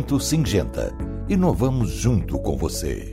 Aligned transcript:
Oferecimento 0.00 0.20
Singenta. 0.20 0.96
Inovamos 1.28 1.90
junto 1.90 2.38
com 2.38 2.56
você. 2.56 3.12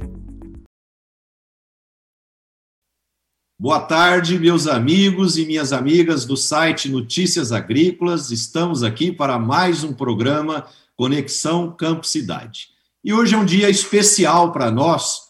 Boa 3.59 3.81
tarde, 3.81 4.39
meus 4.39 4.67
amigos 4.67 5.37
e 5.37 5.45
minhas 5.45 5.73
amigas 5.73 6.23
do 6.23 6.37
site 6.37 6.89
Notícias 6.89 7.51
Agrícolas. 7.51 8.31
Estamos 8.31 8.83
aqui 8.83 9.11
para 9.11 9.37
mais 9.37 9.83
um 9.83 9.91
programa 9.91 10.65
Conexão 10.95 11.75
Campo 11.75 12.05
Cidade. 12.05 12.69
E 13.03 13.11
hoje 13.11 13.35
é 13.35 13.37
um 13.37 13.45
dia 13.45 13.69
especial 13.69 14.53
para 14.53 14.71
nós, 14.71 15.23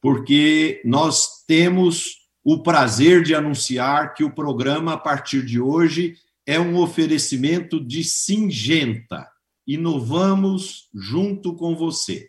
porque 0.00 0.80
nós 0.84 1.44
temos 1.46 2.22
o 2.42 2.62
prazer 2.62 3.22
de 3.22 3.34
anunciar 3.34 4.14
que 4.14 4.24
o 4.24 4.34
programa, 4.34 4.94
a 4.94 4.98
partir 4.98 5.44
de 5.44 5.60
hoje, 5.60 6.16
é 6.46 6.58
um 6.58 6.78
oferecimento 6.78 7.78
de 7.78 8.02
Singenta. 8.02 9.31
Inovamos 9.66 10.88
junto 10.94 11.54
com 11.54 11.76
você. 11.76 12.28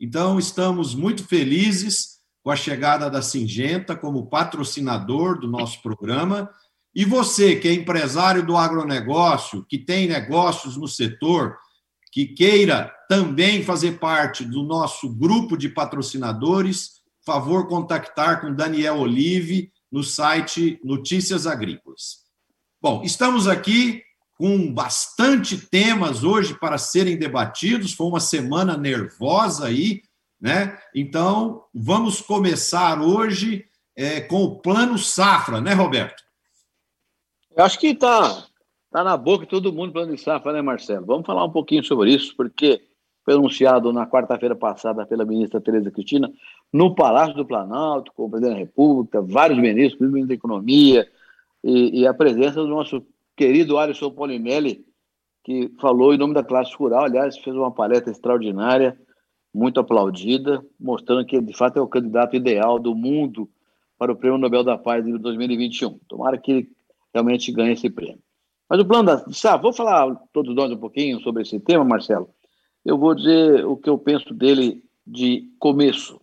Então, 0.00 0.38
estamos 0.38 0.94
muito 0.94 1.24
felizes 1.26 2.20
com 2.42 2.50
a 2.50 2.56
chegada 2.56 3.08
da 3.08 3.22
Singenta 3.22 3.94
como 3.94 4.26
patrocinador 4.26 5.38
do 5.38 5.46
nosso 5.46 5.80
programa. 5.80 6.50
E 6.94 7.04
você, 7.04 7.56
que 7.56 7.68
é 7.68 7.72
empresário 7.72 8.44
do 8.44 8.56
agronegócio, 8.56 9.64
que 9.68 9.78
tem 9.78 10.08
negócios 10.08 10.76
no 10.76 10.88
setor, 10.88 11.56
que 12.10 12.26
queira 12.26 12.92
também 13.08 13.62
fazer 13.62 13.98
parte 13.98 14.44
do 14.44 14.62
nosso 14.62 15.08
grupo 15.08 15.56
de 15.56 15.68
patrocinadores, 15.68 17.00
favor 17.24 17.68
contactar 17.68 18.40
com 18.40 18.52
Daniel 18.52 18.98
Olive 18.98 19.72
no 19.90 20.02
site 20.02 20.80
Notícias 20.84 21.46
Agrícolas. 21.46 22.22
Bom, 22.80 23.02
estamos 23.04 23.46
aqui 23.46 24.02
com 24.42 24.74
bastante 24.74 25.56
temas 25.56 26.24
hoje 26.24 26.58
para 26.58 26.76
serem 26.76 27.16
debatidos. 27.16 27.92
Foi 27.92 28.08
uma 28.08 28.18
semana 28.18 28.76
nervosa 28.76 29.68
aí, 29.68 30.02
né? 30.40 30.76
Então, 30.92 31.62
vamos 31.72 32.20
começar 32.20 33.00
hoje 33.00 33.64
é, 33.94 34.20
com 34.20 34.42
o 34.42 34.58
plano 34.58 34.98
safra, 34.98 35.60
né, 35.60 35.74
Roberto? 35.74 36.24
Eu 37.56 37.64
acho 37.64 37.78
que 37.78 37.86
está 37.86 38.48
tá 38.90 39.04
na 39.04 39.16
boca 39.16 39.44
de 39.44 39.50
todo 39.50 39.72
mundo 39.72 39.90
o 39.90 39.92
plano 39.92 40.18
safra, 40.18 40.52
né, 40.52 40.60
Marcelo? 40.60 41.06
Vamos 41.06 41.24
falar 41.24 41.44
um 41.44 41.52
pouquinho 41.52 41.84
sobre 41.84 42.12
isso, 42.12 42.34
porque 42.36 42.82
foi 43.24 43.34
anunciado 43.34 43.92
na 43.92 44.08
quarta-feira 44.08 44.56
passada 44.56 45.06
pela 45.06 45.24
ministra 45.24 45.60
Tereza 45.60 45.88
Cristina 45.92 46.28
no 46.72 46.96
Palácio 46.96 47.36
do 47.36 47.46
Planalto, 47.46 48.10
com 48.12 48.24
o 48.24 48.28
presidente 48.28 48.54
da 48.54 48.58
República, 48.58 49.22
vários 49.22 49.60
ministros, 49.60 50.00
o 50.00 50.12
ministro 50.12 50.30
da 50.30 50.34
Economia, 50.34 51.08
e, 51.62 52.00
e, 52.00 52.06
a 52.08 52.12
presença 52.12 52.54
do 52.54 52.66
nosso 52.66 53.06
querido 53.42 53.76
Alisson 53.76 54.12
Polimelli, 54.12 54.86
que 55.42 55.68
falou 55.80 56.14
em 56.14 56.16
nome 56.16 56.32
da 56.32 56.44
classe 56.44 56.72
rural, 56.76 57.06
aliás, 57.06 57.36
fez 57.36 57.56
uma 57.56 57.72
palestra 57.72 58.12
extraordinária, 58.12 58.96
muito 59.52 59.80
aplaudida, 59.80 60.64
mostrando 60.78 61.26
que 61.26 61.40
de 61.40 61.52
fato 61.52 61.76
é 61.76 61.82
o 61.82 61.88
candidato 61.88 62.36
ideal 62.36 62.78
do 62.78 62.94
mundo 62.94 63.50
para 63.98 64.12
o 64.12 64.16
Prêmio 64.16 64.38
Nobel 64.38 64.62
da 64.62 64.78
Paz 64.78 65.04
de 65.04 65.18
2021. 65.18 65.98
Tomara 66.06 66.38
que 66.38 66.52
ele 66.52 66.70
realmente 67.12 67.50
ganhe 67.50 67.72
esse 67.72 67.90
prêmio. 67.90 68.20
Mas 68.70 68.80
o 68.80 68.86
plano 68.86 69.06
da 69.06 69.18
sabe, 69.32 69.64
vou 69.64 69.72
falar 69.72 70.14
todos 70.32 70.54
nós 70.54 70.70
um 70.70 70.78
pouquinho 70.78 71.20
sobre 71.20 71.42
esse 71.42 71.58
tema, 71.58 71.84
Marcelo. 71.84 72.30
Eu 72.84 72.96
vou 72.96 73.12
dizer 73.12 73.66
o 73.66 73.76
que 73.76 73.90
eu 73.90 73.98
penso 73.98 74.32
dele 74.32 74.84
de 75.04 75.50
começo. 75.58 76.20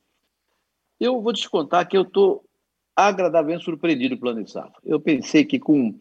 Eu 0.97 1.21
vou 1.21 1.33
te 1.33 1.49
contar 1.49 1.83
que 1.83 1.97
eu 1.97 2.03
estou 2.03 2.45
agradavelmente 2.95 3.65
surpreendido 3.65 4.17
pelo 4.17 4.21
plano 4.33 4.43
de 4.43 4.51
safra. 4.51 4.79
Eu 4.85 5.01
pensei 5.01 5.43
que 5.43 5.59
com 5.59 5.93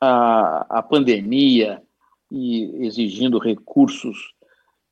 a, 0.00 0.78
a 0.78 0.82
pandemia 0.82 1.82
e 2.30 2.86
exigindo 2.86 3.38
recursos 3.38 4.32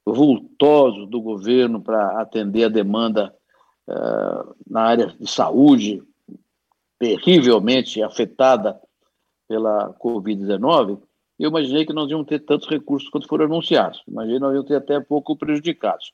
vultosos 0.05 1.09
do 1.09 1.21
governo 1.21 1.81
para 1.81 2.21
atender 2.21 2.65
a 2.65 2.69
demanda 2.69 3.35
uh, 3.89 4.55
na 4.69 4.83
área 4.83 5.07
de 5.07 5.31
saúde, 5.31 6.03
terrivelmente 6.99 8.03
afetada 8.03 8.81
pela 9.47 9.95
Covid-19, 9.95 11.01
eu 11.39 11.51
imaginei 11.51 11.87
que 11.87 11.93
nós 11.93 12.11
íamos 12.11 12.27
ter 12.27 12.41
tantos 12.41 12.69
recursos 12.69 13.09
quanto 13.09 13.29
foram 13.29 13.45
anunciados. 13.45 14.03
Imaginei 14.09 14.39
que 14.39 14.43
nós 14.43 14.55
íamos 14.55 14.69
ter 14.69 14.77
até 14.77 14.99
pouco 14.99 15.37
prejudicados. 15.37 16.13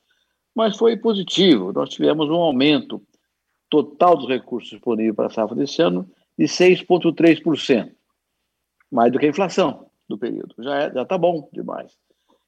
Mas 0.53 0.77
foi 0.77 0.95
positivo. 0.95 1.73
Nós 1.73 1.89
tivemos 1.89 2.29
um 2.29 2.35
aumento 2.35 3.01
total 3.69 4.15
dos 4.15 4.27
recursos 4.27 4.69
disponíveis 4.69 5.15
para 5.15 5.25
a 5.25 5.31
safra 5.31 5.55
desse 5.55 5.81
ano 5.81 6.07
de 6.37 6.45
6,3%, 6.45 7.91
mais 8.95 9.11
do 9.11 9.19
que 9.19 9.25
a 9.25 9.29
inflação 9.29 9.87
do 10.07 10.17
período. 10.17 10.55
Já 10.59 10.87
está 10.87 10.99
já 10.99 11.05
tá 11.05 11.17
bom 11.17 11.49
demais. 11.51 11.97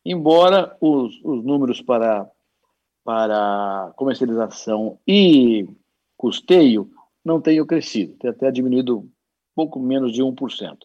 Embora 0.06 0.76
os, 0.80 1.20
os 1.24 1.44
números 1.44 1.82
para, 1.82 2.30
para 3.04 3.92
comercialização 3.96 4.98
e 5.06 5.68
custeio 6.16 6.90
não 7.24 7.42
tenham 7.42 7.66
crescido, 7.66 8.16
tem 8.18 8.30
até 8.30 8.50
diminuído 8.50 9.08
pouco 9.54 9.80
menos 9.80 10.14
de 10.14 10.24
1%. 10.24 10.78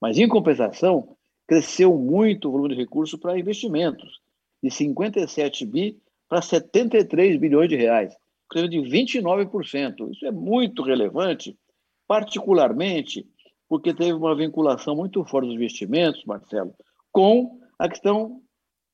Mas, 0.00 0.16
em 0.16 0.28
compensação, 0.28 1.16
cresceu 1.46 1.96
muito 1.96 2.48
o 2.48 2.52
volume 2.52 2.68
de 2.68 2.80
recursos 2.80 3.18
para 3.18 3.38
investimentos, 3.38 4.20
de 4.62 4.70
57 4.70 5.66
bi 5.66 5.98
para 6.28 6.40
73 6.40 7.36
bilhões 7.36 7.68
de 7.68 7.74
reais 7.74 8.14
crescimento 8.48 8.70
de 8.70 8.80
29%. 8.80 10.10
Isso 10.10 10.26
é 10.26 10.30
muito 10.30 10.82
relevante, 10.82 11.56
particularmente 12.06 13.26
porque 13.68 13.92
teve 13.92 14.12
uma 14.12 14.34
vinculação 14.34 14.96
muito 14.96 15.24
forte 15.24 15.46
dos 15.46 15.54
investimentos, 15.54 16.24
Marcelo, 16.24 16.74
com 17.12 17.60
a 17.78 17.88
questão 17.88 18.40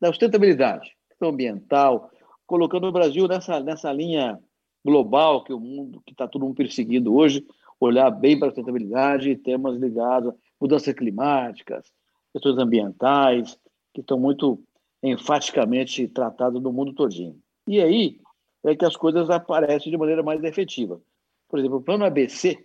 da 0.00 0.08
sustentabilidade, 0.08 0.90
questão 1.08 1.28
ambiental, 1.30 2.10
colocando 2.46 2.86
o 2.86 2.92
Brasil 2.92 3.28
nessa, 3.28 3.60
nessa 3.60 3.92
linha 3.92 4.38
global 4.84 5.44
que 5.44 5.52
o 5.52 5.60
mundo, 5.60 6.02
que 6.04 6.12
está 6.12 6.28
todo 6.28 6.42
mundo 6.42 6.56
perseguindo 6.56 7.14
hoje, 7.14 7.46
olhar 7.80 8.10
bem 8.10 8.38
para 8.38 8.48
a 8.48 8.50
sustentabilidade 8.50 9.30
e 9.30 9.36
temas 9.36 9.78
ligados 9.78 10.32
a 10.32 10.36
mudanças 10.60 10.94
climáticas, 10.94 11.92
questões 12.32 12.58
ambientais, 12.58 13.58
que 13.92 14.00
estão 14.00 14.18
muito 14.18 14.62
enfaticamente 15.02 16.08
tratados 16.08 16.62
no 16.62 16.72
mundo 16.72 16.92
todinho. 16.92 17.38
E 17.66 17.80
aí, 17.80 18.18
é 18.64 18.74
que 18.74 18.84
as 18.84 18.96
coisas 18.96 19.28
aparecem 19.30 19.90
de 19.90 19.98
maneira 19.98 20.22
mais 20.22 20.42
efetiva. 20.42 21.00
Por 21.48 21.58
exemplo, 21.58 21.78
o 21.78 21.82
plano 21.82 22.04
ABC, 22.04 22.64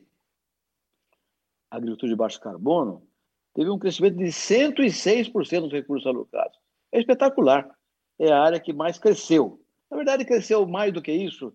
agricultura 1.72 2.12
de 2.12 2.16
baixo 2.16 2.40
carbono, 2.40 3.03
teve 3.53 3.69
um 3.69 3.80
crescimento 3.80 4.18
de 4.18 4.25
106% 4.25 5.62
dos 5.62 5.72
recursos 5.72 6.07
alocados. 6.07 6.57
É 6.91 7.00
espetacular. 7.00 7.69
É 8.18 8.31
a 8.31 8.41
área 8.41 8.59
que 8.59 8.74
mais 8.74 8.97
cresceu. 8.97 9.59
Na 9.90 9.97
verdade, 9.97 10.25
cresceu 10.25 10.66
mais 10.68 10.94
do 10.94 11.02
que 11.02 11.12
isso 11.12 11.53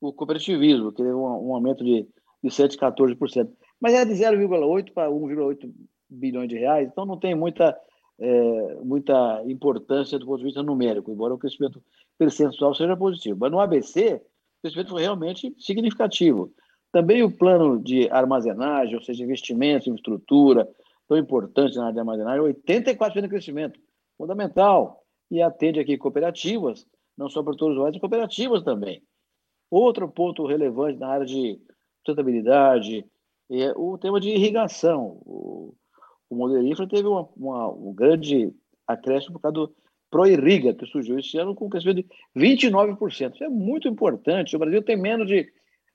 o 0.00 0.12
cooperativismo, 0.12 0.90
que 0.90 0.98
teve 0.98 1.12
um, 1.12 1.48
um 1.48 1.54
aumento 1.54 1.82
de, 1.84 2.06
de 2.42 2.50
114%. 2.50 3.50
Mas 3.80 3.94
é 3.94 4.04
de 4.04 4.12
0,8 4.12 4.92
para 4.92 5.10
1,8 5.10 5.72
bilhões 6.08 6.48
de 6.48 6.58
reais, 6.58 6.88
então 6.88 7.06
não 7.06 7.18
tem 7.18 7.34
muita, 7.34 7.76
é, 8.18 8.74
muita 8.82 9.42
importância 9.46 10.18
do 10.18 10.26
ponto 10.26 10.38
de 10.38 10.44
vista 10.44 10.62
numérico, 10.62 11.10
embora 11.10 11.34
o 11.34 11.38
crescimento 11.38 11.82
percentual 12.18 12.74
seja 12.74 12.96
positivo. 12.96 13.38
Mas 13.40 13.50
no 13.50 13.60
ABC, 13.60 14.14
o 14.14 14.62
crescimento 14.62 14.90
foi 14.90 15.02
realmente 15.02 15.54
significativo. 15.58 16.52
Também 16.94 17.24
o 17.24 17.30
plano 17.30 17.82
de 17.82 18.08
armazenagem, 18.08 18.94
ou 18.94 19.02
seja, 19.02 19.24
investimentos 19.24 19.88
em 19.88 19.94
estrutura, 19.96 20.68
tão 21.08 21.18
importante 21.18 21.74
na 21.74 21.86
área 21.86 21.94
de 21.94 21.98
armazenagem, 21.98 22.40
84% 22.40 23.20
de 23.20 23.28
crescimento, 23.28 23.80
fundamental. 24.16 25.02
E 25.28 25.42
atende 25.42 25.80
aqui 25.80 25.98
cooperativas, 25.98 26.86
não 27.18 27.28
só 27.28 27.42
produtores 27.42 27.76
rurais, 27.76 27.94
mas 27.94 28.00
cooperativas 28.00 28.62
também. 28.62 29.02
Outro 29.68 30.08
ponto 30.08 30.46
relevante 30.46 30.96
na 31.00 31.08
área 31.08 31.26
de 31.26 31.60
sustentabilidade 31.96 33.04
é 33.50 33.72
o 33.74 33.98
tema 33.98 34.20
de 34.20 34.28
irrigação. 34.28 35.20
O, 35.26 35.74
o 36.30 36.36
modelo 36.36 36.64
infra 36.64 36.86
teve 36.86 37.08
uma, 37.08 37.28
uma, 37.36 37.70
um 37.70 37.92
grande 37.92 38.54
acréscimo 38.86 39.32
por 39.32 39.40
causa 39.40 39.54
do, 39.54 39.74
ProIrriga, 40.14 40.72
que 40.72 40.86
surgiu 40.86 41.18
esse 41.18 41.36
ano 41.38 41.56
com 41.56 41.66
um 41.66 41.68
crescimento 41.68 41.96
de 41.96 42.06
29%. 42.36 43.34
Isso 43.34 43.42
é 43.42 43.48
muito 43.48 43.88
importante. 43.88 44.54
O 44.54 44.60
Brasil 44.60 44.80
tem 44.80 44.96
menos 44.96 45.26
de 45.26 45.52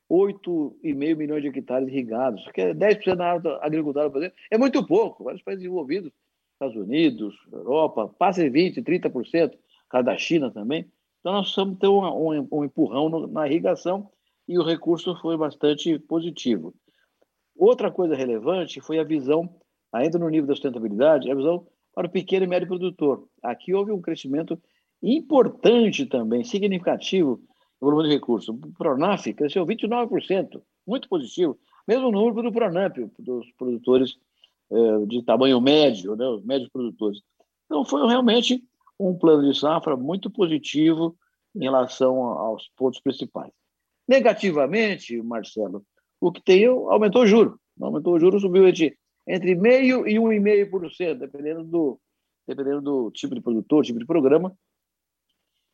8,5 0.10 1.16
milhões 1.16 1.42
de 1.42 1.50
hectares 1.50 1.88
irrigados, 1.88 2.44
que 2.52 2.62
é 2.62 2.74
10% 2.74 3.16
da 3.16 3.34
área 3.34 3.60
agricultura 3.62 4.10
brasileira. 4.10 4.36
É 4.50 4.58
muito 4.58 4.86
pouco. 4.86 5.24
Vários 5.24 5.44
países 5.44 5.64
desenvolvidos, 5.64 6.12
Estados 6.54 6.76
Unidos, 6.76 7.36
Europa, 7.52 8.08
passa 8.18 8.44
de 8.44 8.50
20%, 8.50 8.84
30%, 8.84 9.54
caso 9.90 10.06
da 10.06 10.18
China 10.18 10.52
também. 10.52 10.92
Então, 11.20 11.34
nós 11.34 11.46
precisamos 11.46 11.78
ter 11.78 11.88
um, 11.88 12.02
um, 12.02 12.48
um 12.52 12.64
empurrão 12.64 13.28
na 13.28 13.48
irrigação 13.48 14.10
e 14.48 14.58
o 14.58 14.64
recurso 14.64 15.16
foi 15.22 15.38
bastante 15.38 16.00
positivo. 16.00 16.74
Outra 17.56 17.92
coisa 17.92 18.16
relevante 18.16 18.82
foi 18.82 19.00
a 19.00 19.04
visão, 19.04 19.54
ainda 19.92 20.18
no 20.18 20.30
nível 20.30 20.48
da 20.48 20.56
sustentabilidade, 20.56 21.30
a 21.30 21.36
visão 21.36 21.68
para 21.94 22.08
o 22.08 22.10
pequeno 22.10 22.46
e 22.46 22.48
médio 22.48 22.68
produtor. 22.68 23.28
Aqui 23.44 23.74
houve 23.74 23.92
um 23.92 24.02
crescimento 24.02 24.60
importante 25.04 26.06
também, 26.06 26.44
significativo, 26.44 27.42
no 27.82 27.90
volume 27.90 28.10
de 28.10 28.16
recursos. 28.16 28.50
O 28.50 28.74
Pronaf 28.78 29.26
cresceu 29.34 29.66
29%, 29.66 30.62
muito 30.86 31.08
positivo. 31.08 31.58
Mesmo 31.88 32.12
número 32.12 32.44
do 32.44 32.52
Pronamp, 32.52 32.98
dos 33.18 33.52
produtores 33.54 34.16
eh, 34.72 35.06
de 35.08 35.24
tamanho 35.24 35.60
médio, 35.60 36.16
né, 36.16 36.28
os 36.28 36.44
médios 36.44 36.70
produtores. 36.70 37.22
Então, 37.66 37.84
foi 37.84 38.06
realmente 38.08 38.64
um 39.00 39.18
plano 39.18 39.52
de 39.52 39.58
safra 39.58 39.96
muito 39.96 40.30
positivo 40.30 41.16
em 41.56 41.62
relação 41.62 42.22
aos 42.24 42.70
pontos 42.76 43.00
principais. 43.00 43.52
Negativamente, 44.08 45.22
Marcelo, 45.22 45.84
o 46.20 46.32
que 46.32 46.42
tem 46.42 46.66
aumentou 46.66 47.24
o 47.24 47.28
juro. 47.28 47.60
Aumentou 47.80 48.14
o 48.14 48.20
juro, 48.20 48.40
subiu 48.40 48.68
entre, 48.68 48.98
entre 49.28 49.56
meio 49.56 50.08
e 50.08 50.16
1,5%, 50.16 51.16
dependendo 51.16 51.64
do, 51.64 52.00
dependendo 52.48 52.82
do 52.82 53.12
tipo 53.12 53.34
de 53.34 53.42
produtor, 53.42 53.86
tipo 53.86 54.00
de 54.00 54.06
programa. 54.06 54.54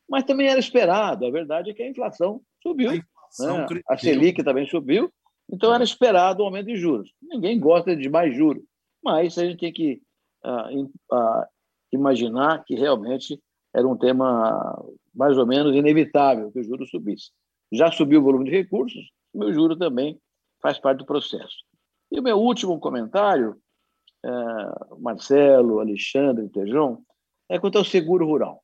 Mas 0.08 0.24
também 0.24 0.48
era 0.48 0.58
esperado. 0.58 1.26
A 1.26 1.30
verdade 1.30 1.70
é 1.70 1.74
que 1.74 1.82
a 1.82 1.88
inflação 1.88 2.40
subiu. 2.62 2.90
A, 2.90 2.96
inflação 2.96 3.58
né? 3.58 3.82
a 3.88 3.96
Selic 3.96 4.42
também 4.42 4.66
subiu. 4.66 5.12
Então 5.50 5.72
era 5.74 5.84
esperado 5.84 6.42
o 6.42 6.46
aumento 6.46 6.66
de 6.66 6.76
juros. 6.76 7.12
Ninguém 7.22 7.58
gosta 7.58 7.94
de 7.94 8.08
mais 8.08 8.34
juros. 8.34 8.62
Mas 9.02 9.38
a 9.38 9.44
gente 9.44 9.58
tem 9.58 9.72
que 9.72 10.00
uh, 10.44 10.84
uh, 10.84 11.44
imaginar 11.92 12.64
que 12.64 12.74
realmente 12.74 13.40
era 13.74 13.86
um 13.86 13.96
tema 13.96 14.82
mais 15.14 15.36
ou 15.38 15.46
menos 15.46 15.74
inevitável 15.74 16.50
que 16.50 16.60
o 16.60 16.64
juro 16.64 16.86
subisse. 16.86 17.30
Já 17.72 17.90
subiu 17.90 18.20
o 18.20 18.24
volume 18.24 18.44
de 18.46 18.50
recursos, 18.50 19.10
o 19.32 19.38
meu 19.38 19.52
juro 19.52 19.76
também 19.76 20.18
faz 20.62 20.78
parte 20.78 20.98
do 20.98 21.06
processo. 21.06 21.56
E 22.10 22.18
o 22.18 22.22
meu 22.22 22.38
último 22.38 22.78
comentário, 22.78 23.56
é, 24.24 24.30
Marcelo, 24.98 25.80
Alexandre, 25.80 26.48
Tejão, 26.48 27.02
é 27.48 27.58
quanto 27.58 27.78
ao 27.78 27.84
seguro 27.84 28.26
rural. 28.26 28.62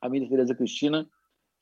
A 0.00 0.08
ministra 0.08 0.36
Tereza 0.36 0.54
Cristina, 0.54 1.06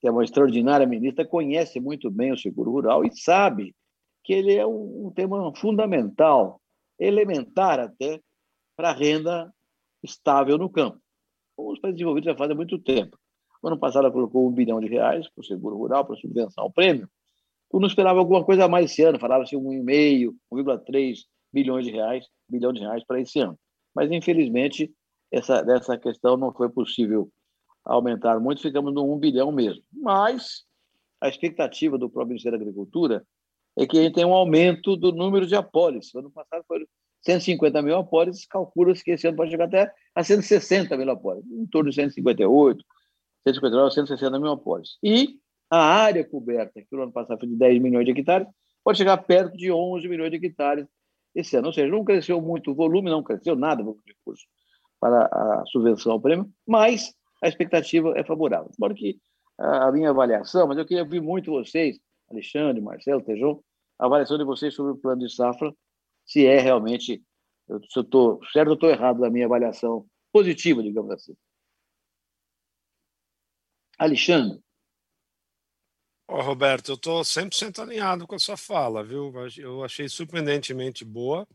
que 0.00 0.06
é 0.06 0.11
uma 0.11 0.25
extraordinária 0.25 0.87
ministra, 0.87 1.26
conhece 1.26 1.81
muito 1.81 2.11
bem 2.11 2.32
o 2.32 2.38
seguro 2.38 2.70
rural 2.70 3.05
e 3.05 3.11
sabe 3.17 3.75
que 4.23 4.32
ele 4.32 4.55
é 4.55 4.67
um, 4.67 5.11
tema 5.14 5.52
fundamental, 5.56 6.61
elementar 6.99 7.81
até, 7.81 8.20
para 8.76 8.90
a 8.90 8.93
renda 8.93 9.52
estável 10.02 10.56
no 10.56 10.70
campo. 10.70 11.00
Os 11.56 11.81
países 11.81 11.96
desenvolvidos 11.96 12.31
já 12.31 12.37
fazem 12.37 12.55
muito 12.55 12.79
tempo. 12.79 13.19
Ano 13.64 13.79
passado 13.79 14.05
ela 14.05 14.12
colocou 14.12 14.46
um 14.46 14.52
bilhão 14.52 14.79
de 14.79 14.87
reais 14.87 15.29
para 15.29 15.40
o 15.40 15.44
seguro 15.44 15.76
rural, 15.76 16.05
para 16.05 16.14
subvenção 16.17 16.64
ao 16.64 16.70
prêmio. 16.70 17.08
Eu 17.73 17.81
não 17.81 17.88
esperava 17.88 18.19
alguma 18.19 18.44
coisa 18.44 18.67
a 18.67 18.69
mais 18.69 18.90
esse 18.90 19.02
ano, 19.02 19.19
falava-se 19.19 19.56
um 19.56 19.73
e 19.73 19.81
meio, 19.81 20.37
1,3 20.52 21.25
bilhões 21.52 21.85
de 21.85 21.90
reais, 21.90 22.26
bilhão 22.49 22.73
de 22.73 22.81
reais 22.81 23.05
para 23.05 23.20
esse 23.20 23.40
ano. 23.40 23.58
Mas, 23.94 24.11
infelizmente, 24.12 24.93
essa, 25.31 25.64
essa 25.69 25.99
questão 25.99 26.37
não 26.37 26.52
foi 26.52 26.69
possível 26.69 27.31
aumentar 27.88 28.38
muito, 28.38 28.61
ficamos 28.61 28.93
no 28.93 29.12
1 29.14 29.19
bilhão 29.19 29.50
mesmo. 29.50 29.82
Mas 29.93 30.64
a 31.20 31.29
expectativa 31.29 31.96
do 31.96 32.08
próprio 32.08 32.29
Ministério 32.29 32.58
da 32.58 32.62
Agricultura 32.62 33.25
é 33.76 33.87
que 33.87 33.99
a 33.99 34.02
gente 34.02 34.14
tem 34.14 34.25
um 34.25 34.35
aumento 34.35 34.96
do 34.96 35.11
número 35.11 35.46
de 35.46 35.56
apólices. 35.56 36.14
Ano 36.14 36.31
passado 36.31 36.64
foram 36.67 36.85
150 37.23 37.82
mil 37.82 37.96
apólices, 37.96 38.46
calcula-se 38.46 39.02
que 39.02 39.12
esse 39.12 39.26
ano 39.26 39.37
pode 39.37 39.50
chegar 39.50 39.64
até 39.64 39.93
a 40.14 40.23
160 40.23 40.96
mil 40.96 41.11
apólices, 41.11 41.50
em 41.50 41.67
torno 41.67 41.90
de 41.90 41.96
158, 41.96 42.85
159, 43.46 43.94
160 43.94 44.38
mil 44.38 44.52
apólices. 44.52 44.99
E 45.02 45.38
a 45.70 45.79
área 45.79 46.25
coberta, 46.25 46.81
que 46.81 46.87
no 46.93 47.02
ano 47.02 47.12
passado 47.12 47.38
foi 47.38 47.49
de 47.49 47.56
10 47.56 47.81
milhões 47.81 48.05
de 48.05 48.12
hectares, 48.12 48.46
pode 48.85 48.99
chegar 48.99 49.17
perto 49.19 49.56
de 49.56 49.73
11 49.73 50.06
milhões 50.08 50.31
de 50.31 50.37
hectares 50.37 50.87
esse 51.35 51.56
ano. 51.56 51.69
Ou 51.69 51.73
seja, 51.73 51.88
não 51.88 52.05
cresceu 52.05 52.40
muito 52.40 52.70
o 52.70 52.75
volume, 52.75 53.11
não 53.11 53.23
cresceu 53.23 53.56
nada 53.56 53.82
o 53.82 53.99
recurso 54.06 54.44
para 55.00 55.26
a 55.26 55.64
subvenção 55.67 56.12
ao 56.12 56.20
prêmio, 56.20 56.50
mas 56.67 57.14
a 57.43 57.49
expectativa 57.49 58.12
é 58.17 58.25
favorável. 58.25 58.70
Embora 58.76 58.94
que 58.94 59.19
a 59.58 59.90
minha 59.90 60.11
avaliação, 60.11 60.67
mas 60.69 60.79
eu 60.79 60.87
queria 60.87 61.02
ouvir 61.02 61.20
muito 61.20 61.50
vocês, 61.50 61.99
Alexandre, 62.31 62.81
Marcelo, 62.81 63.23
Tejon, 63.23 63.61
a 63.99 64.06
avaliação 64.06 64.38
de 64.38 64.44
vocês 64.44 64.75
sobre 64.75 64.93
o 64.93 64.96
plano 64.96 65.26
de 65.26 65.35
safra, 65.35 65.75
se 66.25 66.46
é 66.46 66.61
realmente, 66.61 67.23
se 67.67 67.99
eu 67.99 68.02
estou 68.02 68.40
certo 68.52 68.69
ou 68.69 68.75
estou 68.75 68.90
errado 68.90 69.20
na 69.20 69.31
minha 69.31 69.46
avaliação 69.46 70.06
positiva, 70.32 70.82
digamos 70.82 71.11
assim. 71.11 71.35
Alexandre. 73.99 74.61
Oh, 76.29 76.43
Roberto, 76.43 76.90
eu 76.90 76.94
estou 76.94 77.23
100% 77.23 77.81
alinhado 77.81 78.26
com 78.26 78.35
a 78.35 78.38
sua 78.38 78.56
fala, 78.56 79.02
viu? 79.02 79.32
Eu 79.56 79.82
achei 79.82 80.08
surpreendentemente 80.08 81.05
boa 81.05 81.49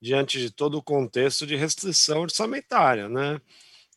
diante 0.00 0.38
de 0.38 0.50
todo 0.50 0.76
o 0.76 0.82
contexto 0.82 1.46
de 1.46 1.56
restrição 1.56 2.20
orçamentária, 2.20 3.08
né? 3.08 3.40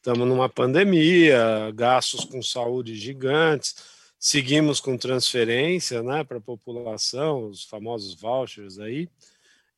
Estamos 0.03 0.27
numa 0.27 0.49
pandemia, 0.49 1.71
gastos 1.73 2.25
com 2.25 2.41
saúde 2.43 2.93
gigantes, 2.93 3.73
seguimos 4.19 4.81
com 4.81 4.97
transferência 4.97 6.03
né, 6.03 6.25
para 6.25 6.39
a 6.39 6.41
população, 6.41 7.47
os 7.47 7.63
famosos 7.63 8.13
vouchers 8.13 8.79
aí. 8.79 9.07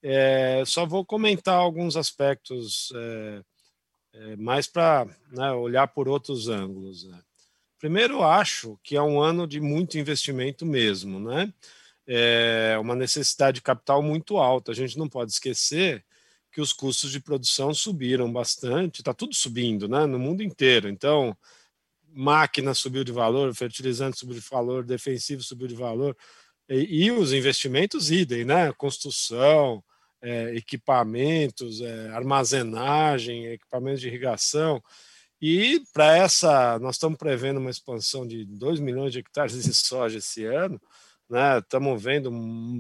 É, 0.01 0.63
só 0.65 0.83
vou 0.83 1.05
comentar 1.05 1.53
alguns 1.53 1.95
aspectos 1.95 2.91
é, 2.95 3.43
é, 4.13 4.35
mais 4.37 4.65
para 4.65 5.07
né, 5.29 5.51
olhar 5.51 5.89
por 5.89 6.07
outros 6.07 6.49
ângulos. 6.49 7.03
Né? 7.03 7.21
Primeiro, 7.77 8.23
acho 8.23 8.79
que 8.81 8.95
é 8.95 9.01
um 9.03 9.21
ano 9.21 9.45
de 9.45 9.61
muito 9.61 9.99
investimento 9.99 10.65
mesmo, 10.65 11.19
né? 11.19 11.53
É 12.07 12.75
uma 12.81 12.95
necessidade 12.95 13.57
de 13.57 13.61
capital 13.61 14.01
muito 14.01 14.37
alta. 14.37 14.71
A 14.71 14.75
gente 14.75 14.97
não 14.97 15.07
pode 15.07 15.33
esquecer 15.33 16.03
que 16.55 16.61
os 16.61 16.71
custos 16.71 17.11
de 17.11 17.19
produção 17.19 17.73
subiram 17.73 18.31
bastante, 18.31 19.01
está 19.01 19.13
tudo 19.13 19.35
subindo, 19.35 19.89
né? 19.89 20.05
No 20.05 20.17
mundo 20.17 20.41
inteiro. 20.41 20.87
Então, 20.87 21.37
máquina 22.13 22.73
subiu 22.73 23.03
de 23.03 23.11
valor, 23.11 23.53
fertilizante 23.53 24.17
subiu 24.17 24.35
de 24.35 24.49
valor, 24.49 24.85
defensivo 24.85 25.43
subiu 25.43 25.67
de 25.67 25.75
valor, 25.75 26.15
e, 26.69 27.07
e 27.07 27.11
os 27.11 27.33
investimentos 27.33 28.09
idem, 28.09 28.45
né? 28.45 28.71
Construção, 28.71 29.83
é, 30.21 30.55
equipamentos, 30.55 31.81
é, 31.81 32.07
armazenagem, 32.11 33.47
equipamentos 33.47 33.99
de 33.99 34.07
irrigação. 34.07 34.81
E 35.41 35.83
para 35.91 36.15
essa, 36.15 36.79
nós 36.79 36.95
estamos 36.95 37.17
prevendo 37.17 37.59
uma 37.59 37.69
expansão 37.69 38.25
de 38.25 38.45
2 38.45 38.79
milhões 38.79 39.11
de 39.11 39.19
hectares 39.19 39.61
de 39.61 39.73
soja 39.73 40.19
esse 40.19 40.45
ano, 40.45 40.81
né? 41.29 41.59
Estamos 41.59 42.01
vendo 42.01 42.31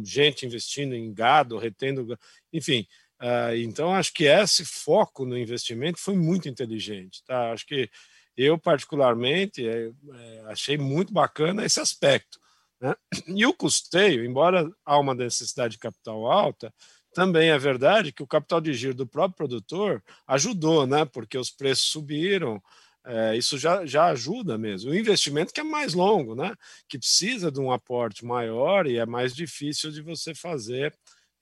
gente 0.05 0.45
investindo 0.45 0.95
em 0.95 1.13
gado, 1.13 1.57
retendo, 1.57 2.17
enfim. 2.53 2.87
Uh, 3.21 3.55
então, 3.57 3.93
acho 3.93 4.13
que 4.13 4.25
esse 4.25 4.65
foco 4.65 5.25
no 5.25 5.37
investimento 5.37 5.99
foi 5.99 6.15
muito 6.15 6.49
inteligente. 6.49 7.23
Tá? 7.25 7.51
Acho 7.51 7.65
que 7.65 7.89
eu, 8.35 8.57
particularmente, 8.57 9.67
é, 9.67 9.89
é, 10.13 10.43
achei 10.47 10.77
muito 10.77 11.13
bacana 11.13 11.65
esse 11.65 11.79
aspecto. 11.79 12.39
Né? 12.81 12.93
E 13.27 13.45
o 13.45 13.53
custeio, 13.53 14.25
embora 14.25 14.69
há 14.85 14.99
uma 14.99 15.15
necessidade 15.15 15.73
de 15.73 15.79
capital 15.79 16.29
alta, 16.29 16.73
também 17.13 17.49
é 17.49 17.57
verdade 17.57 18.11
que 18.11 18.21
o 18.21 18.27
capital 18.27 18.59
de 18.59 18.73
giro 18.73 18.93
do 18.93 19.07
próprio 19.07 19.37
produtor 19.37 20.03
ajudou, 20.27 20.85
né? 20.85 21.05
Porque 21.05 21.37
os 21.37 21.49
preços 21.49 21.85
subiram, 21.85 22.61
é, 23.05 23.37
isso 23.37 23.57
já, 23.57 23.85
já 23.85 24.07
ajuda 24.07 24.57
mesmo. 24.57 24.91
O 24.91 24.95
investimento 24.95 25.53
que 25.53 25.61
é 25.61 25.63
mais 25.63 25.93
longo, 25.93 26.35
né? 26.35 26.53
Que 26.89 26.99
precisa 26.99 27.49
de 27.49 27.61
um 27.61 27.71
aporte 27.71 28.25
maior 28.25 28.85
e 28.85 28.97
é 28.97 29.05
mais 29.05 29.33
difícil 29.33 29.91
de 29.91 30.01
você 30.01 30.35
fazer. 30.35 30.93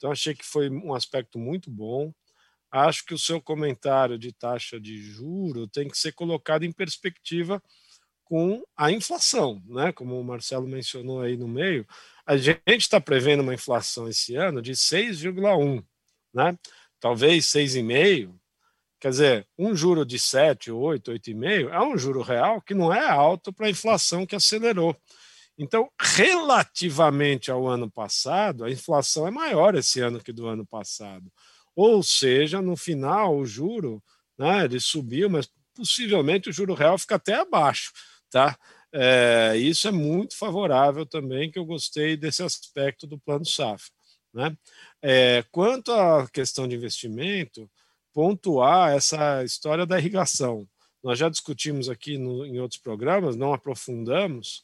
Então, 0.03 0.11
achei 0.11 0.35
que 0.35 0.45
foi 0.45 0.69
um 0.69 0.93
aspecto 0.93 1.39
muito 1.39 1.71
bom. 1.71 2.13
Acho 2.69 3.05
que 3.05 3.13
o 3.13 3.17
seu 3.17 3.41
comentário 3.41 4.19
de 4.19 4.33
taxa 4.33 4.77
de 4.77 5.01
juro 5.01 5.65
tem 5.65 5.87
que 5.87 5.97
ser 5.97 6.11
colocado 6.11 6.65
em 6.65 6.73
perspectiva 6.73 7.63
com 8.25 8.61
a 8.75 8.91
inflação, 8.91 9.63
né? 9.65 9.93
Como 9.93 10.19
o 10.19 10.23
Marcelo 10.25 10.67
mencionou 10.67 11.21
aí 11.21 11.37
no 11.37 11.47
meio, 11.47 11.87
a 12.25 12.35
gente 12.35 12.57
está 12.67 12.99
prevendo 12.99 13.43
uma 13.43 13.53
inflação 13.53 14.09
esse 14.09 14.35
ano 14.35 14.61
de 14.61 14.73
6,1, 14.73 15.81
né? 16.33 16.57
Talvez 16.99 17.45
6,5. 17.45 18.37
Quer 18.99 19.09
dizer, 19.09 19.47
um 19.57 19.73
juro 19.73 20.05
de 20.05 20.19
7, 20.19 20.69
8, 20.69 21.11
8,5 21.13 21.69
é 21.71 21.81
um 21.81 21.97
juro 21.97 22.21
real 22.21 22.61
que 22.61 22.73
não 22.73 22.93
é 22.93 23.07
alto 23.07 23.53
para 23.53 23.67
a 23.67 23.71
inflação 23.71 24.25
que 24.25 24.35
acelerou. 24.35 24.97
Então, 25.57 25.89
relativamente 25.99 27.51
ao 27.51 27.67
ano 27.67 27.89
passado, 27.89 28.63
a 28.63 28.71
inflação 28.71 29.27
é 29.27 29.31
maior 29.31 29.75
esse 29.75 29.99
ano 29.99 30.19
que 30.19 30.33
do 30.33 30.47
ano 30.47 30.65
passado. 30.65 31.31
Ou 31.75 32.01
seja, 32.03 32.61
no 32.61 32.75
final, 32.75 33.37
o 33.37 33.45
juro 33.45 34.03
né, 34.37 34.65
ele 34.65 34.79
subiu, 34.79 35.29
mas 35.29 35.49
possivelmente 35.75 36.49
o 36.49 36.53
juro 36.53 36.73
real 36.73 36.97
fica 36.97 37.15
até 37.15 37.35
abaixo. 37.35 37.91
Tá? 38.29 38.57
É, 38.91 39.55
isso 39.57 39.87
é 39.87 39.91
muito 39.91 40.37
favorável 40.37 41.05
também, 41.05 41.51
que 41.51 41.59
eu 41.59 41.65
gostei 41.65 42.17
desse 42.17 42.43
aspecto 42.43 43.07
do 43.07 43.19
plano 43.19 43.45
SAF. 43.45 43.89
Né? 44.33 44.55
É, 45.01 45.43
quanto 45.51 45.91
à 45.91 46.27
questão 46.27 46.67
de 46.67 46.75
investimento, 46.75 47.69
pontuar 48.13 48.93
essa 48.93 49.43
história 49.43 49.85
da 49.85 49.97
irrigação. 49.97 50.67
Nós 51.03 51.19
já 51.19 51.27
discutimos 51.27 51.89
aqui 51.89 52.17
no, 52.17 52.45
em 52.45 52.59
outros 52.59 52.79
programas, 52.79 53.35
não 53.35 53.53
aprofundamos, 53.53 54.63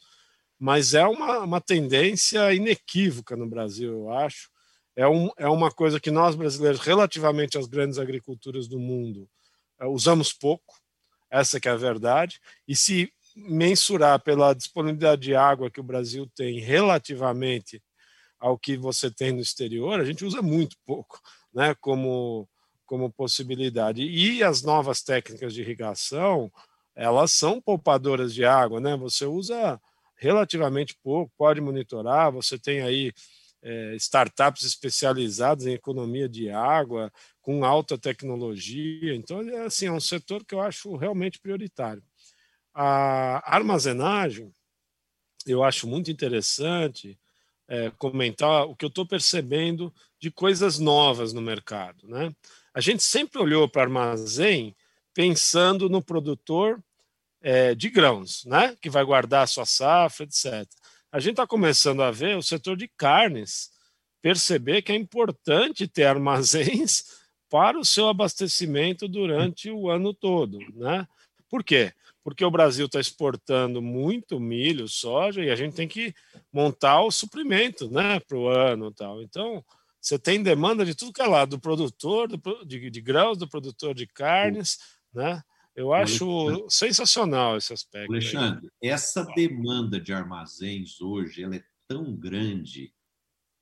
mas 0.60 0.94
é 0.94 1.06
uma, 1.08 1.40
uma 1.40 1.62
tendência 1.62 2.54
inequívoca 2.54 3.36
no 3.36 3.48
Brasil, 3.48 3.92
eu 3.92 4.12
acho. 4.12 4.50
É, 4.96 5.08
um, 5.08 5.30
é 5.38 5.48
uma 5.48 5.72
coisa 5.72 6.00
que 6.00 6.12
nós 6.12 6.36
brasileiros, 6.36 6.82
relativamente 6.82 7.58
às 7.58 7.68
grandes 7.68 7.98
agriculturas 7.98 8.68
do 8.68 8.78
mundo, 8.78 9.30
é, 9.80 9.86
usamos 9.86 10.34
pouco, 10.34 10.76
essa 11.32 11.60
que 11.60 11.70
é 11.70 11.72
a 11.72 11.78
verdade, 11.78 12.40
e 12.68 12.76
se 12.76 13.12
mensurar 13.36 14.22
pela 14.22 14.54
disponibilidade 14.54 15.22
de 15.22 15.36
água 15.36 15.72
que 15.72 15.80
o 15.80 15.84
Brasil 15.84 16.30
tem 16.36 16.60
relativamente 16.60 17.82
ao 18.38 18.58
que 18.58 18.76
você 18.76 19.10
tem 19.10 19.32
no 19.32 19.40
exterior, 19.40 20.00
a 20.00 20.04
gente 20.04 20.26
usa 20.26 20.42
muito 20.42 20.76
pouco, 20.86 21.22
né, 21.54 21.74
como 21.80 22.48
como 22.86 23.12
possibilidade. 23.12 24.02
E 24.02 24.44
as 24.44 24.64
novas 24.64 25.04
técnicas 25.04 25.54
de 25.54 25.62
irrigação 25.62 26.52
elas 26.96 27.32
são 27.32 27.62
poupadoras 27.62 28.34
de 28.34 28.44
água, 28.44 28.82
né? 28.82 28.98
Você 28.98 29.26
usa 29.26 29.80
relativamente 30.20 30.96
pouco, 31.02 31.32
pode 31.38 31.62
monitorar, 31.62 32.32
você 32.32 32.60
tem 32.60 32.82
aí 32.82 33.14
é, 33.62 33.96
startups 33.96 34.64
especializadas 34.64 35.66
em 35.66 35.74
economia 35.74 36.28
de 36.28 36.50
água, 36.50 37.12
com 37.42 37.64
alta 37.64 37.98
tecnologia. 37.98 39.16
Então, 39.16 39.42
é, 39.42 39.66
assim, 39.66 39.88
é 39.88 39.92
um 39.92 40.00
setor 40.00 40.46
que 40.46 40.54
eu 40.54 40.62
acho 40.62 40.96
realmente 40.96 41.40
prioritário. 41.40 42.04
A 42.74 43.56
armazenagem, 43.56 44.54
eu 45.46 45.64
acho 45.64 45.88
muito 45.88 46.12
interessante 46.12 47.18
é, 47.68 47.92
comentar 47.92 48.66
o 48.66 48.76
que 48.76 48.84
eu 48.84 48.90
estou 48.90 49.06
percebendo 49.06 49.94
de 50.20 50.30
coisas 50.30 50.80
novas 50.80 51.34
no 51.34 51.42
mercado. 51.42 52.08
Né? 52.08 52.32
A 52.74 52.82
gente 52.82 53.04
sempre 53.04 53.42
olhou 53.42 53.70
para 53.70 53.84
armazém 53.84 54.76
pensando 55.14 55.90
no 55.90 56.02
produtor 56.04 56.84
é, 57.42 57.74
de 57.74 57.90
grãos, 57.90 58.44
né? 58.46 58.76
que 58.82 58.90
vai 58.90 59.04
guardar 59.04 59.44
a 59.44 59.48
sua 59.48 59.66
safra, 59.66 60.26
etc. 60.26 60.68
A 61.12 61.20
gente 61.20 61.32
está 61.32 61.48
começando 61.48 62.04
a 62.04 62.12
ver 62.12 62.38
o 62.38 62.44
setor 62.44 62.78
de 62.78 62.88
carnes 62.88 63.72
perceber 64.22 64.82
que 64.82 64.92
é 64.92 64.96
importante 64.96 65.88
ter 65.88 66.04
armazéns 66.04 67.04
para 67.50 67.80
o 67.80 67.86
seu 67.86 68.08
abastecimento 68.08 69.08
durante 69.08 69.72
o 69.72 69.90
ano 69.90 70.14
todo. 70.14 70.60
Né? 70.76 71.08
Por 71.50 71.64
quê? 71.64 71.94
Porque 72.24 72.46
o 72.46 72.52
Brasil 72.52 72.86
está 72.86 73.00
exportando 73.00 73.82
muito 73.82 74.40
milho, 74.40 74.88
soja, 74.88 75.44
e 75.44 75.50
a 75.50 75.56
gente 75.56 75.74
tem 75.74 75.88
que 75.88 76.14
montar 76.54 77.02
o 77.02 77.10
suprimento 77.10 77.90
né, 77.90 78.20
para 78.20 78.38
o 78.38 78.48
ano. 78.48 78.92
Tal. 78.92 79.24
Então, 79.24 79.64
você 80.00 80.20
tem 80.20 80.44
demanda 80.44 80.86
de 80.86 80.94
tudo 80.94 81.14
que 81.14 81.22
é 81.22 81.26
lá, 81.26 81.46
do 81.46 81.60
produtor 81.60 82.28
do, 82.28 82.66
de, 82.66 82.90
de 82.90 83.02
grãos, 83.02 83.38
do 83.38 83.48
produtor 83.48 83.96
de 83.96 84.06
carnes, 84.06 84.78
né? 85.14 85.42
Eu 85.80 85.94
acho 85.94 86.30
Alexandre, 86.30 86.66
sensacional 86.70 87.56
esse 87.56 87.72
aspecto. 87.72 88.12
Alexandre, 88.12 88.70
aí. 88.84 88.90
essa 88.90 89.24
demanda 89.24 89.98
de 89.98 90.12
armazéns 90.12 91.00
hoje 91.00 91.42
ela 91.42 91.56
é 91.56 91.64
tão 91.88 92.14
grande 92.14 92.94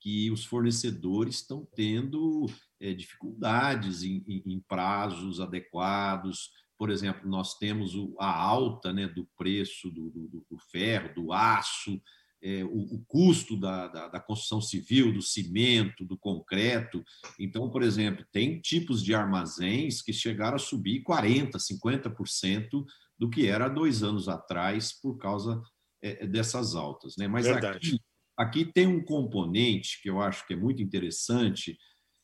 que 0.00 0.28
os 0.28 0.44
fornecedores 0.44 1.36
estão 1.36 1.64
tendo 1.76 2.46
é, 2.80 2.92
dificuldades 2.92 4.02
em, 4.02 4.24
em, 4.26 4.58
prazos 4.66 5.40
adequados. 5.40 6.50
Por 6.76 6.90
exemplo, 6.90 7.30
nós 7.30 7.56
temos 7.56 7.92
a 8.18 8.28
alta 8.28 8.92
né, 8.92 9.06
do 9.06 9.24
preço 9.36 9.88
do, 9.88 10.10
do, 10.10 10.46
do 10.50 10.58
ferro, 10.72 11.14
do 11.14 11.32
aço, 11.32 12.02
é, 12.42 12.64
o, 12.64 12.94
o, 12.94 13.04
custo 13.06 13.58
da, 13.58 13.88
da, 13.88 14.08
da, 14.08 14.20
construção 14.20 14.60
civil, 14.60 15.12
do 15.12 15.20
cimento, 15.22 16.04
do 16.04 16.16
concreto. 16.16 17.02
Então, 17.38 17.68
por 17.68 17.82
exemplo, 17.82 18.24
tem 18.32 18.60
tipos 18.60 19.02
de 19.02 19.14
armazéns 19.14 20.00
que 20.00 20.12
chegaram 20.12 20.56
a 20.56 20.60
subir 20.60 21.02
40%, 21.02 21.52
50% 21.56 22.84
do 23.18 23.28
que 23.28 23.46
era 23.46 23.66
há 23.66 23.68
dois 23.68 24.02
anos 24.02 24.28
atrás 24.28 24.92
por 24.92 25.18
causa 25.18 25.60
é, 26.02 26.26
dessas 26.26 26.74
altas. 26.74 27.16
Né? 27.16 27.26
Mas 27.26 27.46
aqui, 27.46 27.98
aqui 28.36 28.64
tem 28.64 28.86
um 28.86 29.04
componente 29.04 30.00
que 30.00 30.08
eu 30.08 30.20
acho 30.20 30.46
que 30.46 30.54
é 30.54 30.56
muito 30.56 30.80
interessante, 30.80 31.76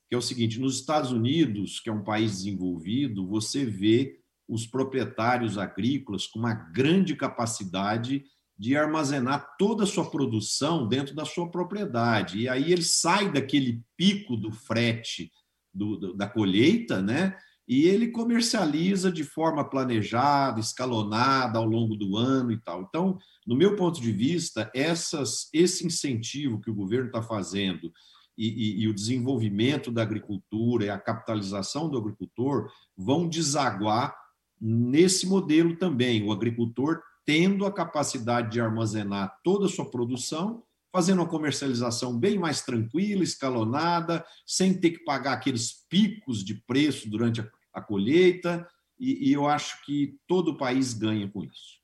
que 0.09 0.14
é 0.14 0.16
o 0.16 0.23
seguinte: 0.23 0.61
nos 0.61 0.78
Estados 0.78 1.11
Unidos, 1.11 1.80
que 1.80 1.90
é 1.90 1.92
um 1.92 2.04
país 2.04 2.33
desenvolvido, 2.33 3.26
você 3.26 3.64
vê 3.64 4.21
os 4.49 4.66
proprietários 4.66 5.59
agrícolas 5.59 6.26
com 6.26 6.38
uma 6.38 6.54
grande 6.54 7.16
capacidade 7.16 8.25
de 8.57 8.77
armazenar 8.77 9.57
toda 9.59 9.85
a 9.85 9.87
sua 9.87 10.09
produção 10.09 10.87
dentro 10.87 11.15
da 11.15 11.25
sua 11.25 11.51
propriedade. 11.51 12.39
E 12.39 12.49
aí 12.49 12.73
ele 12.73 12.85
sai 12.85 13.31
daquele 13.31 13.83
pico 13.97 14.37
do 14.37 14.51
frete 14.53 15.31
do, 15.73 15.97
do, 15.97 16.15
da 16.15 16.29
colheita, 16.29 17.03
né? 17.03 17.37
E 17.67 17.87
ele 17.87 18.09
comercializa 18.09 19.11
de 19.11 19.25
forma 19.25 19.69
planejada, 19.69 20.61
escalonada 20.61 21.59
ao 21.59 21.65
longo 21.65 21.97
do 21.97 22.17
ano 22.17 22.53
e 22.53 22.61
tal. 22.61 22.83
Então, 22.83 23.19
no 23.47 23.57
meu 23.57 23.75
ponto 23.75 24.01
de 24.01 24.13
vista, 24.13 24.71
essas, 24.75 25.49
esse 25.53 25.87
incentivo 25.87 26.61
que 26.61 26.71
o 26.71 26.75
governo 26.75 27.07
está 27.07 27.23
fazendo 27.23 27.91
e, 28.37 28.49
e, 28.49 28.83
e, 28.83 28.89
o 28.89 28.95
desenvolvimento 28.95 29.91
da 29.91 30.03
agricultura 30.03 30.85
e 30.85 30.91
a 30.91 30.99
capitalização 30.99 31.89
do 31.89 31.97
agricultor 31.97 32.69
vão 32.97 33.29
desaguar 33.29 34.15
nesse 34.61 35.27
modelo 35.27 35.77
também. 35.77 36.23
O 36.23 36.33
agricultor 36.33 37.01
tendo 37.25 37.64
a 37.64 37.73
capacidade 37.73 38.50
de 38.50 38.61
armazenar 38.61 39.38
toda 39.43 39.66
a 39.66 39.69
sua 39.69 39.90
produção, 39.90 40.62
fazendo 40.93 41.19
uma 41.19 41.28
comercialização 41.28 42.16
bem 42.16 42.38
mais 42.38 42.62
tranquila, 42.62 43.25
escalonada, 43.25 44.25
sem 44.47 44.78
ter 44.78 44.90
que 44.90 45.04
pagar 45.04 45.33
aqueles 45.33 45.85
picos 45.88 46.45
de 46.45 46.54
preço 46.54 47.11
durante 47.11 47.40
a, 47.40 47.50
a 47.73 47.81
colheita, 47.81 48.66
e, 48.99 49.31
e, 49.31 49.33
eu 49.33 49.49
acho 49.49 49.85
que 49.85 50.16
todo 50.25 50.52
o 50.52 50.57
país 50.57 50.95
ganha 50.95 51.28
com 51.28 51.43
isso. 51.43 51.81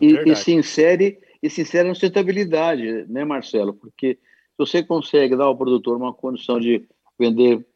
E, 0.00 0.30
e, 0.30 0.34
se 0.34 0.52
insere 0.52 1.20
e 1.42 1.50
se 1.50 1.60
insere 1.60 1.88
na 1.88 1.94
sustentabilidade, 1.94 3.04
né, 3.06 3.22
Marcelo? 3.22 3.74
Porque 3.74 4.14
se 4.14 4.56
você 4.56 4.82
consegue 4.82 5.36
dar 5.36 5.44
ao 5.44 5.56
produtor 5.56 5.96
uma 5.96 6.14
condição 6.14 6.58
de 6.58 6.88
vender 7.18 7.66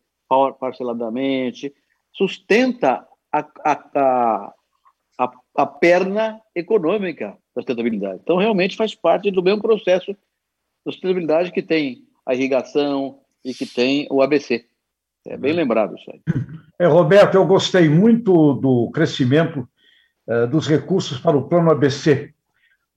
parceladamente, 0.59 1.75
sustenta 2.13 3.07
a, 3.31 3.41
a, 3.41 3.73
a 3.95 4.55
a, 5.19 5.31
a 5.57 5.67
perna 5.67 6.41
econômica 6.55 7.37
da 7.55 7.63
sustentabilidade. 7.63 8.21
Então, 8.23 8.37
realmente 8.37 8.77
faz 8.77 8.95
parte 8.95 9.31
do 9.31 9.43
mesmo 9.43 9.63
processo 9.63 10.13
da 10.85 10.93
sustentabilidade 10.93 11.53
que 11.53 11.63
tem 11.63 12.05
a 12.27 12.35
irrigação 12.35 13.21
e 13.45 13.55
que 13.55 13.67
tem 13.67 14.07
o 14.11 14.23
ABC. 14.23 14.65
É 15.27 15.37
bem 15.37 15.53
lembrado 15.53 15.97
isso 15.97 16.11
aí. 16.11 16.21
É, 16.77 16.87
Roberto, 16.87 17.37
eu 17.37 17.47
gostei 17.47 17.89
muito 17.89 18.55
do 18.55 18.91
crescimento 18.91 19.65
eh, 20.27 20.47
dos 20.49 20.67
recursos 20.67 21.21
para 21.21 21.37
o 21.37 21.49
plano 21.49 21.71
ABC. 21.71 22.35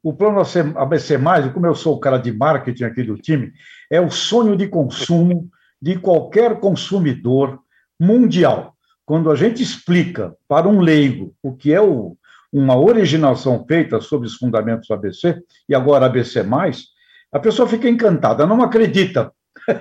O 0.02 0.14
plano 0.14 0.40
ABC, 0.76 1.20
como 1.54 1.68
eu 1.68 1.76
sou 1.76 1.96
o 1.96 2.00
cara 2.00 2.18
de 2.18 2.32
marketing 2.32 2.86
aqui 2.86 3.04
do 3.04 3.18
time, 3.18 3.54
é 3.92 4.02
o 4.02 4.10
sonho 4.10 4.58
de 4.58 4.68
consumo 4.68 5.48
de 5.80 6.00
qualquer 6.00 6.60
consumidor 6.60 7.62
mundial 8.00 8.77
quando 9.08 9.32
a 9.32 9.36
gente 9.36 9.64
explica 9.64 10.36
para 10.50 10.68
um 10.68 10.82
leigo 10.82 11.34
o 11.42 11.56
que 11.56 11.74
é 11.74 11.80
o, 11.80 12.18
uma 12.52 12.78
originação 12.78 13.66
feita 13.66 14.02
sobre 14.02 14.28
os 14.28 14.36
fundamentos 14.36 14.92
ABC, 14.92 15.42
e 15.70 15.74
agora 15.74 16.06
ABC, 16.06 16.46
a 17.32 17.40
pessoa 17.40 17.70
fica 17.70 17.88
encantada, 17.88 18.46
não 18.46 18.62
acredita. 18.62 19.32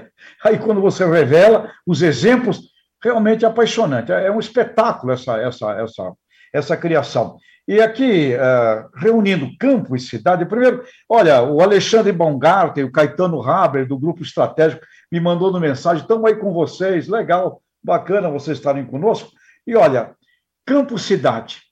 Aí, 0.44 0.58
quando 0.60 0.80
você 0.80 1.04
revela 1.04 1.72
os 1.84 2.02
exemplos, 2.02 2.70
realmente 3.02 3.44
é 3.44 3.48
apaixonante. 3.48 4.12
É 4.12 4.30
um 4.30 4.38
espetáculo 4.38 5.12
essa, 5.12 5.36
essa, 5.38 5.72
essa, 5.72 6.12
essa 6.52 6.76
criação. 6.76 7.36
E 7.66 7.80
aqui, 7.80 8.32
uh, 8.32 8.88
reunindo 8.96 9.50
campo 9.58 9.96
e 9.96 9.98
cidade, 9.98 10.46
primeiro, 10.46 10.84
olha, 11.08 11.42
o 11.42 11.60
Alexandre 11.60 12.12
Baumgarten, 12.12 12.84
o 12.84 12.92
Caetano 12.92 13.42
Haber, 13.42 13.88
do 13.88 13.98
Grupo 13.98 14.22
Estratégico, 14.22 14.86
me 15.10 15.18
mandou 15.18 15.50
no 15.50 15.58
mensagem, 15.58 16.02
estamos 16.02 16.24
aí 16.26 16.36
com 16.36 16.52
vocês, 16.52 17.08
legal. 17.08 17.60
Bacana 17.86 18.28
vocês 18.28 18.58
estarem 18.58 18.84
conosco. 18.84 19.30
E 19.64 19.76
olha, 19.76 20.16
Campo 20.66 20.98
Cidade. 20.98 21.62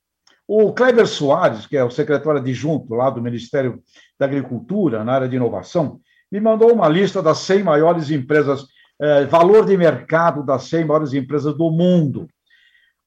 O 0.47 0.73
Kleber 0.73 1.09
Soares, 1.09 1.67
que 1.67 1.77
é 1.77 1.83
o 1.83 1.91
secretário 1.91 2.39
adjunto 2.39 2.95
lá 2.95 3.11
do 3.11 3.21
Ministério 3.21 3.83
da 4.17 4.25
Agricultura, 4.25 5.03
na 5.03 5.13
área 5.13 5.29
de 5.29 5.35
inovação, 5.35 5.99
me 6.31 6.39
mandou 6.39 6.73
uma 6.73 6.87
lista 6.87 7.21
das 7.21 7.39
100 7.39 7.65
maiores 7.65 8.13
empresas, 8.13 8.65
eh, 9.03 9.25
valor 9.25 9.67
de 9.67 9.77
mercado 9.77 10.45
das 10.45 10.69
100 10.69 10.85
maiores 10.85 11.13
empresas 11.15 11.53
do 11.57 11.69
mundo. 11.69 12.29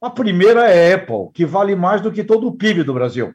A 0.01 0.09
primeira 0.09 0.69
é 0.69 0.91
a 0.91 0.95
Apple, 0.97 1.31
que 1.33 1.45
vale 1.45 1.77
mais 1.77 2.01
do 2.01 2.11
que 2.11 2.25
todo 2.25 2.45
o 2.45 2.57
PIB 2.57 2.83
do 2.83 2.93
Brasil. 2.93 3.33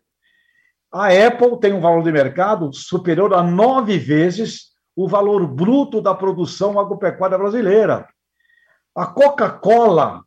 A 0.93 1.07
Apple 1.09 1.59
tem 1.59 1.73
um 1.73 1.81
valor 1.81 2.03
de 2.03 2.13
mercado 2.13 2.71
superior 2.75 3.33
a 3.33 3.43
nove 3.43 3.97
vezes 3.97 4.73
o 4.95 5.09
valor 5.09 5.47
bruto 5.47 6.03
da 6.03 6.15
produção 6.15 6.79
agropecuária 6.79 7.39
brasileira. 7.39 8.07
A 8.95 9.07
Coca-Cola 9.07 10.23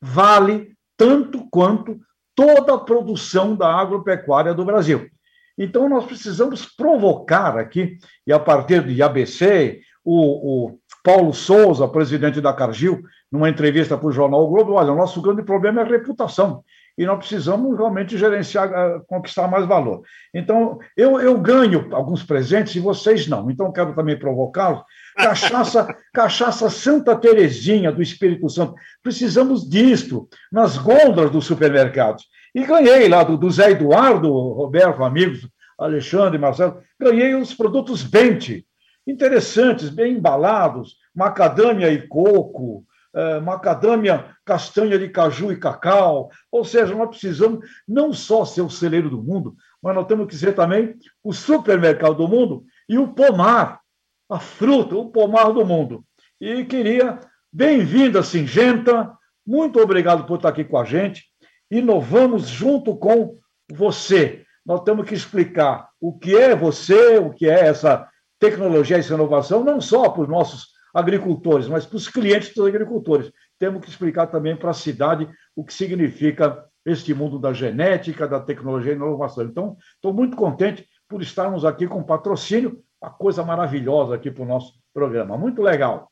vale 0.00 0.72
tanto 0.96 1.48
quanto 1.50 1.98
toda 2.34 2.74
a 2.74 2.78
produção 2.78 3.54
da 3.54 3.74
agropecuária 3.74 4.54
do 4.54 4.64
Brasil. 4.64 5.08
Então, 5.56 5.88
nós 5.88 6.06
precisamos 6.06 6.64
provocar 6.64 7.58
aqui, 7.58 7.98
e 8.26 8.32
a 8.32 8.38
partir 8.38 8.86
de 8.86 9.02
ABC, 9.02 9.80
o, 10.04 10.68
o 10.68 10.78
Paulo 11.02 11.34
Souza, 11.34 11.88
presidente 11.88 12.40
da 12.40 12.52
Cargill, 12.52 13.02
numa 13.30 13.48
entrevista 13.48 13.98
para 13.98 14.08
o 14.08 14.12
jornal 14.12 14.44
o 14.44 14.48
Globo, 14.48 14.74
olha, 14.74 14.92
o 14.92 14.96
nosso 14.96 15.20
grande 15.20 15.42
problema 15.42 15.80
é 15.80 15.84
a 15.84 15.88
reputação 15.88 16.62
e 16.98 17.06
nós 17.06 17.18
precisamos 17.18 17.78
realmente 17.78 18.18
gerenciar, 18.18 18.72
eh, 18.72 19.00
conquistar 19.06 19.46
mais 19.46 19.64
valor. 19.64 20.02
Então, 20.34 20.80
eu, 20.96 21.20
eu 21.20 21.38
ganho 21.38 21.94
alguns 21.94 22.24
presentes 22.24 22.74
e 22.74 22.80
vocês 22.80 23.28
não. 23.28 23.48
Então, 23.48 23.70
quero 23.70 23.94
também 23.94 24.18
provocá-los 24.18 24.82
Cachaça, 25.18 25.96
cachaça 26.14 26.70
Santa 26.70 27.16
Terezinha 27.16 27.90
do 27.90 28.00
Espírito 28.00 28.48
Santo. 28.48 28.74
Precisamos 29.02 29.68
disto 29.68 30.28
nas 30.50 30.78
gôndolas 30.78 31.30
dos 31.30 31.44
supermercados. 31.44 32.24
E 32.54 32.64
ganhei 32.64 33.08
lá 33.08 33.24
do, 33.24 33.36
do 33.36 33.50
Zé 33.50 33.72
Eduardo, 33.72 34.30
Roberto, 34.30 35.02
amigos, 35.02 35.46
Alexandre, 35.78 36.38
Marcelo, 36.38 36.80
ganhei 36.98 37.34
os 37.34 37.52
produtos 37.52 38.02
Bente, 38.02 38.64
interessantes, 39.06 39.88
bem 39.88 40.14
embalados, 40.14 40.96
macadâmia 41.14 41.90
e 41.92 42.06
coco, 42.06 42.84
é, 43.14 43.40
macadâmia, 43.40 44.26
castanha 44.44 44.98
de 44.98 45.08
caju 45.08 45.52
e 45.52 45.56
cacau. 45.56 46.30
Ou 46.50 46.64
seja, 46.64 46.94
nós 46.94 47.08
precisamos 47.08 47.66
não 47.86 48.12
só 48.12 48.44
ser 48.44 48.62
o 48.62 48.70
celeiro 48.70 49.10
do 49.10 49.22
mundo, 49.22 49.56
mas 49.82 49.94
nós 49.94 50.06
temos 50.06 50.26
que 50.26 50.36
ser 50.36 50.54
também 50.54 50.94
o 51.24 51.32
supermercado 51.32 52.14
do 52.14 52.28
mundo 52.28 52.64
e 52.88 52.98
o 52.98 53.08
pomar, 53.08 53.80
a 54.28 54.38
fruta, 54.38 54.94
o 54.94 55.10
pomar 55.10 55.52
do 55.52 55.64
mundo. 55.64 56.04
E 56.40 56.64
queria, 56.64 57.18
bem-vinda, 57.52 58.22
Singenta, 58.22 59.12
muito 59.46 59.80
obrigado 59.80 60.24
por 60.24 60.36
estar 60.36 60.50
aqui 60.50 60.64
com 60.64 60.78
a 60.78 60.84
gente. 60.84 61.24
Inovamos 61.70 62.48
junto 62.48 62.96
com 62.96 63.38
você. 63.72 64.44
Nós 64.64 64.82
temos 64.82 65.06
que 65.06 65.14
explicar 65.14 65.88
o 66.00 66.18
que 66.18 66.36
é 66.36 66.54
você, 66.54 67.18
o 67.18 67.30
que 67.30 67.48
é 67.48 67.66
essa 67.66 68.06
tecnologia, 68.38 68.98
essa 68.98 69.14
inovação, 69.14 69.64
não 69.64 69.80
só 69.80 70.10
para 70.10 70.22
os 70.22 70.28
nossos 70.28 70.68
agricultores, 70.94 71.66
mas 71.66 71.86
para 71.86 71.96
os 71.96 72.08
clientes 72.08 72.54
dos 72.54 72.66
agricultores. 72.66 73.32
Temos 73.58 73.82
que 73.82 73.88
explicar 73.88 74.26
também 74.26 74.56
para 74.56 74.70
a 74.70 74.74
cidade 74.74 75.28
o 75.56 75.64
que 75.64 75.72
significa 75.72 76.64
este 76.84 77.12
mundo 77.12 77.38
da 77.38 77.52
genética, 77.52 78.28
da 78.28 78.40
tecnologia 78.40 78.92
e 78.92 78.96
inovação. 78.96 79.44
Então, 79.44 79.76
estou 79.94 80.12
muito 80.12 80.36
contente 80.36 80.86
por 81.08 81.22
estarmos 81.22 81.64
aqui 81.64 81.86
com 81.86 82.02
patrocínio, 82.02 82.82
uma 83.00 83.10
coisa 83.10 83.44
maravilhosa 83.44 84.14
aqui 84.14 84.30
para 84.30 84.42
o 84.42 84.46
nosso 84.46 84.74
programa. 84.92 85.36
Muito 85.36 85.62
legal. 85.62 86.10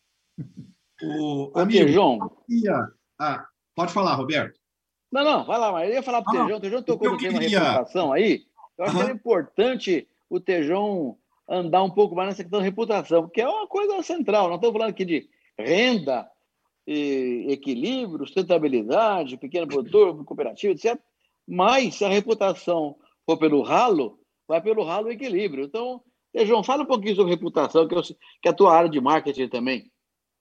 O 1.02 1.50
amigo, 1.54 1.88
João. 1.88 2.30
Ah, 3.18 3.46
pode 3.74 3.92
falar, 3.92 4.14
Roberto. 4.14 4.58
Não, 5.10 5.24
não, 5.24 5.44
vai 5.44 5.58
lá, 5.58 5.72
mas 5.72 5.88
eu 5.88 5.94
ia 5.94 6.02
falar 6.02 6.22
para 6.22 6.32
o 6.32 6.42
Tejão. 6.42 6.56
O 6.56 6.60
Tejão 6.60 6.82
tocou 6.82 7.10
no 7.10 7.18
tema 7.18 7.40
reputação 7.40 8.12
aí. 8.12 8.42
Eu 8.76 8.84
acho 8.84 8.96
uhum. 8.96 9.04
que 9.04 9.10
é 9.10 9.14
importante 9.14 10.08
o 10.28 10.40
Tejão 10.40 11.16
andar 11.48 11.82
um 11.82 11.90
pouco 11.90 12.14
mais 12.14 12.28
nessa 12.28 12.42
questão 12.42 12.58
da 12.58 12.64
reputação, 12.64 13.22
porque 13.22 13.40
é 13.40 13.48
uma 13.48 13.66
coisa 13.66 14.02
central. 14.02 14.48
Não 14.48 14.56
estamos 14.56 14.74
falando 14.74 14.90
aqui 14.90 15.04
de 15.04 15.28
renda, 15.58 16.28
equilíbrio, 16.86 18.26
sustentabilidade, 18.26 19.36
pequeno 19.36 19.66
produtor, 19.66 20.24
cooperativa, 20.24 20.72
etc. 20.72 21.00
Mas 21.46 21.94
se 21.96 22.04
a 22.04 22.08
reputação 22.08 22.96
for 23.24 23.36
pelo 23.38 23.62
ralo, 23.62 24.18
vai 24.46 24.60
pelo 24.60 24.84
ralo 24.84 25.06
o 25.06 25.12
equilíbrio. 25.12 25.64
Então, 25.64 26.02
João, 26.44 26.62
fala 26.62 26.82
um 26.82 26.86
pouquinho 26.86 27.16
sobre 27.16 27.32
reputação, 27.32 27.86
que, 27.88 27.94
eu, 27.94 28.02
que 28.02 28.48
é 28.48 28.50
a 28.50 28.54
tua 28.54 28.74
área 28.74 28.90
de 28.90 29.00
marketing 29.00 29.48
também. 29.48 29.90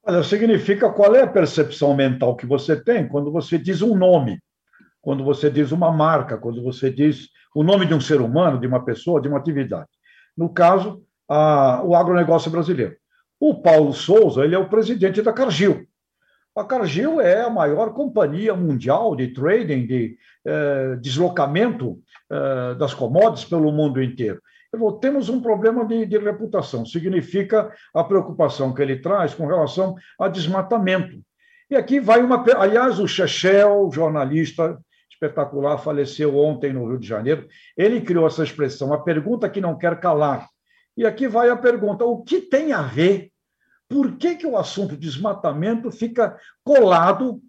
Olha, 0.03 0.23
significa 0.23 0.91
qual 0.91 1.15
é 1.15 1.21
a 1.21 1.27
percepção 1.27 1.95
mental 1.95 2.35
que 2.35 2.45
você 2.45 2.75
tem 2.75 3.07
quando 3.07 3.31
você 3.31 3.57
diz 3.57 3.81
um 3.81 3.95
nome, 3.95 4.39
quando 5.01 5.23
você 5.23 5.49
diz 5.49 5.71
uma 5.71 5.91
marca, 5.91 6.37
quando 6.37 6.61
você 6.61 6.89
diz 6.91 7.29
o 7.55 7.63
nome 7.63 7.85
de 7.85 7.93
um 7.93 8.01
ser 8.01 8.19
humano, 8.19 8.59
de 8.59 8.67
uma 8.67 8.83
pessoa, 8.83 9.21
de 9.21 9.27
uma 9.27 9.37
atividade 9.37 9.87
no 10.35 10.49
caso, 10.49 11.01
a, 11.29 11.81
o 11.83 11.95
agronegócio 11.95 12.51
brasileiro. 12.51 12.95
O 13.39 13.61
Paulo 13.61 13.93
Souza 13.93 14.43
ele 14.43 14.55
é 14.55 14.59
o 14.59 14.69
presidente 14.69 15.21
da 15.21 15.33
Cargill. 15.33 15.87
A 16.55 16.63
Cargill 16.63 17.19
é 17.19 17.41
a 17.41 17.49
maior 17.49 17.93
companhia 17.93 18.55
mundial 18.55 19.15
de 19.15 19.27
trading, 19.33 19.85
de 19.85 20.17
eh, 20.45 20.95
deslocamento 21.01 21.99
das 22.77 22.93
commodities 22.93 23.45
pelo 23.45 23.71
mundo 23.71 24.01
inteiro. 24.01 24.41
Falou, 24.71 24.99
temos 24.99 25.29
um 25.29 25.41
problema 25.41 25.85
de, 25.85 26.05
de, 26.05 26.17
reputação, 26.17 26.85
significa 26.85 27.73
a 27.93 28.03
preocupação 28.03 28.73
que 28.73 28.81
ele 28.81 28.97
traz 28.97 29.33
com 29.33 29.47
relação 29.47 29.95
a 30.19 30.27
desmatamento. 30.27 31.21
E 31.69 31.75
aqui 31.75 31.99
vai 31.99 32.21
uma. 32.21 32.43
Aliás, 32.57 32.99
o 32.99 33.07
Chechel, 33.07 33.89
jornalista 33.91 34.77
espetacular, 35.09 35.77
faleceu 35.77 36.37
ontem 36.37 36.73
no 36.73 36.87
Rio 36.87 36.99
de 36.99 37.07
Janeiro. 37.07 37.47
Ele 37.75 38.01
criou 38.01 38.27
essa 38.27 38.43
expressão, 38.43 38.93
a 38.93 39.01
pergunta 39.01 39.49
que 39.49 39.61
não 39.61 39.77
quer 39.77 39.99
calar. 39.99 40.47
E 40.95 41.05
aqui 41.05 41.27
vai 41.27 41.49
a 41.49 41.57
pergunta: 41.57 42.05
o 42.05 42.23
que 42.23 42.41
tem 42.41 42.73
a 42.73 42.81
ver? 42.81 43.31
Por 43.87 44.17
que, 44.17 44.35
que 44.35 44.47
o 44.47 44.57
assunto 44.57 44.97
desmatamento 44.97 45.91
fica 45.91 46.37
colado 46.63 47.39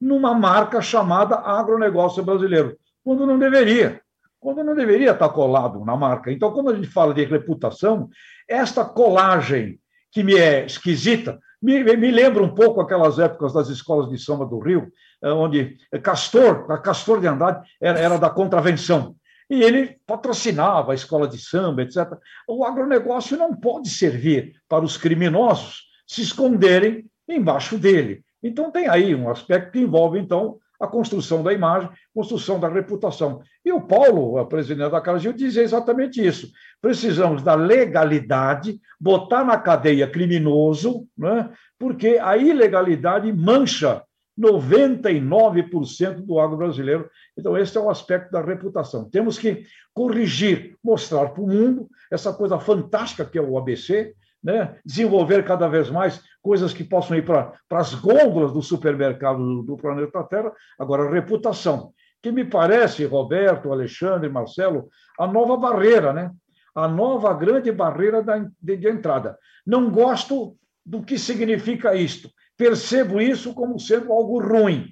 numa 0.00 0.32
marca 0.34 0.80
chamada 0.80 1.36
agronegócio 1.36 2.24
brasileiro, 2.24 2.76
quando 3.02 3.26
não 3.26 3.38
deveria? 3.38 4.00
Quando 4.44 4.62
não 4.62 4.74
deveria 4.74 5.12
estar 5.12 5.30
colado 5.30 5.82
na 5.86 5.96
marca. 5.96 6.30
Então, 6.30 6.52
quando 6.52 6.68
a 6.68 6.74
gente 6.74 6.88
fala 6.88 7.14
de 7.14 7.24
reputação, 7.24 8.10
esta 8.46 8.84
colagem 8.84 9.80
que 10.12 10.22
me 10.22 10.34
é 10.34 10.66
esquisita, 10.66 11.40
me, 11.62 11.82
me 11.82 12.10
lembra 12.10 12.42
um 12.42 12.54
pouco 12.54 12.78
aquelas 12.78 13.18
épocas 13.18 13.54
das 13.54 13.70
escolas 13.70 14.10
de 14.10 14.18
samba 14.18 14.44
do 14.44 14.58
Rio, 14.58 14.92
eh, 15.22 15.30
onde 15.30 15.78
Castor, 16.02 16.66
Castor 16.82 17.22
de 17.22 17.26
Andrade, 17.26 17.66
era, 17.80 17.98
era 17.98 18.18
da 18.18 18.28
contravenção. 18.28 19.16
E 19.48 19.62
ele 19.62 19.96
patrocinava 20.06 20.92
a 20.92 20.94
escola 20.94 21.26
de 21.26 21.38
samba, 21.38 21.80
etc. 21.80 22.12
O 22.46 22.66
agronegócio 22.66 23.38
não 23.38 23.56
pode 23.56 23.88
servir 23.88 24.52
para 24.68 24.84
os 24.84 24.98
criminosos 24.98 25.84
se 26.06 26.20
esconderem 26.20 27.06
embaixo 27.26 27.78
dele. 27.78 28.22
Então, 28.42 28.70
tem 28.70 28.90
aí 28.90 29.14
um 29.14 29.30
aspecto 29.30 29.72
que 29.72 29.80
envolve, 29.80 30.18
então, 30.18 30.58
a 30.84 30.88
construção 30.88 31.42
da 31.42 31.52
imagem, 31.52 31.90
construção 32.14 32.60
da 32.60 32.68
reputação. 32.68 33.42
E 33.64 33.72
o 33.72 33.80
Paulo, 33.80 34.40
o 34.40 34.46
presidente 34.46 34.90
da 34.90 35.00
Cargill, 35.00 35.32
dizia 35.32 35.62
exatamente 35.62 36.24
isso. 36.24 36.50
Precisamos 36.80 37.42
da 37.42 37.54
legalidade, 37.54 38.80
botar 39.00 39.44
na 39.44 39.58
cadeia 39.58 40.06
criminoso, 40.06 41.06
né? 41.16 41.50
porque 41.78 42.18
a 42.22 42.36
ilegalidade 42.36 43.32
mancha 43.32 44.02
99% 44.38 46.22
do 46.22 46.38
agro 46.38 46.56
brasileiro. 46.56 47.08
Então, 47.38 47.56
esse 47.56 47.76
é 47.76 47.80
o 47.80 47.90
aspecto 47.90 48.30
da 48.32 48.42
reputação. 48.42 49.08
Temos 49.08 49.38
que 49.38 49.64
corrigir, 49.92 50.76
mostrar 50.82 51.28
para 51.28 51.42
o 51.42 51.46
mundo 51.46 51.88
essa 52.10 52.32
coisa 52.32 52.58
fantástica 52.58 53.24
que 53.24 53.38
é 53.38 53.42
o 53.42 53.56
ABC, 53.56 54.14
né? 54.44 54.76
desenvolver 54.84 55.42
cada 55.44 55.66
vez 55.66 55.88
mais 55.88 56.22
coisas 56.42 56.74
que 56.74 56.84
possam 56.84 57.16
ir 57.16 57.24
para 57.24 57.54
as 57.70 57.94
gôndolas 57.94 58.52
do 58.52 58.60
supermercado 58.60 59.38
do, 59.38 59.62
do, 59.62 59.76
planeta 59.78 60.22
Terra. 60.24 60.52
Agora, 60.78 61.10
reputação, 61.10 61.92
que 62.22 62.30
me 62.30 62.44
parece, 62.44 63.06
Roberto, 63.06 63.72
Alexandre, 63.72 64.28
Marcelo, 64.28 64.88
a 65.18 65.26
nova 65.26 65.56
barreira, 65.56 66.12
né? 66.12 66.30
a 66.74 66.86
nova 66.86 67.32
grande 67.32 67.72
barreira 67.72 68.22
da, 68.22 68.38
de, 68.60 68.76
de 68.76 68.88
entrada. 68.88 69.38
Não 69.66 69.90
gosto 69.90 70.56
do 70.84 71.02
que 71.02 71.18
significa 71.18 71.94
isto. 71.94 72.28
Percebo 72.56 73.20
isso 73.20 73.54
como 73.54 73.80
sendo 73.80 74.12
algo 74.12 74.40
ruim. 74.40 74.88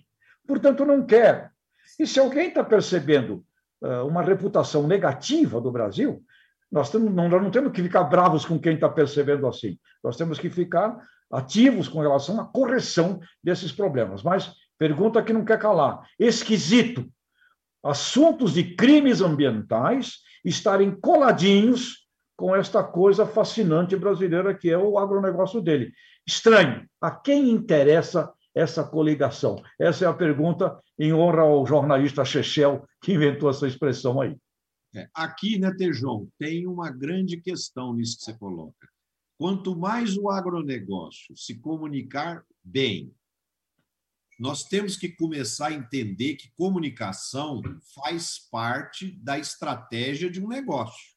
Portanto, 0.46 0.86
não 0.86 1.04
quero. 1.04 1.50
E 1.98 2.06
se 2.06 2.18
alguém 2.18 2.48
está 2.48 2.64
percebendo 2.64 3.44
uh, 3.82 4.06
uma 4.06 4.22
reputação 4.22 4.86
negativa 4.86 5.60
do 5.60 5.70
Brasil, 5.70 6.22
nós, 6.72 6.90
temos, 6.90 7.12
não, 7.12 7.28
nós 7.28 7.42
não 7.42 7.50
temos 7.50 7.70
que 7.70 7.82
ficar 7.82 8.04
bravos 8.04 8.46
com 8.46 8.58
quem 8.58 8.74
está 8.74 8.88
percebendo 8.88 9.46
assim. 9.46 9.78
Nós 10.02 10.16
temos 10.16 10.38
que 10.38 10.48
ficar 10.48 10.98
ativos 11.30 11.86
com 11.86 12.00
relação 12.00 12.40
à 12.40 12.46
correção 12.46 13.20
desses 13.44 13.70
problemas. 13.70 14.22
Mas 14.22 14.54
pergunta 14.78 15.22
que 15.22 15.34
não 15.34 15.44
quer 15.44 15.58
calar: 15.58 16.02
esquisito. 16.18 17.06
Assuntos 17.84 18.54
de 18.54 18.76
crimes 18.76 19.20
ambientais 19.20 20.18
estarem 20.44 20.92
coladinhos 20.92 22.06
com 22.36 22.56
esta 22.56 22.82
coisa 22.82 23.26
fascinante 23.26 23.96
brasileira 23.96 24.54
que 24.54 24.70
é 24.70 24.78
o 24.78 24.98
agronegócio 24.98 25.60
dele. 25.60 25.92
Estranho. 26.26 26.86
A 27.00 27.10
quem 27.10 27.50
interessa 27.50 28.32
essa 28.54 28.84
coligação? 28.84 29.62
Essa 29.78 30.04
é 30.04 30.08
a 30.08 30.14
pergunta 30.14 30.78
em 30.98 31.12
honra 31.12 31.42
ao 31.42 31.66
jornalista 31.66 32.24
Chechel, 32.24 32.84
que 33.02 33.12
inventou 33.12 33.50
essa 33.50 33.66
expressão 33.66 34.20
aí. 34.20 34.36
É, 34.94 35.08
aqui, 35.14 35.58
né, 35.58 35.72
Tejon, 35.74 36.28
tem 36.38 36.66
uma 36.66 36.90
grande 36.90 37.40
questão 37.40 37.94
nisso 37.94 38.18
que 38.18 38.24
você 38.24 38.34
coloca. 38.34 38.88
Quanto 39.38 39.74
mais 39.76 40.16
o 40.16 40.30
agronegócio 40.30 41.36
se 41.36 41.58
comunicar 41.58 42.44
bem, 42.62 43.14
nós 44.38 44.64
temos 44.64 44.96
que 44.96 45.08
começar 45.08 45.68
a 45.68 45.72
entender 45.72 46.34
que 46.34 46.52
comunicação 46.56 47.62
faz 47.94 48.38
parte 48.50 49.12
da 49.22 49.38
estratégia 49.38 50.30
de 50.30 50.42
um 50.42 50.48
negócio. 50.48 51.14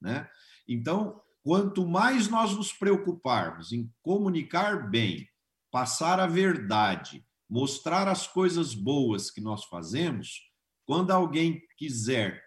Né? 0.00 0.28
Então, 0.66 1.20
quanto 1.42 1.86
mais 1.86 2.28
nós 2.28 2.54
nos 2.54 2.72
preocuparmos 2.72 3.72
em 3.72 3.92
comunicar 4.02 4.88
bem, 4.88 5.28
passar 5.70 6.20
a 6.20 6.26
verdade, 6.26 7.26
mostrar 7.48 8.08
as 8.08 8.26
coisas 8.26 8.74
boas 8.74 9.30
que 9.30 9.40
nós 9.40 9.64
fazemos, 9.64 10.50
quando 10.86 11.10
alguém 11.10 11.62
quiser 11.76 12.42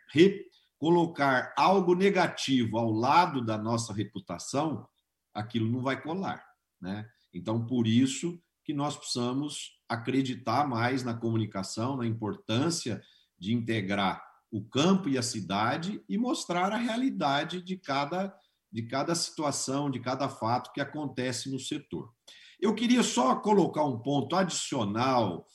colocar 0.81 1.53
algo 1.55 1.93
negativo 1.93 2.75
ao 2.75 2.91
lado 2.91 3.39
da 3.45 3.55
nossa 3.55 3.93
reputação, 3.93 4.89
aquilo 5.31 5.69
não 5.69 5.79
vai 5.79 6.01
colar. 6.01 6.43
Né? 6.81 7.07
Então, 7.31 7.63
por 7.67 7.85
isso 7.85 8.41
que 8.65 8.73
nós 8.73 8.97
precisamos 8.97 9.79
acreditar 9.87 10.67
mais 10.67 11.03
na 11.03 11.13
comunicação, 11.13 11.97
na 11.97 12.07
importância 12.07 12.99
de 13.37 13.53
integrar 13.53 14.25
o 14.51 14.63
campo 14.63 15.07
e 15.07 15.19
a 15.19 15.21
cidade 15.21 16.03
e 16.09 16.17
mostrar 16.17 16.71
a 16.71 16.77
realidade 16.77 17.61
de 17.61 17.77
cada, 17.77 18.35
de 18.71 18.81
cada 18.81 19.13
situação, 19.13 19.87
de 19.87 19.99
cada 19.99 20.27
fato 20.27 20.73
que 20.73 20.81
acontece 20.81 21.51
no 21.51 21.59
setor. 21.59 22.11
Eu 22.59 22.73
queria 22.73 23.03
só 23.03 23.35
colocar 23.35 23.85
um 23.85 23.99
ponto 23.99 24.35
adicional 24.35 25.45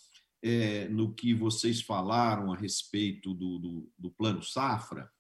é, 0.41 0.89
no 0.89 1.13
que 1.13 1.35
vocês 1.35 1.83
falaram 1.83 2.53
a 2.53 2.57
respeito 2.57 3.35
do, 3.35 3.59
do, 3.59 3.93
do 3.99 4.11
Plano 4.13 4.41
Safra, 4.41 5.11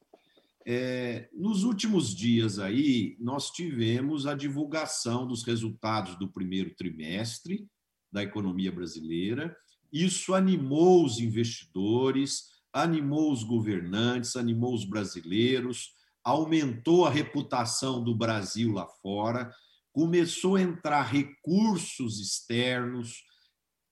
é, 0.68 1.28
nos 1.32 1.62
últimos 1.62 2.12
dias 2.12 2.58
aí, 2.58 3.16
nós 3.20 3.52
tivemos 3.52 4.26
a 4.26 4.34
divulgação 4.34 5.24
dos 5.24 5.44
resultados 5.44 6.18
do 6.18 6.26
primeiro 6.26 6.74
trimestre 6.74 7.68
da 8.10 8.24
economia 8.24 8.72
brasileira. 8.72 9.56
Isso 9.92 10.34
animou 10.34 11.04
os 11.04 11.20
investidores, 11.20 12.46
animou 12.72 13.32
os 13.32 13.44
governantes, 13.44 14.34
animou 14.34 14.74
os 14.74 14.84
brasileiros, 14.84 15.92
aumentou 16.24 17.06
a 17.06 17.10
reputação 17.10 18.02
do 18.02 18.12
Brasil 18.12 18.72
lá 18.72 18.88
fora, 19.00 19.52
começou 19.92 20.56
a 20.56 20.62
entrar 20.62 21.02
recursos 21.02 22.18
externos, 22.18 23.22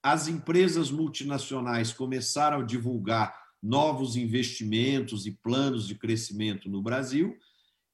as 0.02 0.26
empresas 0.26 0.90
multinacionais 0.90 1.92
começaram 1.92 2.62
a 2.62 2.64
divulgar 2.64 3.43
novos 3.64 4.14
investimentos 4.14 5.24
e 5.24 5.32
planos 5.32 5.88
de 5.88 5.94
crescimento 5.94 6.68
no 6.68 6.82
Brasil, 6.82 7.34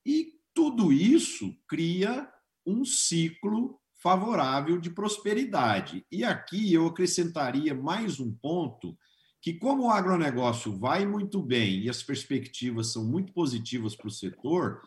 e 0.05 0.33
tudo 0.53 0.93
isso 0.93 1.57
cria 1.69 2.29
um 2.67 2.85
ciclo 2.85 3.79
favorável 4.03 4.81
de 4.81 4.91
prosperidade. 4.91 6.05
E 6.11 6.25
aqui 6.25 6.73
eu 6.73 6.87
acrescentaria 6.87 7.73
mais 7.73 8.19
um 8.19 8.33
ponto 8.33 8.99
que 9.41 9.55
como 9.55 9.85
o 9.85 9.91
agronegócio 9.91 10.77
vai 10.77 11.07
muito 11.07 11.41
bem 11.41 11.83
e 11.83 11.89
as 11.89 12.03
perspectivas 12.03 12.93
são 12.93 13.05
muito 13.05 13.33
positivas 13.33 13.95
para 13.95 14.09
o 14.09 14.11
setor, 14.11 14.83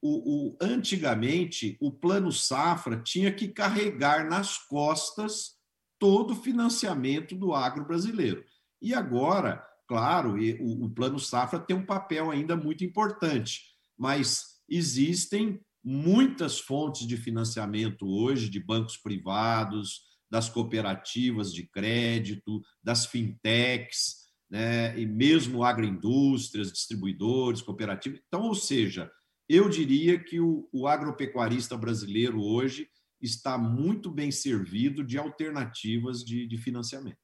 o, 0.00 0.52
o, 0.52 0.56
antigamente 0.60 1.76
o 1.80 1.90
plano 1.90 2.30
safra 2.30 3.02
tinha 3.02 3.32
que 3.32 3.48
carregar 3.48 4.28
nas 4.30 4.56
costas 4.56 5.56
todo 5.98 6.32
o 6.32 6.42
financiamento 6.42 7.34
do 7.34 7.52
agro 7.52 7.84
brasileiro. 7.84 8.44
E 8.80 8.94
agora, 8.94 9.62
claro, 9.90 10.36
o, 10.60 10.84
o 10.84 10.88
plano 10.88 11.18
safra 11.18 11.58
tem 11.58 11.74
um 11.74 11.84
papel 11.84 12.30
ainda 12.30 12.54
muito 12.54 12.84
importante, 12.84 13.74
mas 13.98 14.60
existem 14.68 15.60
muitas 15.82 16.60
fontes 16.60 17.04
de 17.08 17.16
financiamento 17.16 18.06
hoje 18.06 18.48
de 18.48 18.60
bancos 18.60 18.96
privados, 18.96 20.02
das 20.30 20.48
cooperativas 20.48 21.52
de 21.52 21.66
crédito, 21.66 22.62
das 22.80 23.04
fintechs, 23.04 24.28
né, 24.48 24.96
e 24.96 25.04
mesmo 25.04 25.64
agroindústrias, 25.64 26.70
distribuidores, 26.70 27.60
cooperativas. 27.60 28.20
Então, 28.28 28.42
ou 28.42 28.54
seja, 28.54 29.10
eu 29.48 29.68
diria 29.68 30.22
que 30.22 30.38
o, 30.38 30.68
o 30.72 30.86
agropecuarista 30.86 31.76
brasileiro 31.76 32.40
hoje 32.40 32.88
está 33.20 33.58
muito 33.58 34.08
bem 34.08 34.30
servido 34.30 35.02
de 35.02 35.18
alternativas 35.18 36.24
de, 36.24 36.46
de 36.46 36.58
financiamento. 36.58 37.18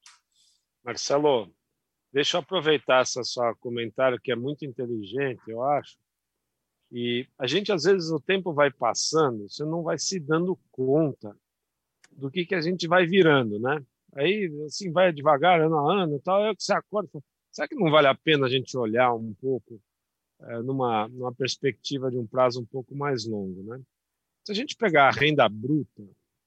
Marcelo, 0.84 1.54
deixa 2.16 2.38
eu 2.38 2.40
aproveitar 2.40 3.02
esse 3.02 3.22
seu 3.24 3.54
comentário, 3.56 4.18
que 4.18 4.32
é 4.32 4.34
muito 4.34 4.64
inteligente, 4.64 5.42
eu 5.46 5.62
acho. 5.62 5.98
E 6.90 7.28
a 7.38 7.46
gente, 7.46 7.70
às 7.70 7.82
vezes, 7.84 8.10
o 8.10 8.18
tempo 8.18 8.54
vai 8.54 8.70
passando, 8.70 9.50
você 9.50 9.66
não 9.66 9.82
vai 9.82 9.98
se 9.98 10.18
dando 10.18 10.58
conta 10.70 11.36
do 12.10 12.30
que, 12.30 12.46
que 12.46 12.54
a 12.54 12.60
gente 12.62 12.88
vai 12.88 13.04
virando, 13.04 13.60
né? 13.60 13.84
Aí, 14.14 14.50
assim, 14.64 14.90
vai 14.90 15.12
devagar, 15.12 15.60
ano 15.60 15.76
a 15.76 16.04
ano 16.04 16.18
tal, 16.20 16.46
é 16.46 16.54
que 16.54 16.62
você 16.62 16.72
acorda 16.72 17.10
será 17.50 17.68
que 17.68 17.74
não 17.74 17.90
vale 17.90 18.06
a 18.06 18.14
pena 18.14 18.46
a 18.46 18.48
gente 18.48 18.74
olhar 18.78 19.12
um 19.12 19.34
pouco 19.34 19.78
é, 20.40 20.62
numa, 20.62 21.08
numa 21.08 21.34
perspectiva 21.34 22.10
de 22.10 22.16
um 22.16 22.26
prazo 22.26 22.62
um 22.62 22.66
pouco 22.66 22.96
mais 22.96 23.26
longo, 23.26 23.62
né? 23.62 23.82
Se 24.42 24.52
a 24.52 24.54
gente 24.54 24.74
pegar 24.74 25.08
a 25.08 25.10
renda 25.10 25.46
bruta 25.50 26.02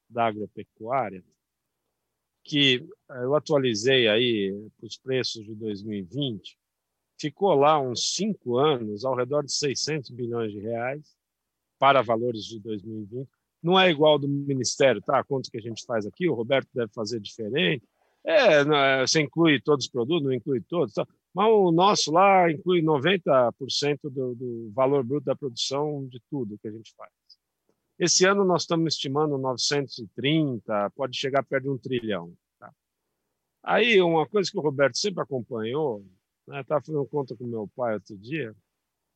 da 0.09 0.25
agropecuária, 0.25 1.23
que 2.43 2.85
é, 3.11 3.23
eu 3.23 3.35
atualizei 3.35 4.07
aí 4.07 4.51
os 4.81 4.97
preços 4.97 5.45
de 5.45 5.55
2020, 5.55 6.57
ficou 7.19 7.53
lá 7.53 7.79
uns 7.79 8.13
cinco 8.13 8.57
anos 8.57 9.03
ao 9.03 9.15
redor 9.15 9.43
de 9.43 9.51
600 9.51 10.09
bilhões 10.11 10.51
de 10.51 10.59
reais 10.59 11.15
para 11.77 12.01
valores 12.01 12.43
de 12.45 12.59
2020 12.59 13.29
não 13.61 13.79
é 13.79 13.89
igual 13.89 14.17
do 14.17 14.27
Ministério, 14.27 15.01
tá? 15.01 15.23
Quanto 15.23 15.51
que 15.51 15.57
a 15.57 15.61
gente 15.61 15.85
faz 15.85 16.05
aqui, 16.05 16.27
o 16.29 16.33
Roberto 16.33 16.69
deve 16.73 16.91
fazer 16.93 17.19
diferente. 17.19 17.83
É, 18.25 18.61
é 18.61 19.01
você 19.01 19.21
inclui 19.21 19.61
todos 19.61 19.85
os 19.85 19.91
produtos, 19.91 20.23
não 20.23 20.33
inclui 20.33 20.61
todos, 20.61 20.93
tá? 20.93 21.05
mas 21.33 21.47
o 21.47 21.71
nosso 21.71 22.11
lá 22.11 22.51
inclui 22.51 22.81
90% 22.81 23.99
do, 24.03 24.35
do 24.35 24.71
valor 24.73 25.03
bruto 25.03 25.25
da 25.25 25.35
produção 25.35 26.07
de 26.07 26.21
tudo 26.29 26.57
que 26.57 26.67
a 26.67 26.71
gente 26.71 26.93
faz. 26.95 27.11
Esse 27.99 28.25
ano 28.25 28.45
nós 28.45 28.61
estamos 28.61 28.93
estimando 28.93 29.37
930, 29.37 30.89
pode 30.91 31.17
chegar 31.17 31.43
perto 31.43 31.63
de 31.63 31.69
um 31.69 31.77
trilhão. 31.77 32.33
Tá? 32.57 32.73
Aí, 33.61 34.01
uma 34.01 34.25
coisa 34.25 34.49
que 34.49 34.57
o 34.57 34.61
Roberto 34.61 34.97
sempre 34.97 35.21
acompanhou, 35.21 36.05
né, 36.47 36.61
estava 36.61 36.81
fazendo 36.81 37.05
conta 37.05 37.35
com 37.35 37.45
meu 37.45 37.69
pai 37.75 37.95
outro 37.95 38.17
dia, 38.17 38.55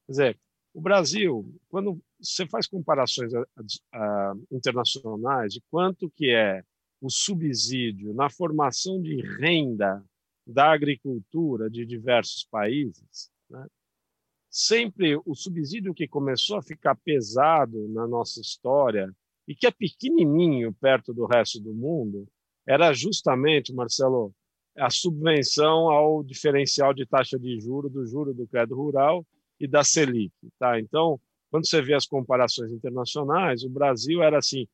quer 0.06 0.12
dizer, 0.12 0.40
o 0.74 0.82
Brasil, 0.82 1.56
quando 1.70 2.02
você 2.20 2.46
faz 2.46 2.68
comparações 2.68 3.32
internacionais 4.52 5.54
de 5.54 5.62
quanto 5.70 6.10
que 6.10 6.32
é 6.32 6.62
o 7.00 7.10
subsídio 7.10 8.14
na 8.14 8.30
formação 8.30 9.02
de 9.02 9.22
renda 9.38 10.04
da 10.46 10.74
agricultura 10.74 11.70
de 11.70 11.86
diversos 11.86 12.44
países, 12.46 13.32
né? 13.50 13.66
Sempre 14.54 15.20
o 15.26 15.34
subsídio 15.34 15.96
que 15.96 16.08
começou 16.08 16.58
a 16.58 16.62
ficar 16.62 16.96
pesado 16.96 17.88
na 17.90 18.08
nossa 18.08 18.40
história 18.40 19.12
e 19.48 19.56
que 19.56 19.66
é 19.66 19.72
pequenininho 19.72 20.72
perto 20.80 21.12
do 21.12 21.26
resto 21.26 21.60
do 21.60 21.74
mundo, 21.74 22.28
era 22.68 22.94
justamente, 22.94 23.74
Marcelo, 23.74 24.32
a 24.78 24.92
subvenção 24.92 25.90
ao 25.90 26.24
diferencial 26.24 26.94
de 26.94 27.04
taxa 27.04 27.38
de 27.40 27.60
juro 27.60 27.90
do 27.90 28.06
juro 28.06 28.32
do 28.32 28.48
crédito 28.48 28.76
rural 28.76 29.26
e 29.60 29.68
da 29.68 29.84
Selic. 29.84 30.32
Tá? 30.60 30.80
Então, 30.80 31.20
quando 31.50 31.68
você 31.68 31.82
vê 31.82 31.96
as 31.96 32.06
comparações 32.06 32.72
internacionais, 32.72 33.64
o 33.64 33.70
Brasil 33.70 34.22
era 34.22 34.38
assim, 34.38 34.68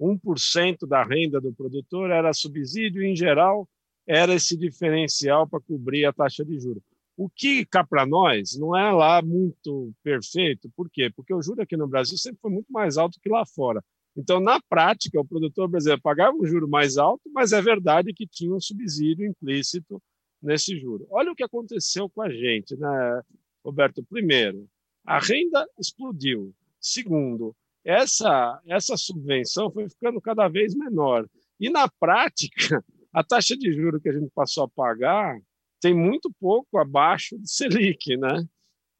1% 0.00 0.88
da 0.88 1.04
renda 1.04 1.40
do 1.40 1.52
produtor 1.52 2.10
era 2.10 2.32
subsídio, 2.32 3.00
e, 3.00 3.12
em 3.12 3.14
geral, 3.14 3.68
era 4.08 4.34
esse 4.34 4.56
diferencial 4.56 5.48
para 5.48 5.60
cobrir 5.60 6.04
a 6.04 6.12
taxa 6.12 6.44
de 6.44 6.58
juros. 6.58 6.82
O 7.20 7.28
que 7.28 7.66
cá 7.66 7.84
para 7.84 8.06
nós 8.06 8.56
não 8.58 8.74
é 8.74 8.90
lá 8.90 9.20
muito 9.20 9.92
perfeito, 10.02 10.70
por 10.74 10.88
quê? 10.88 11.10
Porque 11.14 11.34
o 11.34 11.42
juro 11.42 11.60
aqui 11.60 11.76
no 11.76 11.86
Brasil 11.86 12.16
sempre 12.16 12.40
foi 12.40 12.50
muito 12.50 12.72
mais 12.72 12.96
alto 12.96 13.20
que 13.20 13.28
lá 13.28 13.44
fora. 13.44 13.84
Então, 14.16 14.40
na 14.40 14.58
prática, 14.58 15.20
o 15.20 15.24
produtor 15.26 15.68
brasileiro 15.68 16.00
pagava 16.00 16.34
um 16.34 16.46
juro 16.46 16.66
mais 16.66 16.96
alto, 16.96 17.20
mas 17.30 17.52
é 17.52 17.60
verdade 17.60 18.14
que 18.14 18.26
tinha 18.26 18.54
um 18.54 18.58
subsídio 18.58 19.26
implícito 19.26 20.02
nesse 20.42 20.80
juro. 20.80 21.06
Olha 21.10 21.30
o 21.30 21.34
que 21.34 21.44
aconteceu 21.44 22.08
com 22.08 22.22
a 22.22 22.30
gente, 22.30 22.74
né? 22.78 23.22
Roberto, 23.62 24.02
primeiro, 24.02 24.66
a 25.04 25.18
renda 25.18 25.68
explodiu. 25.78 26.54
Segundo, 26.80 27.54
essa, 27.84 28.58
essa 28.66 28.96
subvenção 28.96 29.70
foi 29.70 29.90
ficando 29.90 30.22
cada 30.22 30.48
vez 30.48 30.74
menor. 30.74 31.28
E, 31.60 31.68
na 31.68 31.86
prática, 31.86 32.82
a 33.12 33.22
taxa 33.22 33.54
de 33.58 33.70
juros 33.74 34.00
que 34.00 34.08
a 34.08 34.12
gente 34.14 34.30
passou 34.34 34.64
a 34.64 34.68
pagar 34.68 35.38
tem 35.80 35.94
muito 35.94 36.30
pouco 36.38 36.78
abaixo 36.78 37.38
de 37.38 37.50
Selic. 37.50 38.16
Né? 38.16 38.46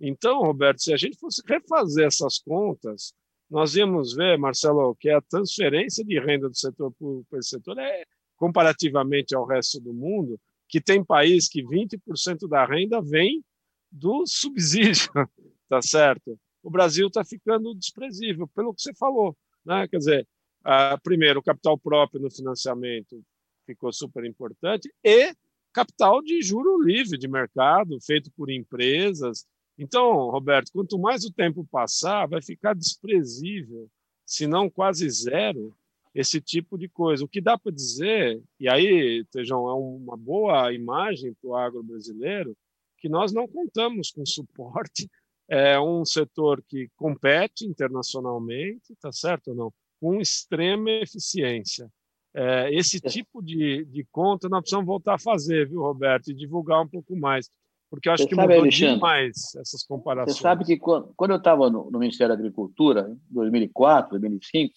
Então, 0.00 0.40
Roberto, 0.40 0.82
se 0.82 0.92
a 0.92 0.96
gente 0.96 1.18
fosse 1.18 1.42
refazer 1.46 2.06
essas 2.06 2.38
contas, 2.38 3.12
nós 3.50 3.74
íamos 3.74 4.14
ver, 4.14 4.38
Marcelo, 4.38 4.94
que 4.94 5.10
a 5.10 5.20
transferência 5.20 6.04
de 6.04 6.18
renda 6.18 6.48
do 6.48 6.56
setor 6.56 6.92
público 6.92 7.26
para 7.28 7.40
esse 7.40 7.50
setor 7.50 7.78
é, 7.78 8.04
comparativamente 8.36 9.34
ao 9.34 9.44
resto 9.44 9.80
do 9.80 9.92
mundo, 9.92 10.40
que 10.68 10.80
tem 10.80 11.04
país 11.04 11.48
que 11.48 11.62
20% 11.62 12.48
da 12.48 12.64
renda 12.64 13.02
vem 13.02 13.44
do 13.90 14.24
subsídio, 14.26 15.10
tá 15.68 15.82
certo? 15.82 16.38
O 16.62 16.70
Brasil 16.70 17.08
está 17.08 17.24
ficando 17.24 17.74
desprezível, 17.74 18.46
pelo 18.48 18.72
que 18.72 18.80
você 18.80 18.94
falou, 18.94 19.36
né? 19.64 19.88
Quer 19.88 19.98
dizer, 19.98 20.28
uh, 20.60 21.00
primeiro, 21.02 21.40
o 21.40 21.42
capital 21.42 21.76
próprio 21.76 22.20
no 22.20 22.30
financiamento 22.30 23.20
ficou 23.66 23.92
super 23.92 24.24
importante 24.24 24.92
e 25.04 25.34
capital 25.72 26.22
de 26.22 26.42
juro 26.42 26.82
livre 26.82 27.18
de 27.18 27.28
mercado, 27.28 28.00
feito 28.00 28.30
por 28.32 28.50
empresas. 28.50 29.46
Então, 29.78 30.30
Roberto, 30.30 30.70
quanto 30.72 30.98
mais 30.98 31.24
o 31.24 31.32
tempo 31.32 31.66
passar, 31.70 32.26
vai 32.26 32.42
ficar 32.42 32.74
desprezível, 32.74 33.88
se 34.26 34.46
não 34.46 34.68
quase 34.68 35.08
zero, 35.08 35.74
esse 36.14 36.40
tipo 36.40 36.76
de 36.76 36.88
coisa. 36.88 37.24
O 37.24 37.28
que 37.28 37.40
dá 37.40 37.58
para 37.58 37.72
dizer, 37.72 38.42
e 38.58 38.68
aí, 38.68 39.24
Tejão, 39.30 39.68
é 39.68 39.74
uma 39.74 40.16
boa 40.16 40.72
imagem 40.72 41.34
para 41.34 41.50
o 41.50 41.56
agro 41.56 41.82
brasileiro, 41.82 42.56
que 42.98 43.08
nós 43.08 43.32
não 43.32 43.48
contamos 43.48 44.10
com 44.10 44.24
suporte. 44.24 45.08
É 45.52 45.80
um 45.80 46.04
setor 46.04 46.62
que 46.62 46.88
compete 46.94 47.66
internacionalmente, 47.66 48.94
tá 49.00 49.10
certo 49.10 49.48
ou 49.48 49.56
não? 49.56 49.74
Com 50.00 50.20
extrema 50.20 50.88
eficiência. 50.88 51.90
É, 52.34 52.72
esse 52.72 52.98
é. 53.04 53.08
tipo 53.08 53.42
de, 53.42 53.84
de 53.86 54.06
conta 54.10 54.48
nós 54.48 54.60
precisamos 54.60 54.86
voltar 54.86 55.14
a 55.14 55.18
fazer, 55.18 55.68
viu, 55.68 55.80
Roberto, 55.80 56.30
e 56.30 56.34
divulgar 56.34 56.80
um 56.80 56.88
pouco 56.88 57.16
mais, 57.16 57.50
porque 57.90 58.08
eu 58.08 58.12
acho 58.12 58.22
Você 58.22 58.28
que 58.28 58.34
sabe, 58.36 58.48
mudou 58.48 58.62
Alexandre, 58.62 58.94
demais 58.94 59.54
essas 59.56 59.82
comparações. 59.82 60.36
Você 60.36 60.42
sabe 60.42 60.64
que 60.64 60.78
quando, 60.78 61.12
quando 61.16 61.32
eu 61.32 61.38
estava 61.38 61.68
no, 61.68 61.90
no, 61.90 61.98
Ministério 61.98 62.34
da 62.34 62.38
Agricultura, 62.38 63.10
em 63.10 63.34
2004, 63.34 64.18
2005, 64.18 64.74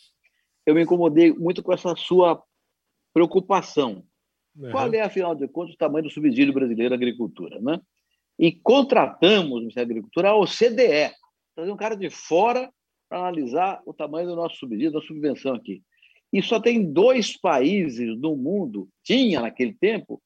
eu 0.65 0.73
me 0.73 0.83
incomodei 0.83 1.31
muito 1.31 1.61
com 1.61 1.71
essa 1.71 1.95
sua 1.95 2.41
preocupação. 3.13 4.03
Qual 4.71 4.93
é, 4.93 5.01
afinal 5.01 5.35
de 5.35 5.47
contas, 5.47 5.73
o 5.73 5.77
tamanho 5.77 6.05
do 6.05 6.11
subsídio 6.11 6.53
brasileiro 6.53 6.93
à 6.93 6.97
agricultura? 6.97 7.59
Né? 7.59 7.79
e 8.37 8.51
contratamos 8.51 9.51
no 9.51 9.59
Ministério 9.59 9.87
da 9.87 9.93
Agricultura 9.93 10.29
a 10.29 10.35
OCDE, 10.35 11.13
trazer 11.55 11.71
um 11.71 11.77
cara 11.77 11.95
de 11.95 12.09
fora 12.09 12.71
para 13.07 13.19
analisar 13.19 13.81
o 13.85 13.93
tamanho 13.93 14.27
do 14.27 14.35
nosso 14.35 14.57
subsídio, 14.57 14.91
da 14.91 15.01
subvenção 15.01 15.53
aqui. 15.53 15.83
E 16.33 16.41
só 16.41 16.59
tem 16.59 16.91
dois 16.91 17.37
países 17.37 18.19
do 18.19 18.35
mundo, 18.35 18.89
tinha 19.03 19.39
naquele 19.39 19.73
tempo, 19.73 20.19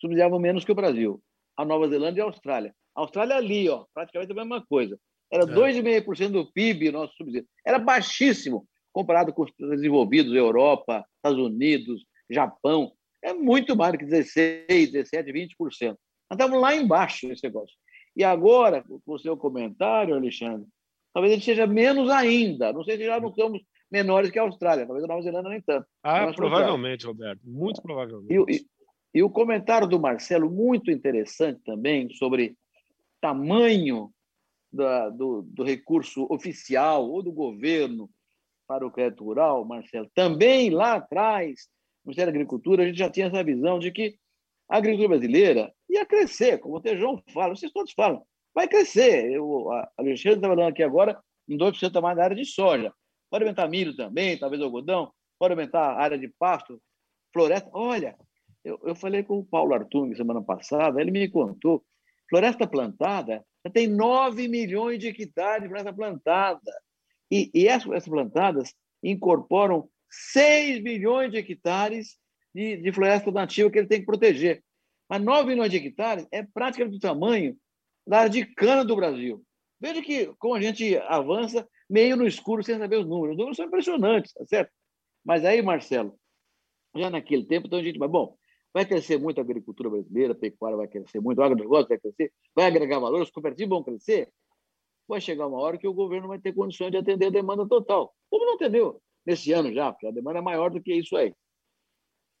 subsidiavam 0.00 0.38
menos 0.38 0.64
que 0.64 0.72
o 0.72 0.74
Brasil: 0.74 1.22
a 1.54 1.64
Nova 1.66 1.86
Zelândia 1.86 2.22
e 2.22 2.22
a 2.22 2.26
Austrália. 2.26 2.74
A 2.96 3.02
Austrália 3.02 3.36
ali, 3.36 3.68
ó, 3.68 3.84
praticamente 3.92 4.32
a 4.32 4.34
mesma 4.34 4.64
coisa. 4.66 4.98
Era 5.30 5.44
é. 5.44 5.46
2,5% 5.46 6.30
do 6.30 6.50
PIB 6.50 6.90
nosso 6.90 7.14
subsídio. 7.14 7.46
Era 7.64 7.78
baixíssimo 7.78 8.66
comparado 8.90 9.32
com 9.32 9.42
os 9.42 9.52
desenvolvidos, 9.56 10.34
Europa, 10.34 11.04
Estados 11.16 11.38
Unidos, 11.38 12.04
Japão. 12.28 12.92
É 13.22 13.34
muito 13.34 13.76
mais 13.76 13.92
do 13.92 13.98
que 13.98 14.06
16, 14.06 14.90
17, 14.90 15.30
20%. 15.30 15.48
Nós 15.60 15.98
estamos 16.32 16.60
lá 16.60 16.74
embaixo 16.74 17.28
nesse 17.28 17.44
negócio. 17.44 17.76
E 18.16 18.24
agora, 18.24 18.82
com 18.82 19.00
o 19.06 19.18
seu 19.18 19.36
comentário, 19.36 20.14
Alexandre, 20.14 20.66
talvez 21.12 21.34
ele 21.34 21.42
seja 21.42 21.66
menos 21.66 22.08
ainda. 22.10 22.72
Não 22.72 22.82
sei 22.82 22.96
se 22.96 23.04
já 23.04 23.20
não 23.20 23.28
estamos 23.28 23.62
menores 23.90 24.30
que 24.30 24.38
a 24.38 24.42
Austrália, 24.42 24.86
talvez 24.86 25.04
a 25.04 25.08
Nova 25.08 25.22
Zelândia 25.22 25.50
nem 25.50 25.60
tanto. 25.60 25.86
Ah, 26.02 26.32
provavelmente, 26.32 27.06
Roberto, 27.06 27.40
muito 27.44 27.82
provavelmente. 27.82 28.32
E, 28.32 28.56
e, 28.56 28.66
e, 29.14 29.22
o 29.22 29.30
comentário 29.30 29.88
do 29.88 29.98
Marcelo, 29.98 30.50
muito 30.50 30.90
interessante 30.90 31.60
também, 31.64 32.08
sobre 32.10 32.56
tamanho 33.20 34.10
da, 34.72 35.10
do, 35.10 35.42
do 35.42 35.64
recurso 35.64 36.26
oficial 36.30 37.10
ou 37.10 37.22
do 37.22 37.32
governo 37.32 38.08
para 38.66 38.86
o 38.86 38.90
crédito 38.90 39.24
rural, 39.24 39.64
Marcelo. 39.64 40.08
Também 40.14 40.70
lá 40.70 40.94
atrás, 40.94 41.68
no 42.04 42.10
Ministério 42.10 42.32
da 42.32 42.36
Agricultura, 42.36 42.84
a 42.84 42.86
gente 42.86 42.98
já 42.98 43.10
tinha 43.10 43.26
essa 43.26 43.42
visão 43.42 43.80
de 43.80 43.90
que 43.90 44.14
a 44.68 44.76
agricultura 44.76 45.18
brasileira 45.18 45.74
ia 45.88 46.06
crescer, 46.06 46.58
como 46.58 46.76
o 46.76 46.80
Tejão 46.80 47.20
fala, 47.34 47.56
vocês 47.56 47.72
todos 47.72 47.92
falam, 47.92 48.22
vai 48.54 48.68
crescer. 48.68 49.32
Eu, 49.32 49.72
a 49.72 49.90
Alexandre 49.98 50.38
está 50.38 50.48
falando 50.48 50.68
aqui 50.68 50.84
agora 50.84 51.20
em 51.48 51.58
2% 51.58 51.96
a 51.96 52.00
mais 52.00 52.16
na 52.16 52.22
área 52.22 52.36
de 52.36 52.44
soja. 52.44 52.92
Pode 53.30 53.44
aumentar 53.44 53.68
milho 53.68 53.96
também, 53.96 54.36
talvez 54.36 54.60
algodão, 54.60 55.12
pode 55.38 55.52
aumentar 55.52 55.96
área 55.96 56.18
de 56.18 56.28
pasto, 56.28 56.80
floresta. 57.32 57.70
Olha, 57.72 58.16
eu, 58.64 58.78
eu 58.84 58.94
falei 58.94 59.22
com 59.22 59.38
o 59.38 59.44
Paulo 59.44 59.72
Artung 59.72 60.14
semana 60.14 60.42
passada, 60.42 61.00
ele 61.00 61.10
me 61.10 61.28
contou, 61.28 61.84
floresta 62.28 62.66
plantada 62.66 63.44
tem 63.68 63.86
9 63.86 64.48
milhões 64.48 64.98
de 64.98 65.08
hectares 65.08 65.62
de 65.62 65.68
floresta 65.68 65.92
plantada. 65.92 66.72
E, 67.30 67.50
e 67.52 67.68
essas 67.68 67.84
florestas 67.84 68.10
plantadas 68.10 68.74
incorporam 69.02 69.88
6 70.08 70.82
milhões 70.82 71.30
de 71.30 71.38
hectares 71.38 72.16
de, 72.54 72.78
de 72.78 72.92
floresta 72.92 73.30
nativa 73.30 73.70
que 73.70 73.78
ele 73.78 73.86
tem 73.86 74.00
que 74.00 74.06
proteger. 74.06 74.62
Mas 75.08 75.22
9 75.22 75.48
milhões 75.48 75.70
de 75.70 75.76
hectares 75.76 76.26
é 76.32 76.42
praticamente 76.42 76.96
do 76.96 77.00
tamanho 77.00 77.56
da 78.06 78.20
área 78.20 78.30
de 78.30 78.46
cana 78.46 78.84
do 78.84 78.96
Brasil. 78.96 79.44
Veja 79.78 80.00
que 80.00 80.32
como 80.38 80.54
a 80.54 80.60
gente 80.60 80.96
avança 80.98 81.68
meio 81.90 82.16
no 82.16 82.26
escuro 82.26 82.62
sem 82.62 82.78
saber 82.78 82.98
os 82.98 83.06
números. 83.06 83.32
Os 83.32 83.38
números 83.38 83.56
são 83.56 83.66
impressionantes, 83.66 84.32
tá 84.32 84.46
certo? 84.46 84.70
Mas 85.24 85.44
aí, 85.44 85.60
Marcelo, 85.60 86.14
já 86.94 87.10
naquele 87.10 87.44
tempo, 87.44 87.66
então 87.66 87.78
a 87.78 87.82
gente 87.82 87.98
vai, 87.98 88.08
bom, 88.08 88.36
vai 88.72 88.86
crescer 88.86 89.18
muito 89.18 89.38
a 89.38 89.42
agricultura 89.42 89.90
brasileira, 89.90 90.32
a 90.32 90.36
pecuária 90.36 90.76
vai 90.76 90.88
crescer 90.88 91.20
muito, 91.20 91.38
o 91.38 91.42
agronegócio 91.42 91.88
vai 91.88 91.98
crescer, 91.98 92.32
vai 92.54 92.66
agregar 92.66 93.00
valor, 93.00 93.20
os 93.20 93.30
cooperativos 93.30 93.70
vão 93.70 93.82
crescer. 93.82 94.32
Vai 95.08 95.20
chegar 95.20 95.48
uma 95.48 95.58
hora 95.58 95.76
que 95.76 95.88
o 95.88 95.92
governo 95.92 96.28
vai 96.28 96.38
ter 96.38 96.54
condições 96.54 96.92
de 96.92 96.96
atender 96.96 97.26
a 97.26 97.30
demanda 97.30 97.66
total. 97.66 98.14
Como 98.30 98.46
não 98.46 98.54
atendeu 98.54 99.02
nesse 99.26 99.52
ano 99.52 99.72
já, 99.74 99.92
porque 99.92 100.06
a 100.06 100.12
demanda 100.12 100.38
é 100.38 100.42
maior 100.42 100.70
do 100.70 100.80
que 100.80 100.94
isso 100.94 101.16
aí. 101.16 101.34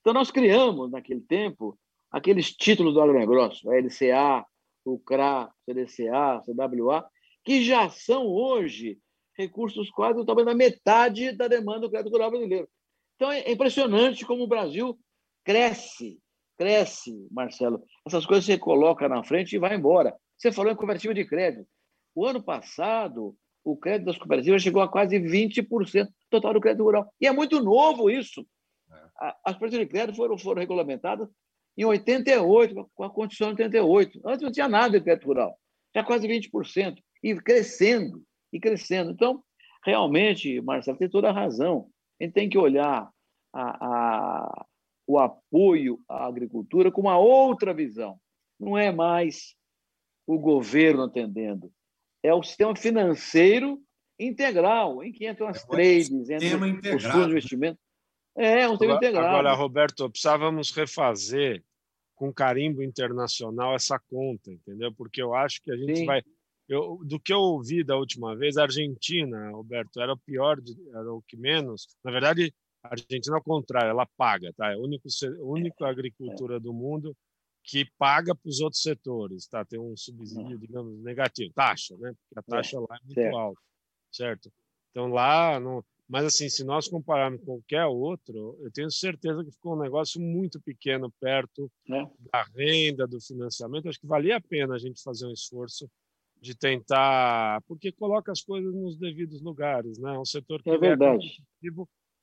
Então, 0.00 0.14
nós 0.14 0.30
criamos, 0.30 0.90
naquele 0.90 1.20
tempo, 1.20 1.76
aqueles 2.10 2.52
títulos 2.52 2.94
do 2.94 3.02
agronegócio, 3.02 3.68
a 3.70 3.76
LCA, 3.76 4.46
o 4.84 4.98
CRA, 5.00 5.52
CDCA, 5.66 6.40
CWA, 6.46 7.06
que 7.44 7.62
já 7.62 7.90
são 7.90 8.26
hoje 8.26 8.98
recursos 9.40 9.90
quase 9.90 10.18
do 10.18 10.24
tamanho 10.24 10.46
da 10.46 10.54
metade 10.54 11.32
da 11.32 11.48
demanda 11.48 11.80
do 11.80 11.90
crédito 11.90 12.12
rural 12.12 12.30
brasileiro. 12.30 12.68
Então, 13.16 13.30
é 13.30 13.50
impressionante 13.50 14.24
como 14.24 14.44
o 14.44 14.48
Brasil 14.48 14.98
cresce, 15.44 16.18
cresce, 16.56 17.26
Marcelo. 17.30 17.82
Essas 18.06 18.24
coisas 18.24 18.44
você 18.44 18.58
coloca 18.58 19.08
na 19.08 19.22
frente 19.22 19.54
e 19.54 19.58
vai 19.58 19.74
embora. 19.74 20.14
Você 20.36 20.52
falou 20.52 20.72
em 20.72 20.76
cooperativa 20.76 21.12
de 21.12 21.24
crédito. 21.24 21.66
O 22.14 22.26
ano 22.26 22.42
passado, 22.42 23.36
o 23.64 23.76
crédito 23.76 24.06
das 24.06 24.18
cooperativas 24.18 24.62
chegou 24.62 24.82
a 24.82 24.88
quase 24.88 25.18
20% 25.18 26.06
do 26.06 26.12
total 26.30 26.54
do 26.54 26.60
crédito 26.60 26.82
rural. 26.82 27.12
E 27.20 27.26
é 27.26 27.32
muito 27.32 27.62
novo 27.62 28.10
isso. 28.10 28.46
É. 28.90 29.26
As 29.44 29.52
cooperativas 29.52 29.86
de 29.86 29.92
crédito 29.92 30.16
foram, 30.16 30.38
foram 30.38 30.60
regulamentadas 30.60 31.28
em 31.76 31.84
88, 31.84 32.90
com 32.94 33.04
a 33.04 33.10
Constituição 33.10 33.54
de 33.54 33.62
88. 33.62 34.20
Antes 34.24 34.42
não 34.42 34.52
tinha 34.52 34.68
nada 34.68 34.98
de 34.98 35.04
crédito 35.04 35.26
rural. 35.26 35.58
Já 35.94 36.04
quase 36.04 36.26
20%. 36.26 36.96
E 37.22 37.34
crescendo, 37.36 38.22
e 38.52 38.60
crescendo. 38.60 39.10
Então, 39.10 39.42
realmente, 39.84 40.60
Marcelo, 40.60 40.98
tem 40.98 41.08
toda 41.08 41.28
a 41.28 41.32
razão. 41.32 41.88
A 42.20 42.24
gente 42.24 42.32
tem 42.32 42.48
que 42.48 42.58
olhar 42.58 43.10
a, 43.52 43.86
a, 43.86 44.66
o 45.06 45.18
apoio 45.18 46.00
à 46.08 46.26
agricultura 46.26 46.90
com 46.90 47.00
uma 47.00 47.18
outra 47.18 47.74
visão. 47.74 48.18
Não 48.58 48.76
é 48.76 48.92
mais 48.92 49.54
o 50.26 50.38
governo 50.38 51.02
atendendo, 51.02 51.72
é 52.22 52.32
o 52.32 52.42
sistema 52.42 52.76
financeiro 52.76 53.82
integral, 54.18 55.02
em 55.02 55.10
que 55.10 55.28
entram 55.28 55.48
as 55.48 55.64
é 55.64 55.66
trades, 55.66 56.10
entram 56.10 56.60
os 56.96 57.02
fundos 57.02 57.24
de 57.24 57.30
investimento. 57.30 57.78
É, 58.36 58.68
um 58.68 58.72
sistema 58.72 58.94
integral. 58.94 59.28
Agora, 59.28 59.54
Roberto, 59.54 60.08
precisávamos 60.08 60.70
refazer 60.70 61.64
com 62.14 62.32
carimbo 62.32 62.82
internacional 62.82 63.74
essa 63.74 63.98
conta, 63.98 64.52
entendeu? 64.52 64.92
Porque 64.92 65.22
eu 65.22 65.34
acho 65.34 65.60
que 65.62 65.72
a 65.72 65.76
gente 65.76 65.96
Sim. 65.96 66.06
vai. 66.06 66.22
Eu, 66.70 67.00
do 67.04 67.18
que 67.18 67.32
eu 67.32 67.40
ouvi 67.40 67.82
da 67.82 67.96
última 67.96 68.36
vez, 68.36 68.56
a 68.56 68.62
Argentina, 68.62 69.50
Roberto, 69.50 70.00
era 70.00 70.12
o 70.12 70.16
pior, 70.16 70.56
era 70.94 71.12
o 71.12 71.20
que 71.22 71.36
menos. 71.36 71.88
Na 72.04 72.12
verdade, 72.12 72.54
a 72.80 72.90
Argentina, 72.90 73.34
ao 73.34 73.42
contrário, 73.42 73.90
ela 73.90 74.06
paga, 74.16 74.52
tá? 74.56 74.70
É 74.70 74.74
a 74.74 74.78
única, 74.78 75.08
única 75.40 75.88
agricultura 75.88 76.60
do 76.60 76.72
mundo 76.72 77.12
que 77.64 77.84
paga 77.98 78.36
para 78.36 78.48
os 78.48 78.60
outros 78.60 78.82
setores, 78.82 79.48
tá? 79.48 79.64
Tem 79.64 79.80
um 79.80 79.96
subsídio, 79.96 80.56
digamos, 80.58 80.96
negativo, 81.02 81.52
taxa, 81.52 81.96
né? 81.98 82.12
Porque 82.12 82.38
a 82.38 82.42
taxa 82.42 82.78
lá 82.78 82.86
é 82.96 83.04
muito 83.04 83.14
certo. 83.14 83.36
alta, 83.36 83.60
certo? 84.12 84.52
Então 84.92 85.08
lá, 85.08 85.58
não... 85.58 85.84
mas 86.08 86.24
assim, 86.24 86.48
se 86.48 86.62
nós 86.62 86.86
compararmos 86.86 87.40
com 87.40 87.46
qualquer 87.46 87.84
outro, 87.86 88.56
eu 88.60 88.70
tenho 88.70 88.92
certeza 88.92 89.44
que 89.44 89.50
ficou 89.50 89.74
um 89.74 89.82
negócio 89.82 90.20
muito 90.20 90.60
pequeno 90.60 91.12
perto 91.20 91.68
é. 91.90 92.06
da 92.32 92.44
renda, 92.54 93.08
do 93.08 93.20
financiamento. 93.20 93.88
Acho 93.88 94.00
que 94.00 94.06
valia 94.06 94.36
a 94.36 94.40
pena 94.40 94.76
a 94.76 94.78
gente 94.78 95.02
fazer 95.02 95.26
um 95.26 95.32
esforço 95.32 95.90
de 96.40 96.54
tentar, 96.54 97.60
porque 97.68 97.92
coloca 97.92 98.32
as 98.32 98.42
coisas 98.42 98.74
nos 98.74 98.96
devidos 98.96 99.42
lugares, 99.42 99.98
né? 99.98 100.14
É 100.14 100.18
um 100.18 100.24
setor 100.24 100.62
que 100.62 100.70
é 100.70 100.78
verdade 100.78 101.42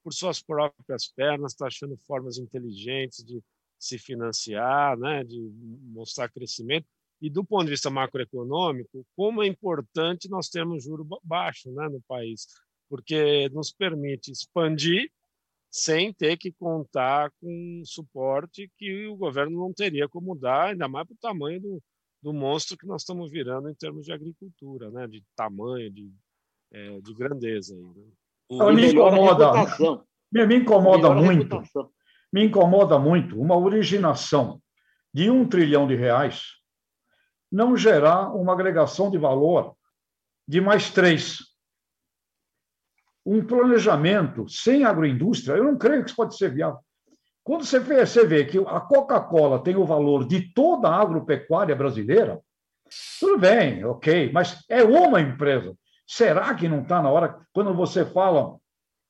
por 0.08 0.13
suas 0.13 0.41
próprias 0.41 1.10
pernas, 1.10 1.51
está 1.51 1.67
achando 1.67 1.97
formas 2.08 2.38
inteligentes 2.38 3.25
de 3.25 3.43
se 3.77 3.99
financiar, 3.99 4.97
né, 4.97 5.21
de 5.21 5.38
mostrar 5.84 6.30
crescimento. 6.30 6.88
E 7.21 7.30
do 7.30 7.43
ponto 7.43 7.65
de 7.65 7.71
vista 7.71 7.89
macroeconômico, 7.89 9.06
como 9.17 9.43
é 9.43 9.47
importante 9.47 10.30
nós 10.30 10.47
termos 10.47 10.86
juro 10.86 11.06
baixo 11.21 11.69
né, 11.73 11.89
no 11.89 12.01
país, 12.08 12.47
porque 12.89 13.49
nos 13.49 13.69
permite 13.73 14.32
expandir 14.32 15.12
sem 15.69 16.13
ter 16.13 16.38
que 16.38 16.53
contar 16.53 17.30
com 17.41 17.82
suporte 17.84 18.71
que 18.77 19.08
o 19.08 19.17
governo 19.17 19.60
não 19.60 19.73
teria 19.73 20.08
como 20.08 20.36
dar, 20.36 20.69
ainda 20.69 20.88
mais 20.88 21.06
para 21.06 21.15
o 21.15 21.19
tamanho 21.19 21.60
do, 21.60 21.84
do 22.21 22.34
monstro 22.34 22.77
que 22.77 22.88
nós 22.88 23.01
estamos 23.01 23.32
virando 23.32 23.69
em 23.69 23.75
termos 23.75 24.06
de 24.06 24.12
agricultura, 24.12 24.89
né, 24.91 25.08
de 25.08 25.23
tamanho, 25.36 25.91
de, 25.91 26.12
é, 26.71 26.99
de 27.01 27.13
grandeza. 27.13 27.75
Aí, 27.75 27.82
né? 27.82 28.03
Então, 28.49 28.73
me 28.73 28.91
incomoda, 28.91 29.51
me, 30.32 30.45
me 30.47 30.56
incomoda 30.56 31.13
muito, 31.13 31.62
me 32.32 32.45
incomoda 32.45 32.99
muito 32.99 33.39
uma 33.39 33.58
originação 33.58 34.62
de 35.13 35.30
um 35.30 35.47
trilhão 35.47 35.88
de 35.88 35.95
reais 35.95 36.58
não 37.51 37.77
gerar 37.77 38.34
uma 38.34 38.53
agregação 38.53 39.10
de 39.10 39.17
valor 39.17 39.75
de 40.47 40.62
mais 40.62 40.91
três. 40.91 41.39
Um 43.25 43.45
planejamento 43.45 44.47
sem 44.47 44.86
agroindústria, 44.86 45.56
eu 45.56 45.63
não 45.63 45.77
creio 45.77 46.03
que 46.03 46.10
isso 46.10 46.15
pode 46.15 46.38
ser 46.38 46.53
viável. 46.53 46.80
Quando 47.47 47.63
você 47.63 47.79
vê, 47.79 48.05
você 48.05 48.25
vê 48.25 48.43
que 48.43 48.57
a 48.57 48.81
Coca-Cola 48.81 49.63
tem 49.63 49.77
o 49.77 49.86
valor 49.86 50.27
de 50.27 50.51
toda 50.51 50.89
a 50.89 50.99
agropecuária 50.99 51.73
brasileira, 51.73 52.41
tudo 53.21 53.39
bem, 53.39 53.86
ok, 53.86 54.29
mas 54.33 54.65
é 54.69 54.83
uma 54.83 55.21
empresa. 55.21 55.73
Será 56.05 56.53
que 56.53 56.67
não 56.67 56.81
está 56.81 57.01
na 57.01 57.10
hora, 57.10 57.39
quando 57.53 57.73
você 57.73 58.03
fala, 58.03 58.57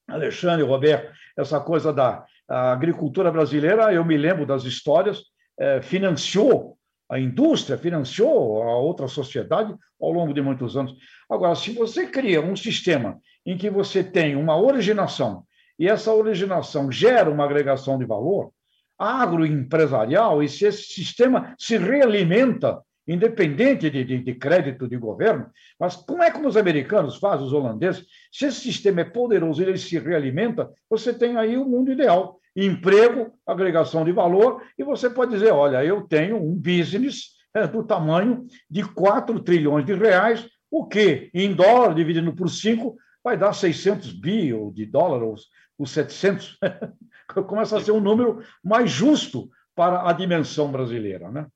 Alexandre, 0.07 0.63
Roberto, 0.63 1.11
essa 1.35 1.59
coisa 1.59 1.91
da 1.91 2.27
agricultura 2.47 3.31
brasileira, 3.31 3.91
eu 3.91 4.05
me 4.05 4.15
lembro 4.15 4.45
das 4.45 4.65
histórias, 4.65 5.23
é, 5.59 5.81
financiou 5.81 6.77
a 7.09 7.19
indústria, 7.19 7.75
financiou 7.75 8.61
a 8.61 8.77
outra 8.77 9.07
sociedade 9.07 9.75
ao 9.99 10.11
longo 10.11 10.31
de 10.31 10.43
muitos 10.43 10.77
anos. 10.77 10.93
Agora, 11.27 11.55
se 11.55 11.71
você 11.71 12.05
cria 12.05 12.39
um 12.39 12.55
sistema 12.55 13.19
em 13.43 13.57
que 13.57 13.67
você 13.67 14.03
tem 14.03 14.35
uma 14.35 14.55
originação 14.55 15.43
e 15.77 15.87
essa 15.87 16.13
originação 16.13 16.91
gera 16.91 17.29
uma 17.29 17.45
agregação 17.45 17.97
de 17.97 18.05
valor 18.05 18.51
agroempresarial, 18.97 20.41
e 20.41 20.49
se 20.49 20.65
esse 20.65 20.83
sistema 20.83 21.53
se 21.57 21.77
realimenta 21.77 22.81
independente 23.07 23.89
de, 23.89 24.03
de, 24.03 24.19
de, 24.19 24.33
crédito 24.35 24.87
de 24.87 24.97
governo, 24.97 25.49
mas 25.79 25.95
como 25.95 26.21
é 26.21 26.29
como 26.29 26.47
os 26.47 26.57
americanos 26.57 27.15
fazem, 27.15 27.45
os 27.45 27.53
holandeses, 27.53 28.05
se 28.31 28.47
esse 28.47 28.59
sistema 28.59 29.01
é 29.01 29.05
poderoso 29.05 29.61
e 29.61 29.65
ele 29.65 29.77
se 29.77 29.97
realimenta, 29.97 30.69
você 30.89 31.13
tem 31.13 31.37
aí 31.37 31.57
o 31.57 31.63
mundo 31.63 31.91
ideal. 31.91 32.37
Emprego, 32.53 33.31
agregação 33.45 34.03
de 34.03 34.11
valor, 34.11 34.61
e 34.77 34.83
você 34.83 35.09
pode 35.09 35.31
dizer, 35.31 35.53
olha, 35.53 35.85
eu 35.85 36.01
tenho 36.01 36.35
um 36.35 36.53
business 36.53 37.37
é, 37.53 37.65
do 37.65 37.83
tamanho 37.83 38.45
de 38.69 38.83
4 38.83 39.39
trilhões 39.39 39.85
de 39.85 39.93
reais, 39.93 40.45
o 40.69 40.85
que, 40.85 41.29
em 41.33 41.53
dólar, 41.53 41.95
dividindo 41.95 42.35
por 42.35 42.49
5, 42.49 42.97
vai 43.23 43.37
dar 43.37 43.53
600 43.53 44.11
bi 44.11 44.51
de 44.73 44.85
dólares, 44.85 45.45
os 45.77 45.91
700. 45.91 46.57
Começa 47.47 47.77
a 47.77 47.83
ser 47.83 47.91
um 47.91 48.01
número 48.01 48.43
mais 48.63 48.89
justo 48.89 49.49
para 49.75 50.09
a 50.09 50.13
dimensão 50.13 50.71
brasileira. 50.71 51.29
Né? 51.29 51.47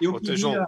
Eu 0.00 0.20
queria, 0.20 0.66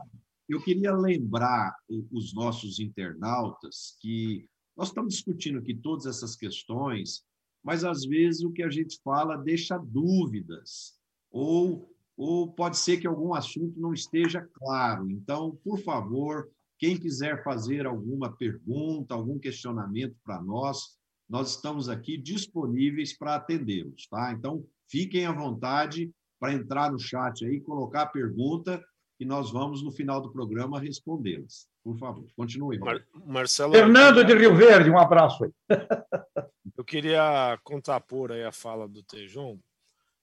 eu 0.48 0.62
queria 0.62 0.92
lembrar 0.92 1.74
os 2.10 2.32
nossos 2.34 2.78
internautas 2.78 3.96
que 4.00 4.48
nós 4.76 4.88
estamos 4.88 5.14
discutindo 5.14 5.58
aqui 5.58 5.74
todas 5.74 6.06
essas 6.06 6.34
questões, 6.34 7.24
mas 7.62 7.84
às 7.84 8.04
vezes 8.04 8.42
o 8.42 8.50
que 8.50 8.62
a 8.62 8.70
gente 8.70 8.98
fala 9.04 9.36
deixa 9.36 9.76
dúvidas, 9.78 10.98
ou, 11.30 11.94
ou 12.16 12.50
pode 12.50 12.78
ser 12.78 12.98
que 12.98 13.06
algum 13.06 13.34
assunto 13.34 13.78
não 13.78 13.92
esteja 13.92 14.40
claro. 14.54 15.10
Então, 15.10 15.58
por 15.62 15.78
favor, 15.78 16.50
quem 16.78 16.98
quiser 16.98 17.44
fazer 17.44 17.86
alguma 17.86 18.32
pergunta, 18.32 19.14
algum 19.14 19.38
questionamento 19.38 20.16
para 20.24 20.42
nós, 20.42 20.96
nós 21.28 21.56
estamos 21.56 21.88
aqui 21.88 22.16
disponíveis 22.16 23.16
para 23.16 23.36
atendê-los, 23.36 24.06
tá? 24.08 24.32
Então, 24.32 24.64
fiquem 24.88 25.26
à 25.26 25.32
vontade 25.32 26.10
para 26.38 26.52
entrar 26.52 26.90
no 26.90 26.98
chat 26.98 27.44
aí, 27.44 27.60
colocar 27.60 28.02
a 28.02 28.06
pergunta 28.06 28.82
e 29.18 29.24
nós 29.24 29.52
vamos, 29.52 29.82
no 29.82 29.92
final 29.92 30.20
do 30.20 30.32
programa, 30.32 30.80
respondê-las. 30.80 31.68
Por 31.84 31.96
favor, 31.96 32.26
continue. 32.36 32.78
Mar 32.78 33.00
Marcelo. 33.24 33.72
Fernando 33.72 34.24
de 34.24 34.34
Rio 34.34 34.54
Verde, 34.54 34.90
um 34.90 34.98
abraço 34.98 35.44
aí. 35.44 35.50
Eu 36.76 36.84
queria 36.84 37.58
contrapor 37.62 38.32
aí 38.32 38.42
a 38.42 38.52
fala 38.52 38.88
do 38.88 39.02
Tejon. 39.02 39.58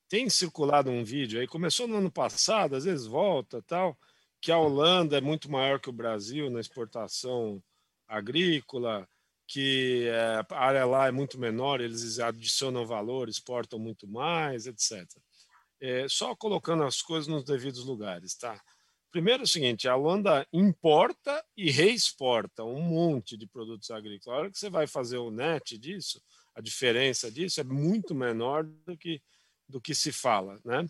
Tem 0.10 0.30
circulado 0.30 0.90
um 0.90 1.04
vídeo 1.04 1.40
aí, 1.40 1.48
começou 1.48 1.88
no 1.88 1.98
ano 1.98 2.12
passado, 2.12 2.76
às 2.76 2.84
vezes 2.84 3.06
volta 3.06 3.62
tal, 3.62 3.98
que 4.42 4.52
a 4.52 4.58
Holanda 4.58 5.18
é 5.18 5.22
muito 5.22 5.50
maior 5.52 5.80
que 5.80 5.90
o 5.90 5.94
Brasil 5.94 6.50
na 6.50 6.60
exportação 6.60 7.62
agrícola, 8.08 9.08
que 9.50 10.08
é, 10.08 10.46
a 10.48 10.60
área 10.60 10.86
lá 10.86 11.08
é 11.08 11.12
muito 11.12 11.40
menor, 11.40 11.82
eles 11.82 12.20
adicionam 12.20 12.86
valor, 12.86 13.28
exportam 13.28 13.80
muito 13.80 14.08
mais, 14.08 14.68
etc. 14.68 15.08
É, 15.82 16.08
só 16.08 16.36
colocando 16.36 16.84
as 16.84 17.02
coisas 17.02 17.28
nos 17.28 17.44
devidos 17.44 17.84
lugares, 17.84 18.36
tá? 18.36 18.62
Primeiro 19.10 19.42
é 19.42 19.46
o 19.46 19.48
seguinte, 19.48 19.88
a 19.88 19.96
Holanda 19.96 20.48
importa 20.54 21.44
e 21.58 21.72
reexporta 21.72 22.64
um 22.64 22.80
monte 22.80 23.36
de 23.36 23.48
produtos 23.48 23.90
agrícolas. 23.90 24.38
A 24.38 24.40
hora 24.40 24.52
que 24.52 24.60
você 24.60 24.70
vai 24.70 24.86
fazer 24.86 25.18
o 25.18 25.32
net 25.32 25.80
disso, 25.80 26.22
a 26.54 26.62
diferença 26.62 27.32
disso 27.32 27.60
é 27.60 27.64
muito 27.64 28.14
menor 28.14 28.66
do 28.86 28.96
que, 28.96 29.20
do 29.68 29.82
que 29.82 29.96
se 29.96 30.12
fala, 30.12 30.60
né? 30.64 30.88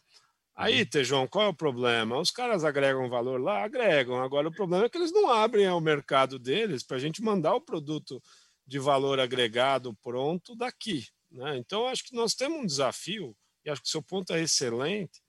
Aí, 0.54 0.82
uhum. 0.82 0.86
Tejão, 0.86 1.28
qual 1.28 1.46
é 1.46 1.48
o 1.48 1.54
problema? 1.54 2.20
Os 2.20 2.32
caras 2.32 2.66
agregam 2.66 3.08
valor 3.08 3.40
lá? 3.40 3.64
Agregam. 3.64 4.22
Agora, 4.22 4.50
o 4.50 4.54
problema 4.54 4.84
é 4.84 4.90
que 4.90 4.98
eles 4.98 5.14
não 5.14 5.32
abrem 5.32 5.70
o 5.70 5.80
mercado 5.80 6.38
deles 6.38 6.84
para 6.84 6.98
a 6.98 7.00
gente 7.00 7.24
mandar 7.24 7.56
o 7.56 7.62
produto 7.62 8.22
de 8.70 8.78
valor 8.78 9.20
agregado 9.20 9.96
pronto 9.96 10.56
daqui. 10.56 11.08
Né? 11.32 11.58
Então, 11.58 11.88
acho 11.88 12.04
que 12.04 12.16
nós 12.16 12.36
temos 12.36 12.60
um 12.60 12.66
desafio, 12.66 13.36
e 13.66 13.70
acho 13.70 13.82
que 13.82 13.88
o 13.88 13.92
seu 13.92 14.02
ponto 14.02 14.32
é 14.32 14.42
excelente. 14.42 15.22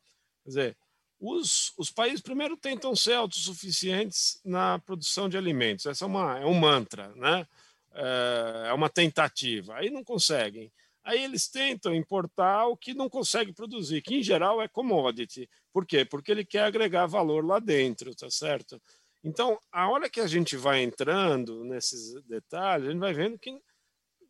Quer 0.44 0.48
dizer, 0.48 0.76
os, 1.18 1.72
os 1.78 1.90
países 1.90 2.20
primeiro 2.20 2.56
tentam 2.56 2.94
ser 2.94 3.14
autossuficientes 3.14 4.40
na 4.44 4.78
produção 4.78 5.28
de 5.28 5.38
alimentos. 5.38 5.86
Essa 5.86 6.04
é, 6.04 6.06
uma, 6.06 6.38
é 6.38 6.44
um 6.44 6.54
mantra, 6.54 7.08
né? 7.16 7.46
É, 7.92 8.68
é 8.68 8.72
uma 8.72 8.90
tentativa. 8.90 9.76
Aí 9.76 9.90
não 9.90 10.04
conseguem. 10.04 10.70
Aí 11.02 11.24
eles 11.24 11.48
tentam 11.48 11.94
importar 11.94 12.66
o 12.66 12.76
que 12.76 12.92
não 12.92 13.08
consegue 13.08 13.54
produzir, 13.54 14.02
que 14.02 14.16
em 14.16 14.22
geral 14.22 14.60
é 14.60 14.68
commodity. 14.68 15.48
Por 15.72 15.86
quê? 15.86 16.04
Porque 16.04 16.30
ele 16.30 16.44
quer 16.44 16.64
agregar 16.64 17.06
valor 17.06 17.44
lá 17.44 17.58
dentro, 17.58 18.14
tá 18.14 18.30
certo? 18.30 18.80
Então, 19.22 19.58
a 19.70 19.88
hora 19.90 20.08
que 20.08 20.20
a 20.20 20.26
gente 20.26 20.56
vai 20.56 20.82
entrando 20.82 21.62
nesses 21.64 22.14
detalhes, 22.24 22.88
a 22.88 22.90
gente 22.90 23.00
vai 23.00 23.12
vendo 23.12 23.38
que 23.38 23.60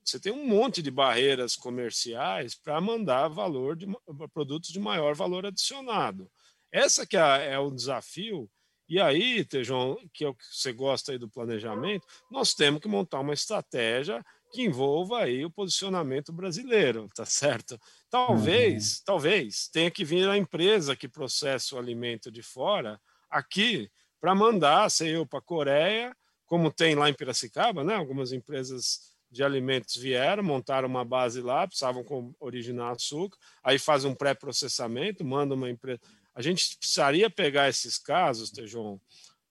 você 0.05 0.19
tem 0.19 0.33
um 0.33 0.47
monte 0.47 0.83
de 0.83 0.91
barreiras 0.91 1.55
comerciais 1.55 2.55
para 2.55 2.81
mandar 2.81 3.29
valor 3.29 3.77
de 3.77 3.87
produtos 4.33 4.71
de 4.71 4.81
maior 4.81 5.15
valor 5.15 5.47
adicionado. 5.47 6.31
Essa 6.73 7.07
que 7.07 7.17
é, 7.17 7.53
é 7.53 7.59
o 7.59 7.71
desafio. 7.71 8.51
E 8.89 8.99
aí, 9.01 9.45
Tejão, 9.45 9.97
que 10.13 10.25
é 10.25 10.29
o 10.29 10.35
que 10.35 10.45
você 10.45 10.73
gosta 10.73 11.13
aí 11.13 11.19
do 11.19 11.31
planejamento, 11.31 12.05
nós 12.29 12.55
temos 12.55 12.81
que 12.81 12.89
montar 12.89 13.21
uma 13.21 13.35
estratégia 13.35 14.25
que 14.53 14.63
envolva 14.63 15.21
aí 15.21 15.45
o 15.45 15.51
posicionamento 15.51 16.33
brasileiro, 16.33 17.09
tá 17.15 17.25
certo? 17.25 17.79
Talvez, 18.09 18.97
uhum. 18.97 19.03
talvez 19.05 19.69
tenha 19.69 19.91
que 19.93 20.05
vir 20.05 20.29
a 20.29 20.37
empresa 20.37 20.97
que 20.97 21.09
processa 21.09 21.77
o 21.77 21.79
alimento 21.79 22.33
de 22.33 22.43
fora 22.43 23.01
aqui 23.31 23.89
para 24.21 24.35
mandar, 24.35 24.91
sei 24.91 25.17
eu, 25.17 25.27
para 25.27 25.39
a 25.39 25.43
Coreia, 25.43 26.17
como 26.47 26.71
tem 26.71 26.95
lá 26.95 27.09
em 27.09 27.15
Piracicaba, 27.15 27.83
né? 27.85 27.95
Algumas 27.95 28.33
empresas 28.33 29.11
de 29.31 29.45
alimentos 29.45 29.97
vieram, 29.97 30.43
montaram 30.43 30.89
uma 30.89 31.05
base 31.05 31.41
lá, 31.41 31.67
precisavam 31.67 32.05
originar 32.41 32.91
açúcar, 32.91 33.39
aí 33.63 33.79
faz 33.79 34.05
um 34.05 34.15
pré-processamento, 34.15 35.25
manda 35.25 35.55
uma 35.55 35.71
empresa 35.71 36.01
a 36.35 36.43
gente 36.43 36.77
precisaria 36.79 37.29
pegar 37.29 37.69
esses 37.69 37.99
casos, 37.99 38.51
Tejon, 38.51 38.99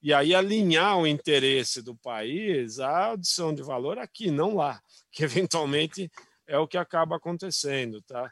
e 0.02 0.14
aí 0.14 0.34
alinhar 0.34 0.98
o 0.98 1.06
interesse 1.06 1.82
do 1.82 1.94
país 1.94 2.80
à 2.80 3.12
adição 3.12 3.54
de 3.54 3.62
valor 3.62 3.98
aqui, 3.98 4.30
não 4.30 4.54
lá, 4.54 4.82
que 5.12 5.24
eventualmente 5.24 6.10
é 6.46 6.58
o 6.58 6.66
que 6.66 6.76
acaba 6.78 7.16
acontecendo, 7.16 8.02
tá? 8.02 8.30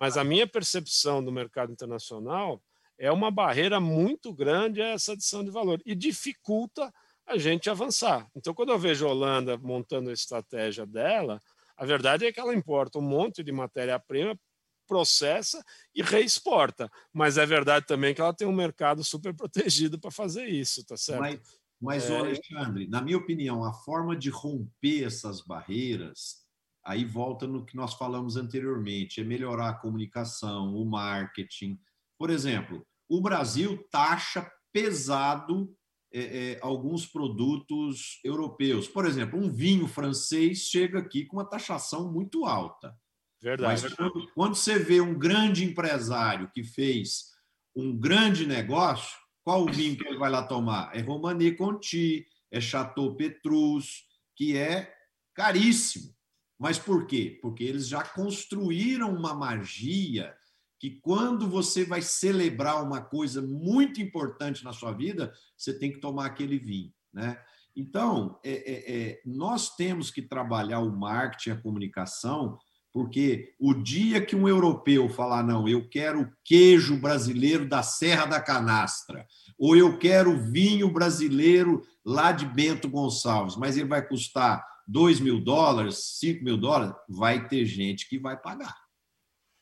Mas 0.00 0.16
a 0.16 0.24
minha 0.24 0.46
percepção 0.46 1.22
do 1.24 1.32
mercado 1.32 1.72
internacional 1.72 2.62
é 2.98 3.10
uma 3.10 3.30
barreira 3.30 3.80
muito 3.80 4.32
grande 4.32 4.80
a 4.80 4.88
essa 4.88 5.12
adição 5.12 5.44
de 5.44 5.50
valor 5.50 5.80
e 5.84 5.94
dificulta 5.94 6.92
a 7.26 7.36
gente 7.36 7.68
avançar. 7.68 8.28
Então, 8.34 8.54
quando 8.54 8.70
eu 8.70 8.78
vejo 8.78 9.06
a 9.06 9.10
Holanda 9.10 9.58
montando 9.58 10.10
a 10.10 10.12
estratégia 10.12 10.86
dela, 10.86 11.40
a 11.76 11.84
verdade 11.84 12.24
é 12.24 12.32
que 12.32 12.40
ela 12.40 12.54
importa 12.54 12.98
um 12.98 13.02
monte 13.02 13.42
de 13.42 13.52
matéria-prima 13.52 14.38
processa 14.86 15.62
e 15.94 16.02
reexporta. 16.02 16.90
Mas 17.12 17.36
é 17.36 17.44
verdade 17.44 17.86
também 17.86 18.14
que 18.14 18.20
ela 18.20 18.32
tem 18.32 18.46
um 18.46 18.54
mercado 18.54 19.04
super 19.04 19.34
protegido 19.36 19.98
para 19.98 20.10
fazer 20.10 20.46
isso, 20.46 20.84
tá 20.84 20.96
certo? 20.96 21.20
Mas, 21.20 21.40
mas 21.80 22.10
é... 22.10 22.18
Alexandre, 22.18 22.86
na 22.88 23.02
minha 23.02 23.18
opinião, 23.18 23.64
a 23.64 23.72
forma 23.72 24.16
de 24.16 24.30
romper 24.30 25.04
essas 25.04 25.42
barreiras, 25.42 26.46
aí 26.84 27.04
volta 27.04 27.46
no 27.46 27.66
que 27.66 27.76
nós 27.76 27.94
falamos 27.94 28.36
anteriormente, 28.36 29.20
é 29.20 29.24
melhorar 29.24 29.70
a 29.70 29.74
comunicação, 29.74 30.74
o 30.74 30.84
marketing. 30.86 31.78
Por 32.18 32.30
exemplo, 32.30 32.86
o 33.08 33.20
Brasil 33.20 33.86
taxa 33.90 34.50
pesado 34.72 35.74
é, 36.12 36.20
é, 36.52 36.58
alguns 36.62 37.06
produtos 37.06 38.20
europeus. 38.24 38.88
Por 38.88 39.06
exemplo, 39.06 39.38
um 39.38 39.50
vinho 39.50 39.86
francês 39.86 40.60
chega 40.60 40.98
aqui 40.98 41.24
com 41.24 41.36
uma 41.36 41.48
taxação 41.48 42.12
muito 42.12 42.44
alta. 42.44 42.96
Verdade. 43.40 43.82
Mas 43.82 43.94
quando, 43.94 44.30
quando 44.34 44.54
você 44.54 44.78
vê 44.78 45.00
um 45.00 45.18
grande 45.18 45.64
empresário 45.64 46.50
que 46.54 46.64
fez 46.64 47.32
um 47.74 47.96
grande 47.96 48.46
negócio, 48.46 49.16
qual 49.44 49.62
o 49.62 49.72
vinho 49.72 49.96
que 49.96 50.06
ele 50.06 50.18
vai 50.18 50.30
lá 50.30 50.42
tomar? 50.42 50.96
É 50.96 51.00
Romanée 51.00 51.54
Conti, 51.54 52.26
é 52.50 52.60
Chateau 52.60 53.14
Petrus, 53.14 54.04
que 54.34 54.56
é 54.56 54.92
caríssimo. 55.34 56.14
Mas 56.58 56.78
por 56.78 57.06
quê? 57.06 57.38
Porque 57.42 57.62
eles 57.62 57.86
já 57.86 58.02
construíram 58.02 59.14
uma 59.14 59.34
magia 59.34 60.34
que 60.78 60.98
quando 61.00 61.48
você 61.48 61.84
vai 61.84 62.02
celebrar 62.02 62.82
uma 62.82 63.00
coisa 63.00 63.40
muito 63.40 64.00
importante 64.00 64.64
na 64.64 64.72
sua 64.72 64.92
vida, 64.92 65.32
você 65.56 65.78
tem 65.78 65.92
que 65.92 66.00
tomar 66.00 66.26
aquele 66.26 66.58
vinho, 66.58 66.92
né? 67.12 67.38
Então, 67.74 68.38
é, 68.42 68.50
é, 68.52 68.96
é, 68.96 69.20
nós 69.26 69.76
temos 69.76 70.10
que 70.10 70.22
trabalhar 70.22 70.80
o 70.80 70.96
marketing, 70.96 71.50
a 71.50 71.60
comunicação, 71.60 72.58
porque 72.90 73.54
o 73.60 73.74
dia 73.74 74.24
que 74.24 74.34
um 74.34 74.48
europeu 74.48 75.10
falar, 75.10 75.42
não, 75.42 75.68
eu 75.68 75.86
quero 75.86 76.32
queijo 76.42 76.98
brasileiro 76.98 77.68
da 77.68 77.82
Serra 77.82 78.24
da 78.24 78.40
Canastra, 78.40 79.26
ou 79.58 79.76
eu 79.76 79.98
quero 79.98 80.50
vinho 80.50 80.90
brasileiro 80.90 81.82
lá 82.02 82.32
de 82.32 82.46
Bento 82.46 82.88
Gonçalves, 82.88 83.56
mas 83.56 83.76
ele 83.76 83.88
vai 83.88 84.06
custar 84.06 84.64
2 84.88 85.20
mil 85.20 85.38
dólares, 85.38 86.16
5 86.18 86.42
mil 86.42 86.56
dólares, 86.56 86.94
vai 87.06 87.46
ter 87.46 87.66
gente 87.66 88.08
que 88.08 88.18
vai 88.18 88.40
pagar. 88.40 88.85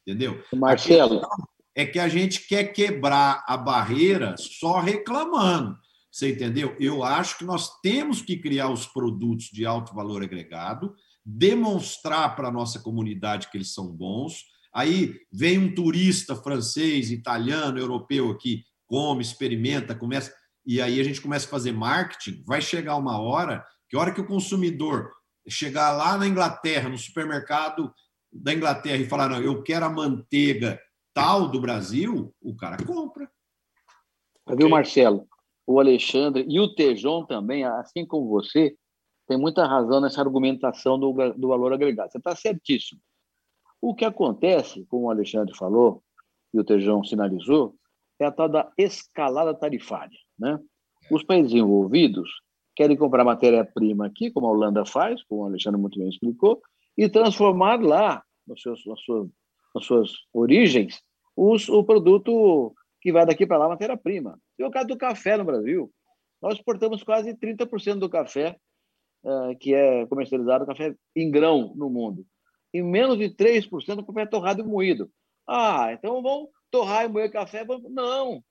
Entendeu? 0.07 0.43
Marcelo. 0.55 1.23
É 1.75 1.85
que 1.85 1.99
a 1.99 2.09
gente 2.09 2.47
quer 2.47 2.73
quebrar 2.73 3.45
a 3.47 3.57
barreira 3.57 4.37
só 4.39 4.79
reclamando. 4.79 5.77
Você 6.11 6.31
entendeu? 6.31 6.77
Eu 6.79 7.03
acho 7.03 7.39
que 7.39 7.45
nós 7.45 7.81
temos 7.81 8.23
que 8.23 8.37
criar 8.37 8.71
os 8.71 8.87
produtos 8.87 9.47
de 9.47 9.67
alto 9.67 9.93
valor 9.93 10.23
agregado 10.23 10.95
demonstrar 11.25 12.37
para 12.37 12.49
a 12.49 12.53
nossa 12.53 12.79
comunidade 12.79 13.49
que 13.51 13.57
eles 13.57 13.73
são 13.73 13.89
bons. 13.89 14.45
Aí 14.73 15.19
vem 15.33 15.59
um 15.59 15.75
turista 15.75 16.37
francês, 16.37 17.11
italiano, 17.11 17.79
europeu 17.79 18.31
aqui, 18.31 18.65
come, 18.87 19.23
experimenta, 19.23 19.95
começa. 19.95 20.33
e 20.67 20.81
aí 20.81 21.01
a 21.01 21.05
gente 21.05 21.21
começa 21.21 21.47
a 21.47 21.51
fazer 21.51 21.73
marketing, 21.73 22.43
vai 22.47 22.61
chegar 22.61 22.97
uma 22.97 23.19
hora 23.19 23.65
que 23.89 23.97
a 23.97 24.01
hora 24.01 24.13
que 24.13 24.21
o 24.21 24.27
consumidor 24.27 25.11
chegar 25.49 25.93
lá 25.93 26.17
na 26.17 26.27
Inglaterra, 26.27 26.89
no 26.89 26.99
supermercado 26.99 27.93
da 28.35 28.53
Inglaterra 28.53 28.97
e 28.97 29.09
falar, 29.09 29.29
não, 29.29 29.41
eu 29.41 29.63
quero 29.63 29.85
a 29.85 29.91
manteiga 29.91 30.81
tal 31.13 31.49
do 31.49 31.61
Brasil, 31.61 32.35
o 32.43 32.57
cara 32.57 32.77
compra. 32.85 33.31
Viu, 34.57 34.69
Marcelo? 34.69 35.29
O 35.67 35.79
Alexandre 35.79 36.45
e 36.49 36.61
o 36.61 36.75
Tejon 36.75 37.25
também, 37.25 37.65
assim 37.65 38.05
como 38.05 38.29
você, 38.29 38.77
tem 39.27 39.39
muita 39.39 39.67
razão 39.67 40.01
nessa 40.01 40.21
argumentação 40.21 40.99
do, 40.99 41.13
do 41.33 41.49
valor 41.49 41.73
agregado. 41.73 42.11
Você 42.11 42.19
está 42.19 42.37
certíssimo. 42.37 43.01
O 43.81 43.95
que 43.95 44.05
acontece, 44.05 44.85
como 44.87 45.07
o 45.07 45.11
Alexandre 45.11 45.57
falou 45.57 46.03
e 46.53 46.59
o 46.59 46.65
Tejão 46.65 47.03
sinalizou, 47.05 47.75
é 48.19 48.27
a 48.27 48.33
tal 48.33 48.49
da 48.49 48.71
escalada 48.77 49.55
tarifária. 49.55 50.19
Né? 50.39 50.59
Os 51.11 51.23
países 51.23 51.53
envolvidos 51.53 52.29
querem 52.77 52.97
comprar 52.97 53.25
matéria-prima 53.25 54.07
aqui, 54.07 54.31
como 54.31 54.47
a 54.47 54.51
Holanda 54.51 54.85
faz, 54.85 55.23
como 55.25 55.43
o 55.43 55.47
Alexandre 55.47 55.81
muito 55.81 55.99
bem 55.99 56.09
explicou, 56.09 56.61
e 56.97 57.09
transformar 57.09 57.81
lá, 57.81 58.23
nos 58.47 58.63
seus, 58.63 58.85
nas, 58.87 59.01
suas, 59.01 59.29
nas 59.75 59.85
suas 59.85 60.13
origens, 60.33 61.01
os, 61.37 61.69
o 61.69 61.83
produto 61.83 62.75
que 63.01 63.13
vai 63.13 63.27
daqui 63.27 63.47
para 63.47 63.59
lá, 63.59 63.69
matéria-prima. 63.69 64.39
E 64.59 64.65
o 64.65 64.71
caso 64.71 64.89
do 64.89 64.97
café 64.97 65.37
no 65.37 65.45
Brasil. 65.45 65.93
Nós 66.41 66.55
exportamos 66.55 67.03
quase 67.03 67.35
30% 67.35 67.99
do 67.99 68.09
café 68.09 68.57
uh, 69.25 69.57
que 69.59 69.75
é 69.75 70.07
comercializado, 70.07 70.67
café 70.67 70.95
em 71.15 71.31
grão 71.31 71.75
no 71.75 71.91
mundo. 71.91 72.25
E 72.73 72.83
menos 72.83 73.19
de 73.19 73.31
3% 73.31 73.97
do 73.97 74.07
café 74.07 74.23
é 74.23 74.27
torrado 74.27 74.61
e 74.61 74.65
moído. 74.65 75.11
Ah, 75.47 75.93
então 75.93 76.23
vamos 76.23 76.49
torrar 76.71 77.05
e 77.05 77.09
moer 77.09 77.31
café? 77.31 77.65
Não, 77.91 78.43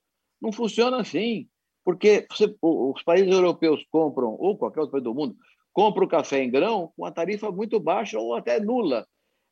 não 0.41 0.52
funciona 0.52 1.02
assim. 1.02 1.48
Porque 1.84 2.26
você, 2.32 2.56
os 2.62 3.04
países 3.04 3.32
europeus 3.32 3.86
compram, 3.91 4.36
ou 4.39 4.58
qualquer 4.58 4.80
outro 4.80 4.94
país 4.94 5.04
do 5.04 5.14
mundo, 5.14 5.36
compra 5.74 6.05
o 6.05 6.07
café 6.07 6.43
em 6.43 6.49
grão 6.49 6.93
com 6.95 7.03
uma 7.03 7.11
tarifa 7.11 7.51
muito 7.51 7.80
baixa 7.80 8.19
ou 8.19 8.36
até 8.36 8.59
nula. 8.59 9.05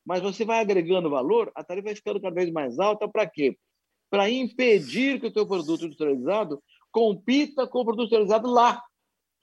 Mas 0.05 0.22
você 0.22 0.45
vai 0.45 0.59
agregando 0.59 1.09
valor, 1.09 1.51
a 1.55 1.63
tarifa 1.63 1.88
vai 1.88 1.95
ficando 1.95 2.22
cada 2.22 2.34
vez 2.34 2.51
mais 2.51 2.80
alta 2.80 3.07
para 3.07 3.28
quê? 3.28 3.57
Para 4.09 4.30
impedir 4.30 5.19
que 5.19 5.28
o 5.28 5.34
teu 5.34 5.47
produto 5.47 5.86
industrializado 5.86 6.61
compita 6.91 7.67
com 7.67 7.80
o 7.80 7.86
produto 7.86 8.07
industrializado 8.07 8.49
lá. 8.49 8.82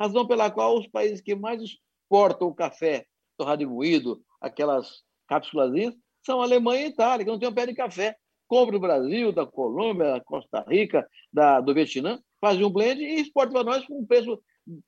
Razão 0.00 0.26
pela 0.26 0.50
qual 0.50 0.78
os 0.78 0.86
países 0.86 1.20
que 1.20 1.34
mais 1.34 1.60
exportam 1.60 2.48
o 2.48 2.54
café 2.54 3.04
torrado 3.36 3.62
e 3.62 3.66
moído, 3.66 4.20
aquelas 4.40 5.02
cápsulas, 5.28 5.94
são 6.24 6.40
a 6.40 6.44
Alemanha 6.44 6.82
e 6.82 6.84
a 6.86 6.88
Itália, 6.88 7.24
que 7.24 7.30
não 7.30 7.38
tem 7.38 7.48
um 7.48 7.54
pé 7.54 7.66
de 7.66 7.74
café. 7.74 8.16
Compra 8.48 8.72
do 8.72 8.80
Brasil, 8.80 9.32
da 9.32 9.46
Colômbia, 9.46 10.12
da 10.12 10.20
Costa 10.20 10.64
Rica, 10.66 11.06
da, 11.32 11.60
do 11.60 11.72
Vietnã, 11.72 12.18
faz 12.40 12.60
um 12.60 12.70
blend 12.70 13.00
e 13.00 13.20
exporta 13.20 13.52
para 13.52 13.64
nós 13.64 13.86
com 13.86 14.00
um 14.00 14.06
preço 14.06 14.42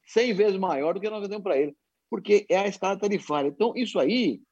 100 0.06 0.34
vezes 0.34 0.58
maior 0.58 0.94
do 0.94 1.00
que 1.00 1.08
nós 1.08 1.20
vendemos 1.20 1.42
para 1.42 1.58
ele, 1.58 1.74
porque 2.10 2.44
é 2.48 2.58
a 2.58 2.66
escala 2.66 2.98
tarifária. 2.98 3.48
Então, 3.48 3.72
isso 3.76 3.98
aí 3.98 4.42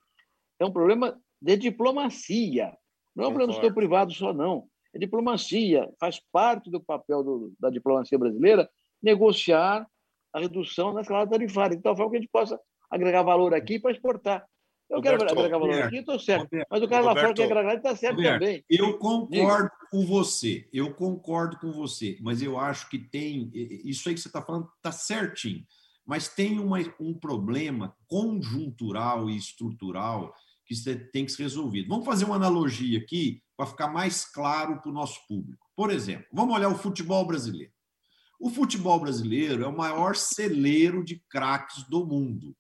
é 0.60 0.64
um 0.64 0.72
problema 0.72 1.20
de 1.42 1.56
diplomacia. 1.56 2.72
Não 3.14 3.24
é 3.24 3.28
um 3.28 3.32
problema 3.32 3.52
do 3.52 3.56
setor 3.56 3.74
privado 3.74 4.12
só, 4.14 4.32
não. 4.32 4.68
É 4.94 4.98
diplomacia. 4.98 5.92
Faz 5.98 6.20
parte 6.32 6.70
do 6.70 6.80
papel 6.80 7.22
do, 7.22 7.52
da 7.58 7.68
diplomacia 7.68 8.18
brasileira 8.18 8.70
negociar 9.02 9.86
a 10.32 10.40
redução 10.40 10.94
da 10.94 11.00
escala 11.00 11.26
tarifária, 11.26 11.76
de 11.76 11.82
tal 11.82 11.96
forma 11.96 12.12
que 12.12 12.16
a 12.18 12.20
gente 12.20 12.30
possa 12.30 12.58
agregar 12.90 13.22
valor 13.22 13.54
aqui 13.54 13.78
para 13.78 13.90
exportar. 13.90 14.46
Eu 14.88 14.98
Roberto, 14.98 15.26
quero 15.26 15.38
agregar 15.38 15.58
valor 15.58 15.82
aqui, 15.82 15.96
estou 15.98 16.18
certo. 16.18 16.44
Roberto, 16.44 16.66
mas 16.70 16.82
o 16.82 16.88
cara 16.88 17.02
Roberto, 17.02 17.16
lá 17.16 17.22
fora 17.22 17.34
quer 17.34 17.44
agregar, 17.44 17.74
está 17.74 17.96
certo 17.96 18.16
Roberto, 18.16 18.40
também. 18.40 18.64
Eu 18.70 18.98
concordo 18.98 19.64
Diga. 19.64 19.88
com 19.90 20.06
você, 20.06 20.68
eu 20.72 20.94
concordo 20.94 21.58
com 21.58 21.72
você, 21.72 22.16
mas 22.22 22.40
eu 22.40 22.58
acho 22.58 22.88
que 22.88 22.98
tem. 22.98 23.50
Isso 23.52 24.08
aí 24.08 24.14
que 24.14 24.20
você 24.20 24.28
está 24.28 24.40
falando 24.40 24.66
está 24.76 24.90
certinho, 24.90 25.62
mas 26.08 26.26
tem 26.26 26.58
uma, 26.58 26.78
um 26.98 27.12
problema 27.12 27.94
conjuntural 28.06 29.28
e 29.28 29.36
estrutural 29.36 30.34
que 30.64 30.74
tem 31.12 31.26
que 31.26 31.32
ser 31.32 31.42
resolvido. 31.42 31.90
Vamos 31.90 32.06
fazer 32.06 32.24
uma 32.24 32.36
analogia 32.36 32.98
aqui 32.98 33.42
para 33.54 33.66
ficar 33.66 33.88
mais 33.88 34.24
claro 34.24 34.80
para 34.80 34.90
o 34.90 34.94
nosso 34.94 35.20
público. 35.28 35.66
Por 35.76 35.90
exemplo, 35.90 36.26
vamos 36.32 36.54
olhar 36.54 36.70
o 36.70 36.78
futebol 36.78 37.26
brasileiro. 37.26 37.72
O 38.40 38.48
futebol 38.48 38.98
brasileiro 38.98 39.62
é 39.62 39.66
o 39.66 39.76
maior 39.76 40.16
celeiro 40.16 41.04
de 41.04 41.22
craques 41.28 41.84
do 41.90 42.06
mundo. 42.06 42.56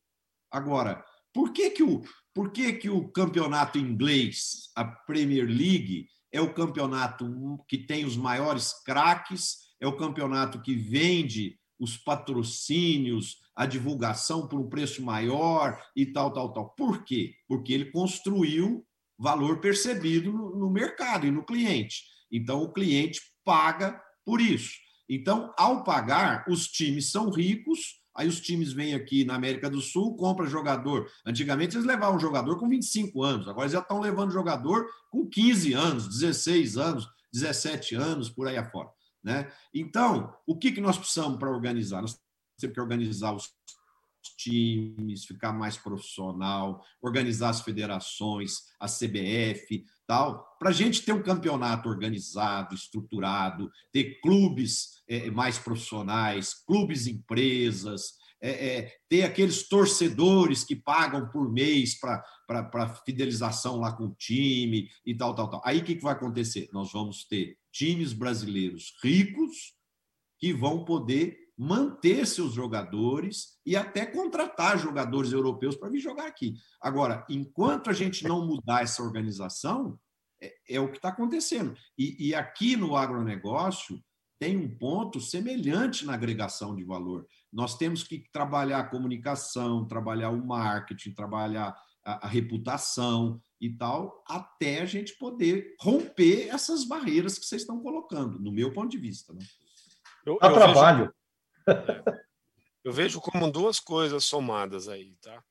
Agora, 0.50 1.02
por 1.32 1.50
que, 1.50 1.70
que, 1.70 1.82
o, 1.82 2.02
por 2.34 2.50
que, 2.50 2.74
que 2.74 2.90
o 2.90 3.08
campeonato 3.08 3.78
inglês, 3.78 4.70
a 4.76 4.84
Premier 4.84 5.46
League, 5.46 6.06
é 6.30 6.40
o 6.40 6.52
campeonato 6.52 7.58
que 7.66 7.78
tem 7.78 8.04
os 8.04 8.16
maiores 8.16 8.74
craques, 8.84 9.68
é 9.80 9.86
o 9.86 9.96
campeonato 9.96 10.60
que 10.60 10.74
vende 10.74 11.57
os 11.78 11.96
patrocínios, 11.96 13.38
a 13.54 13.66
divulgação 13.66 14.46
por 14.46 14.60
um 14.60 14.68
preço 14.68 15.02
maior 15.02 15.80
e 15.94 16.06
tal, 16.06 16.32
tal, 16.32 16.52
tal. 16.52 16.70
Por 16.70 17.04
quê? 17.04 17.34
Porque 17.46 17.72
ele 17.72 17.90
construiu 17.90 18.84
valor 19.18 19.60
percebido 19.60 20.32
no, 20.32 20.56
no 20.56 20.70
mercado 20.70 21.26
e 21.26 21.30
no 21.30 21.44
cliente. 21.44 22.04
Então, 22.30 22.62
o 22.62 22.72
cliente 22.72 23.20
paga 23.44 24.00
por 24.24 24.40
isso. 24.40 24.74
Então, 25.08 25.52
ao 25.56 25.82
pagar, 25.82 26.44
os 26.48 26.68
times 26.68 27.10
são 27.10 27.30
ricos, 27.30 28.00
aí 28.14 28.28
os 28.28 28.40
times 28.40 28.72
vêm 28.72 28.94
aqui 28.94 29.24
na 29.24 29.34
América 29.34 29.70
do 29.70 29.80
Sul, 29.80 30.16
compram 30.16 30.46
jogador. 30.46 31.10
Antigamente 31.24 31.76
eles 31.76 31.86
levavam 31.86 32.16
um 32.16 32.20
jogador 32.20 32.58
com 32.58 32.68
25 32.68 33.22
anos, 33.22 33.48
agora 33.48 33.68
já 33.68 33.78
estão 33.78 34.00
levando 34.00 34.32
jogador 34.32 34.86
com 35.10 35.26
15 35.26 35.72
anos, 35.72 36.08
16 36.08 36.76
anos, 36.76 37.08
17 37.32 37.94
anos, 37.94 38.28
por 38.28 38.46
aí 38.46 38.58
afora. 38.58 38.88
Né? 39.28 39.52
Então, 39.74 40.34
o 40.46 40.56
que, 40.56 40.72
que 40.72 40.80
nós 40.80 40.96
precisamos 40.96 41.38
para 41.38 41.50
organizar? 41.50 42.00
Nós 42.00 42.18
temos 42.58 42.74
que 42.74 42.80
organizar 42.80 43.34
os 43.34 43.52
times, 44.38 45.26
ficar 45.26 45.52
mais 45.52 45.76
profissional, 45.76 46.82
organizar 47.02 47.50
as 47.50 47.60
federações, 47.60 48.62
a 48.80 48.86
CBF, 48.86 49.84
tal, 50.06 50.56
para 50.58 50.70
a 50.70 50.72
gente 50.72 51.02
ter 51.02 51.12
um 51.12 51.22
campeonato 51.22 51.90
organizado, 51.90 52.74
estruturado, 52.74 53.70
ter 53.92 54.18
clubes 54.22 55.02
é, 55.06 55.30
mais 55.30 55.58
profissionais, 55.58 56.54
clubes 56.66 57.06
empresas, 57.06 58.14
é, 58.40 58.50
é, 58.50 58.96
ter 59.08 59.24
aqueles 59.24 59.68
torcedores 59.68 60.64
que 60.64 60.76
pagam 60.76 61.28
por 61.30 61.52
mês 61.52 61.98
para 61.98 62.94
fidelização 63.04 63.78
lá 63.80 63.92
com 63.92 64.04
o 64.04 64.14
time 64.14 64.88
e 65.04 65.14
tal, 65.16 65.34
tal, 65.34 65.50
tal. 65.50 65.62
Aí 65.64 65.78
o 65.78 65.84
que, 65.84 65.96
que 65.96 66.02
vai 66.02 66.12
acontecer? 66.12 66.68
Nós 66.72 66.92
vamos 66.92 67.24
ter 67.26 67.56
times 67.72 68.12
brasileiros 68.12 68.94
ricos 69.02 69.74
que 70.38 70.52
vão 70.52 70.84
poder 70.84 71.36
manter 71.56 72.24
seus 72.24 72.52
jogadores 72.52 73.58
e 73.66 73.74
até 73.74 74.06
contratar 74.06 74.78
jogadores 74.78 75.32
europeus 75.32 75.76
para 75.76 75.88
vir 75.90 75.98
jogar 75.98 76.28
aqui. 76.28 76.54
Agora, 76.80 77.26
enquanto 77.28 77.90
a 77.90 77.92
gente 77.92 78.22
não 78.22 78.46
mudar 78.46 78.82
essa 78.82 79.02
organização, 79.02 79.98
é, 80.40 80.54
é 80.68 80.80
o 80.80 80.88
que 80.88 80.98
está 80.98 81.08
acontecendo. 81.08 81.76
E, 81.98 82.28
e 82.28 82.34
aqui 82.34 82.76
no 82.76 82.96
agronegócio 82.96 84.00
tem 84.38 84.56
um 84.56 84.68
ponto 84.68 85.20
semelhante 85.20 86.06
na 86.06 86.14
agregação 86.14 86.76
de 86.76 86.84
valor. 86.84 87.26
Nós 87.52 87.76
temos 87.76 88.02
que 88.02 88.24
trabalhar 88.32 88.80
a 88.80 88.88
comunicação, 88.88 89.86
trabalhar 89.86 90.30
o 90.30 90.44
marketing, 90.44 91.12
trabalhar 91.12 91.76
a, 92.04 92.26
a 92.26 92.28
reputação 92.28 93.40
e 93.60 93.70
tal, 93.70 94.22
até 94.26 94.80
a 94.80 94.86
gente 94.86 95.16
poder 95.16 95.74
romper 95.80 96.48
essas 96.48 96.84
barreiras 96.84 97.38
que 97.38 97.46
vocês 97.46 97.62
estão 97.62 97.80
colocando, 97.80 98.38
no 98.38 98.52
meu 98.52 98.72
ponto 98.72 98.90
de 98.90 98.98
vista. 98.98 99.32
Né? 99.32 99.40
Eu, 100.24 100.38
eu 100.40 100.52
trabalho. 100.52 101.12
Vejo 101.66 101.78
eu 102.84 102.92
vejo 102.92 103.20
como 103.20 103.50
duas 103.50 103.80
coisas 103.80 104.24
somadas 104.24 104.88
aí, 104.88 105.14
tá? 105.20 105.42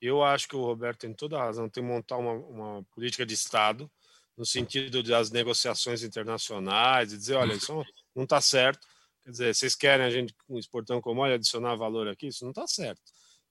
Eu 0.00 0.22
acho 0.22 0.48
que 0.48 0.56
o 0.56 0.64
Roberto 0.64 1.00
tem 1.00 1.12
toda 1.12 1.38
a 1.38 1.44
razão, 1.44 1.68
tem 1.68 1.84
que 1.84 1.90
montar 1.90 2.16
uma, 2.16 2.32
uma 2.32 2.82
política 2.94 3.26
de 3.26 3.34
Estado 3.34 3.90
no 4.36 4.46
sentido 4.46 5.02
das 5.02 5.30
negociações 5.30 6.02
internacionais 6.02 7.12
e 7.12 7.18
dizer, 7.18 7.34
olha, 7.34 7.52
isso 7.52 7.84
não 8.14 8.24
está 8.24 8.40
certo. 8.40 8.86
Quer 9.24 9.30
dizer, 9.30 9.54
vocês 9.54 9.74
querem 9.74 10.04
a 10.04 10.10
gente 10.10 10.34
exportando 10.50 11.00
como 11.00 11.20
olha 11.20 11.34
adicionar 11.34 11.74
valor 11.76 12.08
aqui, 12.08 12.28
isso 12.28 12.44
não 12.44 12.50
está 12.50 12.66
certo, 12.66 13.02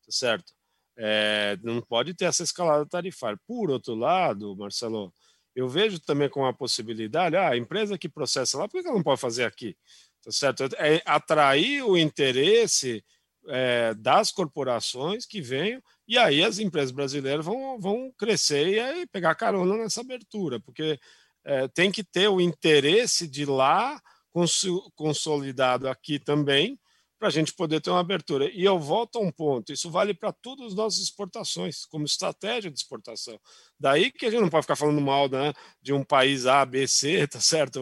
tá 0.06 0.12
certo? 0.12 0.54
É, 0.98 1.58
não 1.64 1.82
pode 1.82 2.14
ter 2.14 2.26
essa 2.26 2.44
escalada 2.44 2.86
tarifária. 2.86 3.40
Por 3.48 3.70
outro 3.70 3.96
lado, 3.96 4.56
Marcelo, 4.56 5.14
eu 5.56 5.68
vejo 5.68 6.00
também 6.00 6.30
com 6.30 6.46
a 6.46 6.54
possibilidade, 6.54 7.36
ah, 7.36 7.50
a 7.50 7.58
empresa 7.58 7.98
que 7.98 8.10
processa 8.10 8.58
lá, 8.58 8.68
por 8.68 8.82
que 8.82 8.88
ela 8.88 8.96
não 8.96 9.04
pode 9.04 9.22
fazer 9.22 9.46
aqui? 9.46 9.78
tá 10.24 10.32
certo? 10.32 10.64
É 10.78 11.02
atrair 11.06 11.84
o 11.84 11.98
interesse 11.98 13.04
é, 13.48 13.94
das 13.96 14.32
corporações 14.32 15.26
que 15.26 15.42
venham, 15.42 15.82
e 16.08 16.18
aí 16.18 16.44
as 16.44 16.60
empresas 16.60 16.92
brasileiras 16.92 17.46
vão, 17.46 17.80
vão 17.80 18.12
crescer 18.18 18.68
e 18.68 18.80
aí 18.80 19.08
pegar 19.08 19.36
carona 19.36 19.78
nessa 19.78 20.02
abertura, 20.02 20.60
porque 20.60 21.00
é, 21.44 21.68
tem 21.70 21.92
que 21.92 22.04
ter 22.04 22.28
o 22.28 22.42
interesse 22.42 23.28
de 23.28 23.46
lá 23.46 24.00
consolidado 24.96 25.88
aqui 25.88 26.20
também, 26.20 26.80
para 27.18 27.28
a 27.28 27.32
gente 27.32 27.54
poder 27.54 27.82
ter 27.82 27.90
uma 27.90 28.00
abertura. 28.00 28.50
E 28.50 28.64
eu 28.64 28.80
volto 28.80 29.18
a 29.18 29.22
um 29.22 29.32
ponto: 29.32 29.74
isso 29.74 29.92
vale 29.92 30.14
para 30.14 30.32
todas 30.32 30.68
as 30.68 30.74
nossas 30.74 31.02
exportações, 31.02 31.86
como 31.86 32.06
estratégia 32.06 32.72
de 32.72 32.80
exportação. 32.80 33.40
Daí 33.80 34.12
que 34.12 34.26
a 34.26 34.32
gente 34.32 34.42
não 34.42 34.50
pode 34.50 34.64
ficar 34.64 34.78
falando 34.78 35.02
mal 35.02 35.28
né, 35.30 35.54
de 35.82 35.94
um 35.94 36.04
país 36.04 36.46
A, 36.46 36.66
B, 36.66 36.88
C, 36.88 37.28
tá 37.28 37.42
certo? 37.42 37.82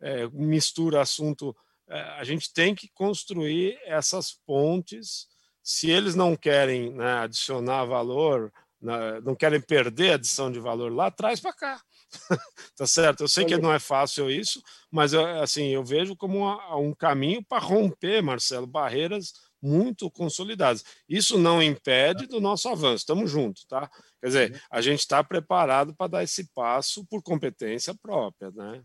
É, 0.00 0.28
mistura 0.28 1.00
assunto 1.00 1.54
é, 1.88 2.00
a 2.00 2.24
gente 2.24 2.52
tem 2.52 2.74
que 2.74 2.88
construir 2.88 3.78
essas 3.84 4.32
pontes. 4.46 5.28
Se 5.62 5.90
eles 5.90 6.14
não 6.14 6.36
querem 6.36 6.92
né, 6.92 7.14
adicionar 7.14 7.84
valor, 7.84 8.52
né, 8.80 9.20
não 9.22 9.34
querem 9.34 9.60
perder 9.60 10.12
a 10.12 10.14
adição 10.14 10.50
de 10.50 10.60
valor 10.60 10.92
lá, 10.92 11.10
traz 11.10 11.40
para 11.40 11.52
cá. 11.52 11.80
tá 12.76 12.86
certo? 12.86 13.22
Eu 13.22 13.28
sei 13.28 13.44
que 13.44 13.56
não 13.56 13.72
é 13.72 13.78
fácil 13.78 14.30
isso, 14.30 14.62
mas 14.90 15.14
assim 15.14 15.68
eu 15.68 15.84
vejo 15.84 16.16
como 16.16 16.46
um 16.78 16.94
caminho 16.94 17.44
para 17.44 17.62
romper, 17.62 18.22
Marcelo, 18.22 18.66
barreiras 18.66 19.32
muito 19.60 20.10
consolidadas. 20.10 20.84
Isso 21.08 21.38
não 21.38 21.62
impede 21.62 22.26
do 22.26 22.40
nosso 22.40 22.68
avanço, 22.68 22.96
estamos 22.96 23.30
juntos, 23.30 23.64
tá? 23.64 23.90
Quer 24.20 24.26
dizer, 24.26 24.52
uhum. 24.52 24.58
a 24.70 24.80
gente 24.80 25.00
está 25.00 25.24
preparado 25.24 25.94
para 25.94 26.10
dar 26.10 26.22
esse 26.22 26.52
passo 26.52 27.04
por 27.06 27.22
competência 27.22 27.94
própria, 27.94 28.50
né? 28.52 28.82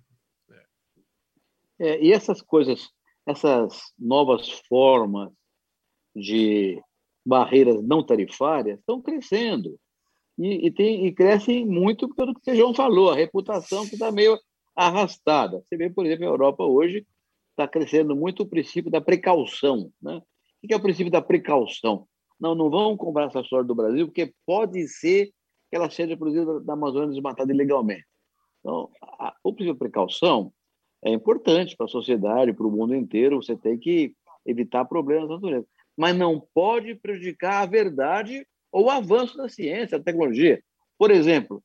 É, 1.79 1.99
e 1.99 2.11
essas 2.11 2.41
coisas, 2.41 2.89
essas 3.25 3.91
novas 3.97 4.49
formas 4.67 5.31
de 6.15 6.81
barreiras 7.25 7.81
não 7.83 8.05
tarifárias 8.05 8.79
estão 8.79 9.01
crescendo. 9.01 9.79
E, 10.41 10.65
e, 10.65 10.71
tem, 10.71 11.05
e 11.05 11.11
crescem 11.11 11.63
muito 11.63 12.09
pelo 12.15 12.33
que 12.33 12.49
o 12.49 12.55
João 12.55 12.73
falou, 12.73 13.11
a 13.11 13.15
reputação 13.15 13.85
que 13.85 13.93
está 13.93 14.11
meio 14.11 14.39
arrastada. 14.75 15.61
Você 15.61 15.77
vê, 15.77 15.87
por 15.87 16.03
exemplo, 16.03 16.25
a 16.25 16.29
Europa 16.29 16.63
hoje 16.63 17.05
está 17.51 17.67
crescendo 17.67 18.15
muito 18.15 18.41
o 18.41 18.47
princípio 18.47 18.89
da 18.89 18.99
precaução. 18.99 19.91
Né? 20.01 20.19
O 20.63 20.67
que 20.67 20.73
é 20.73 20.77
o 20.77 20.81
princípio 20.81 21.11
da 21.11 21.21
precaução? 21.21 22.07
Não, 22.39 22.55
não 22.55 22.71
vamos 22.71 22.97
comprar 22.97 23.27
essa 23.27 23.43
soja 23.43 23.63
do 23.63 23.75
Brasil, 23.75 24.07
porque 24.07 24.33
pode 24.43 24.87
ser 24.87 25.27
que 25.69 25.75
ela 25.75 25.91
seja 25.91 26.17
produzida 26.17 26.59
na 26.61 26.73
Amazônia 26.73 27.09
desmatada 27.09 27.53
ilegalmente. 27.53 28.05
Então, 28.61 28.89
a, 29.19 29.35
o 29.43 29.53
princípio 29.53 29.75
da 29.75 29.79
precaução 29.79 30.51
é 31.05 31.11
importante 31.11 31.77
para 31.77 31.85
a 31.85 31.89
sociedade, 31.89 32.51
para 32.51 32.65
o 32.65 32.71
mundo 32.71 32.95
inteiro. 32.95 33.43
Você 33.43 33.55
tem 33.55 33.77
que 33.77 34.15
evitar 34.43 34.85
problemas 34.85 35.29
na 35.29 35.35
natureza. 35.35 35.67
Mas 35.95 36.17
não 36.17 36.41
pode 36.51 36.95
prejudicar 36.95 37.61
a 37.61 37.67
verdade 37.67 38.43
ou 38.71 38.85
o 38.85 38.89
avanço 38.89 39.37
da 39.37 39.49
ciência, 39.49 39.97
da 39.97 40.03
tecnologia. 40.03 40.61
Por 40.97 41.11
exemplo, 41.11 41.63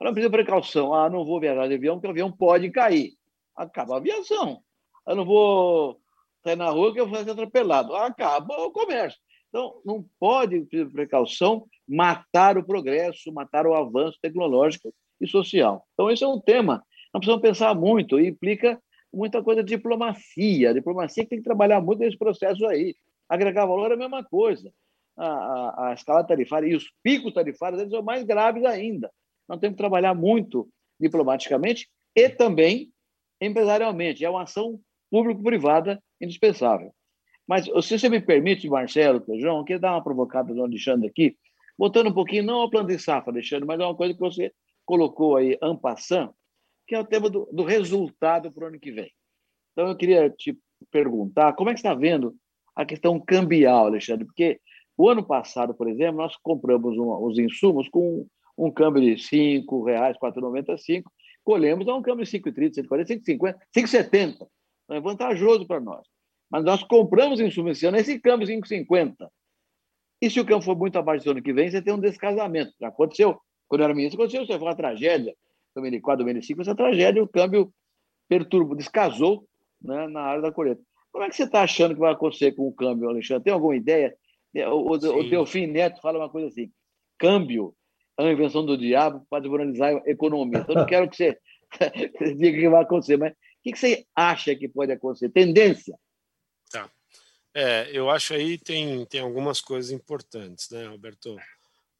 não 0.00 0.12
precisa 0.12 0.30
precaução. 0.30 0.94
Ah, 0.94 1.10
não 1.10 1.24
vou 1.24 1.40
viajar 1.40 1.68
de 1.68 1.74
avião, 1.74 1.96
porque 1.96 2.08
o 2.08 2.10
avião 2.10 2.32
pode 2.32 2.70
cair. 2.70 3.12
Acaba 3.56 3.94
a 3.94 3.96
aviação. 3.98 4.60
Eu 5.06 5.16
não 5.16 5.24
vou 5.24 6.00
sair 6.42 6.56
na 6.56 6.70
rua 6.70 6.92
que 6.92 7.00
eu 7.00 7.08
vou 7.08 7.22
ser 7.22 7.30
atropelado. 7.30 7.94
Acaba 7.94 8.54
o 8.58 8.70
comércio. 8.70 9.18
Então, 9.48 9.80
não 9.84 10.04
pode, 10.20 10.60
por 10.60 10.92
precaução, 10.92 11.66
matar 11.88 12.58
o 12.58 12.64
progresso, 12.64 13.32
matar 13.32 13.66
o 13.66 13.74
avanço 13.74 14.18
tecnológico 14.20 14.92
e 15.20 15.26
social. 15.26 15.86
Então, 15.94 16.10
esse 16.10 16.22
é 16.22 16.28
um 16.28 16.40
tema 16.40 16.84
nós 17.12 17.20
precisamos 17.20 17.42
pensar 17.42 17.74
muito 17.74 18.20
e 18.20 18.28
implica 18.28 18.80
muita 19.12 19.42
coisa 19.42 19.62
de 19.62 19.74
diplomacia. 19.74 20.70
A 20.70 20.74
diplomacia 20.74 21.26
tem 21.26 21.38
que 21.38 21.44
trabalhar 21.44 21.80
muito 21.80 22.00
nesse 22.00 22.18
processo 22.18 22.66
aí. 22.66 22.94
Agregar 23.28 23.66
valor 23.66 23.90
é 23.90 23.94
a 23.94 23.98
mesma 23.98 24.22
coisa. 24.24 24.70
A, 25.18 25.88
a, 25.88 25.94
escala 25.94 26.24
tarifária 26.24 26.68
e 26.68 26.76
os 26.76 26.92
picos 27.02 27.34
tarifários 27.34 27.80
eles 27.80 27.92
são 27.92 28.02
mais 28.02 28.24
graves 28.24 28.64
ainda. 28.64 29.10
Nós 29.48 29.58
temos 29.58 29.74
que 29.74 29.82
trabalhar 29.82 30.14
muito 30.14 30.68
diplomaticamente 31.00 31.88
e 32.14 32.28
também 32.28 32.92
empresarialmente. 33.40 34.24
É 34.24 34.30
uma 34.30 34.42
ação 34.42 34.80
público-privada 35.10 36.02
indispensável. 36.20 36.92
Mas, 37.46 37.64
se 37.64 37.98
você 37.98 38.08
me 38.10 38.20
permite, 38.20 38.68
Marcelo, 38.68 39.24
João, 39.40 39.58
eu 39.58 39.64
queria 39.64 39.80
dar 39.80 39.92
uma 39.92 40.04
provocada 40.04 40.52
no 40.52 40.62
Alexandre 40.62 41.08
aqui, 41.08 41.36
voltando 41.78 42.10
um 42.10 42.14
pouquinho, 42.14 42.42
não 42.42 42.56
ao 42.56 42.70
plano 42.70 42.88
de 42.88 42.98
safra, 42.98 43.32
Alexandre, 43.32 43.64
mas 43.66 43.80
é 43.80 43.84
uma 43.84 43.96
coisa 43.96 44.12
que 44.12 44.20
você 44.20 44.52
colocou 44.84 45.36
aí, 45.36 45.56
ampassant, 45.62 46.30
que 46.86 46.94
é 46.94 47.00
o 47.00 47.06
tema 47.06 47.30
do, 47.30 47.48
do 47.50 47.64
resultado 47.64 48.52
para 48.52 48.64
o 48.64 48.66
ano 48.68 48.78
que 48.78 48.92
vem. 48.92 49.10
Então, 49.72 49.88
eu 49.88 49.96
queria 49.96 50.28
te 50.28 50.58
perguntar 50.90 51.54
como 51.54 51.70
é 51.70 51.72
que 51.72 51.78
está 51.78 51.94
vendo 51.94 52.36
a 52.76 52.84
questão 52.84 53.18
cambial, 53.18 53.86
Alexandre, 53.86 54.26
porque 54.26 54.60
o 54.98 55.08
ano 55.08 55.22
passado, 55.22 55.72
por 55.72 55.88
exemplo, 55.88 56.16
nós 56.16 56.36
compramos 56.42 56.98
um, 56.98 57.24
os 57.24 57.38
insumos 57.38 57.88
com 57.88 58.26
um 58.58 58.68
câmbio 58.68 59.00
de 59.00 59.10
R$ 59.10 59.62
5,00, 59.64 60.12
R$ 60.12 60.18
4,95, 60.20 61.04
colhemos 61.44 61.86
a 61.86 61.94
um 61.94 62.02
câmbio 62.02 62.24
de 62.24 62.38
5,30, 62.38 62.82
5,40, 62.82 63.22
5,50, 63.24 63.56
5,70. 63.76 64.46
É 64.90 65.00
vantajoso 65.00 65.66
para 65.68 65.78
nós. 65.78 66.04
Mas 66.50 66.64
nós 66.64 66.82
compramos 66.82 67.38
insumos 67.38 67.76
esse 67.76 67.86
ano, 67.86 67.96
esse 67.96 68.18
câmbio 68.18 68.48
5,50. 68.48 69.14
E 70.20 70.28
se 70.28 70.40
o 70.40 70.44
câmbio 70.44 70.64
for 70.64 70.76
muito 70.76 70.98
abaixo 70.98 71.24
do 71.24 71.30
ano 71.30 71.42
que 71.42 71.52
vem, 71.52 71.70
você 71.70 71.80
tem 71.80 71.94
um 71.94 72.00
descasamento. 72.00 72.72
Já 72.80 72.88
aconteceu, 72.88 73.38
quando 73.68 73.82
eu 73.82 73.84
era 73.84 73.94
ministro, 73.94 74.20
aconteceu, 74.20 74.44
você 74.44 74.58
foi 74.58 74.66
uma 74.66 74.74
tragédia. 74.74 75.32
2004, 75.76 76.24
2005, 76.24 76.62
essa 76.62 76.74
tragédia, 76.74 77.22
o 77.22 77.28
câmbio 77.28 77.72
perturbou, 78.28 78.74
descasou 78.74 79.46
né, 79.80 80.08
na 80.08 80.22
área 80.22 80.42
da 80.42 80.50
colheita. 80.50 80.82
Como 81.12 81.24
é 81.24 81.28
que 81.28 81.36
você 81.36 81.44
está 81.44 81.62
achando 81.62 81.94
que 81.94 82.00
vai 82.00 82.12
acontecer 82.12 82.52
com 82.52 82.66
o 82.66 82.72
câmbio, 82.72 83.08
Alexandre? 83.08 83.44
Tem 83.44 83.52
alguma 83.52 83.76
ideia? 83.76 84.12
É, 84.54 84.68
o, 84.68 84.90
o 84.90 85.30
Teofim 85.30 85.66
Neto 85.66 86.00
fala 86.00 86.18
uma 86.18 86.30
coisa 86.30 86.48
assim: 86.48 86.70
câmbio 87.18 87.74
é 88.18 88.22
uma 88.22 88.32
invenção 88.32 88.64
do 88.64 88.76
diabo 88.76 89.24
para 89.30 89.40
desmoralizar 89.40 89.94
a 89.94 90.10
economia. 90.10 90.60
Então, 90.60 90.74
eu 90.74 90.80
não 90.80 90.86
quero 90.88 91.08
que 91.08 91.16
você, 91.16 91.38
diga 92.36 92.58
o 92.58 92.60
que 92.60 92.68
vai 92.68 92.82
acontecer, 92.82 93.16
mas 93.16 93.32
o 93.32 93.36
que, 93.62 93.72
que 93.72 93.78
você 93.78 94.06
acha 94.14 94.54
que 94.54 94.68
pode 94.68 94.92
acontecer? 94.92 95.28
Tendência? 95.30 95.98
Tá. 96.70 96.90
É, 97.54 97.90
eu 97.92 98.10
acho 98.10 98.34
aí 98.34 98.58
tem, 98.58 99.04
tem 99.06 99.20
algumas 99.20 99.60
coisas 99.60 99.90
importantes, 99.90 100.68
né, 100.70 100.86
Alberto? 100.86 101.36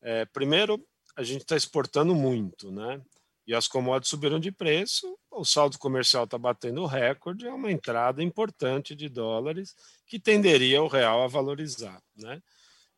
É, 0.02 0.24
primeiro, 0.26 0.84
a 1.16 1.22
gente 1.22 1.40
está 1.40 1.56
exportando 1.56 2.14
muito, 2.14 2.70
né? 2.70 3.00
E 3.48 3.54
as 3.54 3.66
commodities 3.66 4.10
subiram 4.10 4.38
de 4.38 4.52
preço, 4.52 5.18
o 5.30 5.42
saldo 5.42 5.78
comercial 5.78 6.24
está 6.24 6.36
batendo 6.36 6.84
recorde, 6.84 7.46
é 7.46 7.52
uma 7.52 7.72
entrada 7.72 8.22
importante 8.22 8.94
de 8.94 9.08
dólares 9.08 9.74
que 10.06 10.20
tenderia 10.20 10.82
o 10.82 10.86
real 10.86 11.22
a 11.22 11.26
valorizar. 11.26 11.98
Né? 12.14 12.42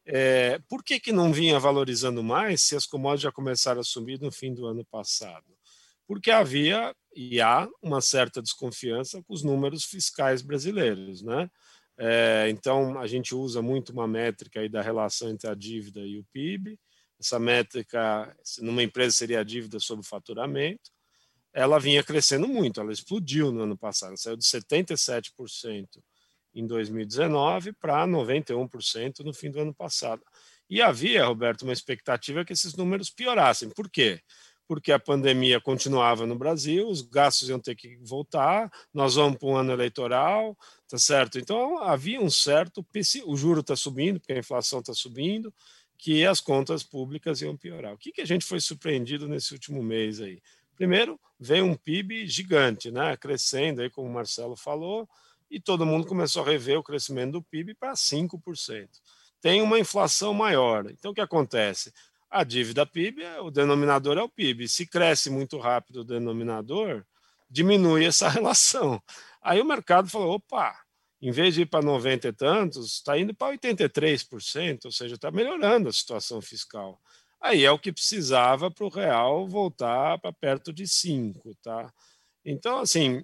É, 0.04 0.58
por 0.68 0.82
que, 0.82 0.98
que 0.98 1.12
não 1.12 1.32
vinha 1.32 1.60
valorizando 1.60 2.20
mais 2.20 2.62
se 2.62 2.74
as 2.74 2.84
commodities 2.84 3.22
já 3.22 3.30
começaram 3.30 3.80
a 3.80 3.84
subir 3.84 4.20
no 4.20 4.32
fim 4.32 4.52
do 4.52 4.66
ano 4.66 4.84
passado? 4.84 5.46
Porque 6.04 6.32
havia 6.32 6.92
e 7.14 7.40
há 7.40 7.68
uma 7.80 8.00
certa 8.00 8.42
desconfiança 8.42 9.22
com 9.22 9.32
os 9.32 9.44
números 9.44 9.84
fiscais 9.84 10.42
brasileiros. 10.42 11.22
Né? 11.22 11.48
É, 11.96 12.48
então, 12.50 12.98
a 12.98 13.06
gente 13.06 13.36
usa 13.36 13.62
muito 13.62 13.92
uma 13.92 14.08
métrica 14.08 14.58
aí 14.58 14.68
da 14.68 14.82
relação 14.82 15.30
entre 15.30 15.48
a 15.48 15.54
dívida 15.54 16.00
e 16.00 16.18
o 16.18 16.24
PIB, 16.32 16.76
essa 17.20 17.38
métrica, 17.38 18.34
numa 18.60 18.82
empresa 18.82 19.14
seria 19.14 19.40
a 19.40 19.44
dívida 19.44 19.78
sobre 19.78 20.04
o 20.04 20.08
faturamento, 20.08 20.90
ela 21.52 21.78
vinha 21.78 22.02
crescendo 22.02 22.48
muito, 22.48 22.80
ela 22.80 22.92
explodiu 22.92 23.52
no 23.52 23.62
ano 23.62 23.76
passado, 23.76 24.16
saiu 24.16 24.36
de 24.36 24.44
77% 24.44 25.86
em 26.54 26.66
2019 26.66 27.72
para 27.74 28.06
91% 28.06 29.20
no 29.20 29.34
fim 29.34 29.50
do 29.50 29.60
ano 29.60 29.74
passado. 29.74 30.22
E 30.68 30.80
havia, 30.80 31.26
Roberto, 31.26 31.62
uma 31.62 31.72
expectativa 31.72 32.44
que 32.44 32.52
esses 32.52 32.74
números 32.74 33.10
piorassem. 33.10 33.68
Por 33.70 33.90
quê? 33.90 34.20
Porque 34.66 34.92
a 34.92 35.00
pandemia 35.00 35.60
continuava 35.60 36.26
no 36.26 36.36
Brasil, 36.36 36.88
os 36.88 37.02
gastos 37.02 37.48
iam 37.48 37.58
ter 37.58 37.74
que 37.74 37.98
voltar, 38.02 38.70
nós 38.94 39.16
vamos 39.16 39.36
para 39.36 39.48
um 39.48 39.56
ano 39.56 39.72
eleitoral, 39.72 40.56
tá 40.88 40.96
certo? 40.96 41.38
Então 41.38 41.78
havia 41.82 42.20
um 42.20 42.30
certo. 42.30 42.86
O 43.26 43.36
juro 43.36 43.60
está 43.60 43.74
subindo, 43.74 44.20
porque 44.20 44.32
a 44.32 44.38
inflação 44.38 44.78
está 44.78 44.94
subindo, 44.94 45.52
que 46.00 46.24
as 46.24 46.40
contas 46.40 46.82
públicas 46.82 47.42
iam 47.42 47.54
piorar. 47.54 47.92
O 47.92 47.98
que, 47.98 48.10
que 48.10 48.22
a 48.22 48.26
gente 48.26 48.46
foi 48.46 48.58
surpreendido 48.58 49.28
nesse 49.28 49.52
último 49.52 49.82
mês 49.82 50.18
aí? 50.18 50.42
Primeiro, 50.74 51.20
veio 51.38 51.66
um 51.66 51.76
PIB 51.76 52.26
gigante, 52.26 52.90
né? 52.90 53.14
crescendo, 53.18 53.82
aí, 53.82 53.90
como 53.90 54.08
o 54.08 54.12
Marcelo 54.12 54.56
falou, 54.56 55.06
e 55.50 55.60
todo 55.60 55.84
mundo 55.84 56.06
começou 56.06 56.42
a 56.42 56.46
rever 56.46 56.78
o 56.78 56.82
crescimento 56.82 57.32
do 57.32 57.42
PIB 57.42 57.74
para 57.74 57.92
5%. 57.92 58.88
Tem 59.42 59.60
uma 59.60 59.78
inflação 59.78 60.32
maior. 60.32 60.90
Então, 60.90 61.10
o 61.10 61.14
que 61.14 61.20
acontece? 61.20 61.92
A 62.30 62.44
dívida 62.44 62.86
PIB, 62.86 63.22
o 63.42 63.50
denominador 63.50 64.16
é 64.16 64.22
o 64.22 64.28
PIB. 64.28 64.68
Se 64.68 64.86
cresce 64.86 65.28
muito 65.28 65.58
rápido 65.58 66.00
o 66.00 66.04
denominador, 66.04 67.04
diminui 67.50 68.06
essa 68.06 68.26
relação. 68.30 69.02
Aí 69.42 69.60
o 69.60 69.66
mercado 69.66 70.08
falou: 70.08 70.36
opa, 70.36 70.74
em 71.20 71.30
vez 71.30 71.54
de 71.54 71.62
ir 71.62 71.66
para 71.66 71.84
90 71.84 72.28
e 72.28 72.32
tantos, 72.32 72.94
está 72.94 73.18
indo 73.18 73.34
para 73.34 73.56
83%, 73.56 74.86
ou 74.86 74.92
seja, 74.92 75.16
está 75.16 75.30
melhorando 75.30 75.88
a 75.88 75.92
situação 75.92 76.40
fiscal. 76.40 76.98
Aí 77.40 77.64
é 77.64 77.70
o 77.70 77.78
que 77.78 77.92
precisava 77.92 78.70
para 78.70 78.84
o 78.84 78.90
real 78.90 79.46
voltar 79.46 80.18
para 80.18 80.32
perto 80.32 80.72
de 80.72 80.86
5. 80.86 81.54
Tá? 81.62 81.92
Então, 82.44 82.78
assim, 82.78 83.22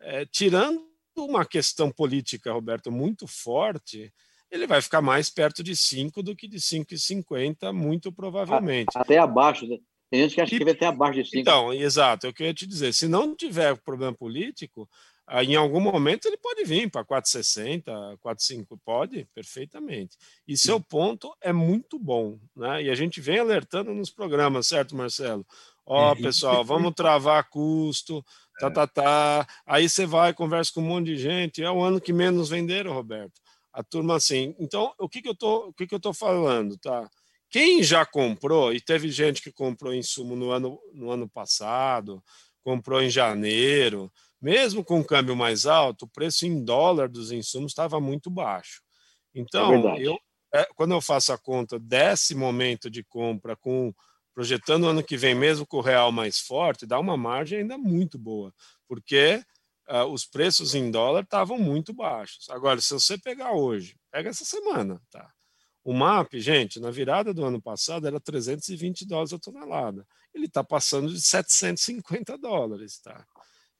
é, 0.00 0.24
tirando 0.26 0.84
uma 1.16 1.44
questão 1.44 1.90
política, 1.90 2.52
Roberto, 2.52 2.90
muito 2.90 3.26
forte, 3.26 4.12
ele 4.50 4.66
vai 4.66 4.82
ficar 4.82 5.00
mais 5.00 5.30
perto 5.30 5.62
de 5.62 5.76
5 5.76 6.22
do 6.22 6.36
que 6.36 6.46
de 6.46 6.58
5,50, 6.58 7.72
muito 7.72 8.12
provavelmente. 8.12 8.90
Até 8.94 9.18
abaixo, 9.18 9.66
né? 9.66 9.78
Tem 10.10 10.20
gente 10.22 10.34
que 10.34 10.40
acha 10.42 10.54
e, 10.54 10.58
que 10.58 10.64
vai 10.64 10.74
até 10.74 10.86
abaixo 10.86 11.22
de 11.22 11.28
5. 11.28 11.38
Então, 11.38 11.72
exato, 11.72 12.26
é 12.26 12.32
eu 12.38 12.46
ia 12.46 12.54
te 12.54 12.66
dizer. 12.66 12.92
Se 12.92 13.08
não 13.08 13.34
tiver 13.34 13.76
problema 13.78 14.12
político, 14.12 14.88
em 15.30 15.54
algum 15.54 15.80
momento 15.80 16.26
ele 16.26 16.36
pode 16.36 16.64
vir 16.64 16.90
para 16.90 17.04
4,60, 17.04 17.84
4,5, 18.18 18.78
pode, 18.84 19.26
perfeitamente. 19.34 20.16
E 20.46 20.56
seu 20.56 20.80
ponto 20.80 21.34
é 21.40 21.52
muito 21.52 21.98
bom, 21.98 22.38
né? 22.56 22.82
E 22.82 22.90
a 22.90 22.94
gente 22.94 23.20
vem 23.20 23.38
alertando 23.38 23.94
nos 23.94 24.10
programas, 24.10 24.66
certo, 24.66 24.96
Marcelo? 24.96 25.46
Ó, 25.86 26.12
oh, 26.12 26.16
pessoal, 26.16 26.64
vamos 26.64 26.92
travar 26.96 27.48
custo, 27.48 28.24
tá, 28.58 28.70
tá, 28.70 28.86
tá. 28.86 29.46
Aí 29.66 29.88
você 29.88 30.06
vai, 30.06 30.34
conversa 30.34 30.72
com 30.72 30.80
um 30.80 30.86
monte 30.86 31.06
de 31.06 31.16
gente, 31.16 31.62
é 31.62 31.70
o 31.70 31.82
ano 31.82 32.00
que 32.00 32.12
menos 32.12 32.48
venderam, 32.48 32.92
Roberto. 32.92 33.40
A 33.72 33.82
turma 33.82 34.16
assim. 34.16 34.54
Então, 34.58 34.92
o 34.98 35.08
que, 35.08 35.22
que 35.22 35.28
eu 35.28 35.34
tô, 35.34 35.68
o 35.68 35.72
que, 35.72 35.86
que 35.86 35.94
eu 35.94 36.00
tô 36.00 36.12
falando, 36.12 36.76
tá? 36.76 37.08
Quem 37.48 37.82
já 37.82 38.04
comprou, 38.04 38.72
e 38.72 38.80
teve 38.80 39.10
gente 39.10 39.42
que 39.42 39.52
comprou 39.52 39.94
insumo 39.94 40.34
no 40.34 40.50
ano, 40.50 40.78
no 40.92 41.10
ano 41.10 41.28
passado, 41.28 42.22
comprou 42.62 43.02
em 43.02 43.10
janeiro, 43.10 44.10
mesmo 44.42 44.84
com 44.84 44.98
o 44.98 45.04
câmbio 45.04 45.36
mais 45.36 45.66
alto, 45.66 46.04
o 46.04 46.08
preço 46.08 46.44
em 46.44 46.64
dólar 46.64 47.08
dos 47.08 47.30
insumos 47.30 47.70
estava 47.70 48.00
muito 48.00 48.28
baixo. 48.28 48.82
Então, 49.32 49.88
é 49.96 50.02
eu, 50.02 50.18
quando 50.74 50.92
eu 50.92 51.00
faço 51.00 51.32
a 51.32 51.38
conta 51.38 51.78
desse 51.78 52.34
momento 52.34 52.90
de 52.90 53.04
compra 53.04 53.56
com 53.56 53.94
projetando 54.34 54.84
o 54.84 54.88
ano 54.88 55.02
que 55.02 55.16
vem 55.16 55.34
mesmo 55.34 55.66
com 55.66 55.76
o 55.76 55.82
real 55.82 56.10
mais 56.10 56.38
forte, 56.38 56.86
dá 56.86 56.98
uma 56.98 57.16
margem 57.16 57.60
ainda 57.60 57.76
muito 57.76 58.18
boa, 58.18 58.52
porque 58.88 59.44
uh, 59.88 60.04
os 60.06 60.24
preços 60.24 60.74
em 60.74 60.90
dólar 60.90 61.22
estavam 61.22 61.58
muito 61.58 61.92
baixos. 61.92 62.48
Agora, 62.48 62.80
se 62.80 62.92
você 62.92 63.18
pegar 63.18 63.52
hoje, 63.52 63.94
pega 64.10 64.30
essa 64.30 64.44
semana, 64.44 65.00
tá? 65.10 65.30
O 65.84 65.92
MAP, 65.92 66.34
gente, 66.38 66.78
na 66.80 66.90
virada 66.90 67.34
do 67.34 67.44
ano 67.44 67.60
passado 67.60 68.06
era 68.06 68.20
320 68.20 69.04
dólares 69.04 69.32
a 69.32 69.38
tonelada. 69.38 70.06
Ele 70.32 70.46
está 70.46 70.62
passando 70.62 71.12
de 71.12 71.20
750 71.20 72.38
dólares, 72.38 73.00
tá? 73.00 73.26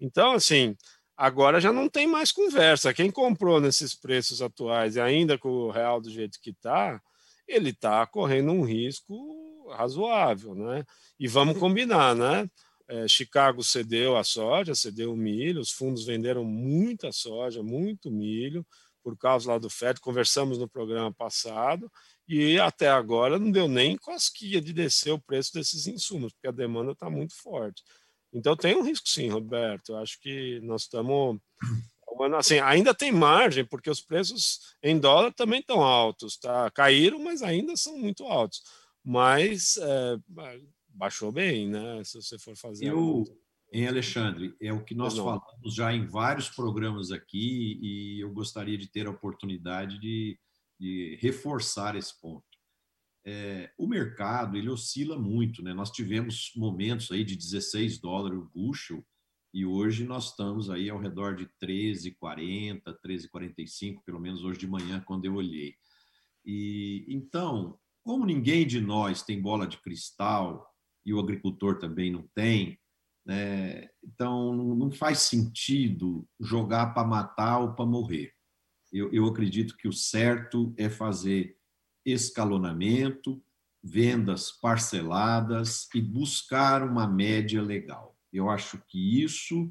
Então, 0.02 0.32
assim, 0.32 0.76
agora 1.16 1.60
já 1.60 1.72
não 1.72 1.88
tem 1.88 2.08
mais 2.08 2.32
conversa. 2.32 2.92
Quem 2.92 3.08
comprou 3.08 3.60
nesses 3.60 3.94
preços 3.94 4.42
atuais 4.42 4.96
e 4.96 5.00
ainda 5.00 5.38
com 5.38 5.48
o 5.48 5.70
real 5.70 6.00
do 6.00 6.10
jeito 6.10 6.40
que 6.40 6.50
está, 6.50 7.00
ele 7.46 7.70
está 7.70 8.04
correndo 8.04 8.50
um 8.50 8.64
risco 8.64 9.70
razoável, 9.70 10.56
né? 10.56 10.84
E 11.20 11.28
vamos 11.28 11.56
combinar, 11.56 12.16
né? 12.16 12.50
É, 12.88 13.06
Chicago 13.06 13.62
cedeu 13.62 14.16
a 14.16 14.24
soja, 14.24 14.74
cedeu 14.74 15.12
o 15.12 15.16
milho, 15.16 15.60
os 15.60 15.70
fundos 15.70 16.04
venderam 16.04 16.44
muita 16.44 17.12
soja, 17.12 17.62
muito 17.62 18.10
milho, 18.10 18.66
por 19.04 19.16
causa 19.16 19.52
lá 19.52 19.58
do 19.58 19.70
FED, 19.70 20.00
conversamos 20.00 20.58
no 20.58 20.68
programa 20.68 21.12
passado, 21.12 21.90
e 22.28 22.58
até 22.58 22.88
agora 22.88 23.38
não 23.38 23.52
deu 23.52 23.68
nem 23.68 23.96
cosquinha 23.96 24.60
de 24.60 24.72
descer 24.72 25.12
o 25.12 25.20
preço 25.20 25.52
desses 25.54 25.86
insumos, 25.86 26.32
porque 26.32 26.48
a 26.48 26.52
demanda 26.52 26.92
está 26.92 27.08
muito 27.08 27.34
forte. 27.34 27.84
Então 28.32 28.56
tem 28.56 28.76
um 28.76 28.82
risco 28.82 29.08
sim, 29.08 29.28
Roberto. 29.28 29.94
Acho 29.96 30.20
que 30.20 30.60
nós 30.60 30.82
estamos. 30.82 31.38
Assim, 32.38 32.58
ainda 32.60 32.94
tem 32.94 33.10
margem, 33.10 33.64
porque 33.64 33.90
os 33.90 34.00
preços 34.00 34.76
em 34.82 34.98
dólar 34.98 35.32
também 35.32 35.60
estão 35.60 35.82
altos, 35.82 36.36
tá? 36.36 36.70
Caíram, 36.70 37.18
mas 37.18 37.42
ainda 37.42 37.74
são 37.74 37.98
muito 37.98 38.24
altos. 38.24 38.62
Mas 39.02 39.76
é, 39.78 40.18
baixou 40.88 41.32
bem, 41.32 41.68
né? 41.68 42.04
Se 42.04 42.20
você 42.20 42.38
for 42.38 42.54
fazer. 42.54 42.86
Eu, 42.86 43.24
em 43.72 43.88
Alexandre, 43.88 44.54
é 44.60 44.72
o 44.72 44.84
que 44.84 44.94
nós 44.94 45.16
falamos 45.16 45.74
já 45.74 45.92
em 45.92 46.06
vários 46.06 46.50
programas 46.50 47.10
aqui 47.10 47.78
e 47.82 48.22
eu 48.22 48.30
gostaria 48.30 48.76
de 48.76 48.86
ter 48.86 49.06
a 49.06 49.10
oportunidade 49.10 49.98
de, 49.98 50.38
de 50.78 51.18
reforçar 51.20 51.96
esse 51.96 52.20
ponto. 52.20 52.51
É, 53.24 53.70
o 53.78 53.86
mercado 53.86 54.56
ele 54.56 54.68
oscila 54.68 55.18
muito, 55.18 55.62
né? 55.62 55.72
Nós 55.72 55.90
tivemos 55.90 56.52
momentos 56.56 57.10
aí 57.12 57.24
de 57.24 57.36
16 57.36 57.98
dólares 57.98 58.38
o 58.38 58.50
bushel 58.52 59.04
e 59.54 59.66
hoje 59.66 60.04
nós 60.04 60.30
estamos 60.30 60.70
aí 60.70 60.88
ao 60.88 60.98
redor 60.98 61.36
de 61.36 61.46
13,40, 61.62 62.82
13,45, 63.04 64.02
pelo 64.04 64.18
menos 64.18 64.42
hoje 64.42 64.58
de 64.58 64.66
manhã 64.66 65.00
quando 65.06 65.24
eu 65.24 65.34
olhei. 65.34 65.74
E 66.44 67.04
então, 67.08 67.78
como 68.02 68.26
ninguém 68.26 68.66
de 68.66 68.80
nós 68.80 69.22
tem 69.22 69.40
bola 69.40 69.66
de 69.66 69.78
cristal 69.78 70.68
e 71.04 71.12
o 71.12 71.20
agricultor 71.20 71.78
também 71.78 72.10
não 72.10 72.26
tem, 72.34 72.78
né? 73.24 73.88
Então, 74.02 74.52
não 74.54 74.90
faz 74.90 75.20
sentido 75.20 76.26
jogar 76.40 76.92
para 76.92 77.06
matar 77.06 77.58
ou 77.58 77.74
para 77.74 77.86
morrer. 77.86 78.32
Eu, 78.92 79.12
eu 79.12 79.26
acredito 79.26 79.76
que 79.76 79.86
o 79.86 79.92
certo 79.92 80.74
é 80.76 80.90
fazer 80.90 81.56
escalonamento, 82.04 83.42
vendas 83.82 84.52
parceladas 84.52 85.88
e 85.94 86.00
buscar 86.00 86.82
uma 86.82 87.06
média 87.06 87.60
legal. 87.60 88.16
Eu 88.32 88.48
acho 88.48 88.82
que 88.88 89.22
isso 89.22 89.68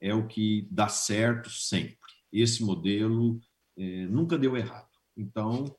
é 0.00 0.14
o 0.14 0.26
que 0.26 0.68
dá 0.70 0.88
certo 0.88 1.50
sempre. 1.50 1.96
Esse 2.32 2.62
modelo 2.62 3.40
é, 3.76 4.06
nunca 4.06 4.38
deu 4.38 4.56
errado. 4.56 4.88
Então, 5.16 5.74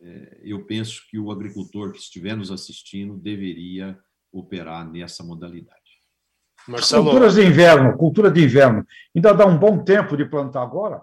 é, 0.00 0.40
eu 0.42 0.64
penso 0.66 1.02
que 1.08 1.18
o 1.18 1.30
agricultor 1.30 1.92
que 1.92 1.98
estiver 1.98 2.36
nos 2.36 2.50
assistindo 2.50 3.16
deveria 3.16 3.98
operar 4.30 4.88
nessa 4.90 5.24
modalidade. 5.24 5.80
Marcelo... 6.68 7.04
Culturas 7.04 7.34
de 7.34 7.44
inverno, 7.44 7.96
cultura 7.96 8.30
de 8.30 8.44
inverno. 8.44 8.86
Ainda 9.14 9.32
dá 9.32 9.46
um 9.46 9.58
bom 9.58 9.82
tempo 9.82 10.16
de 10.16 10.24
plantar 10.24 10.62
agora? 10.62 11.02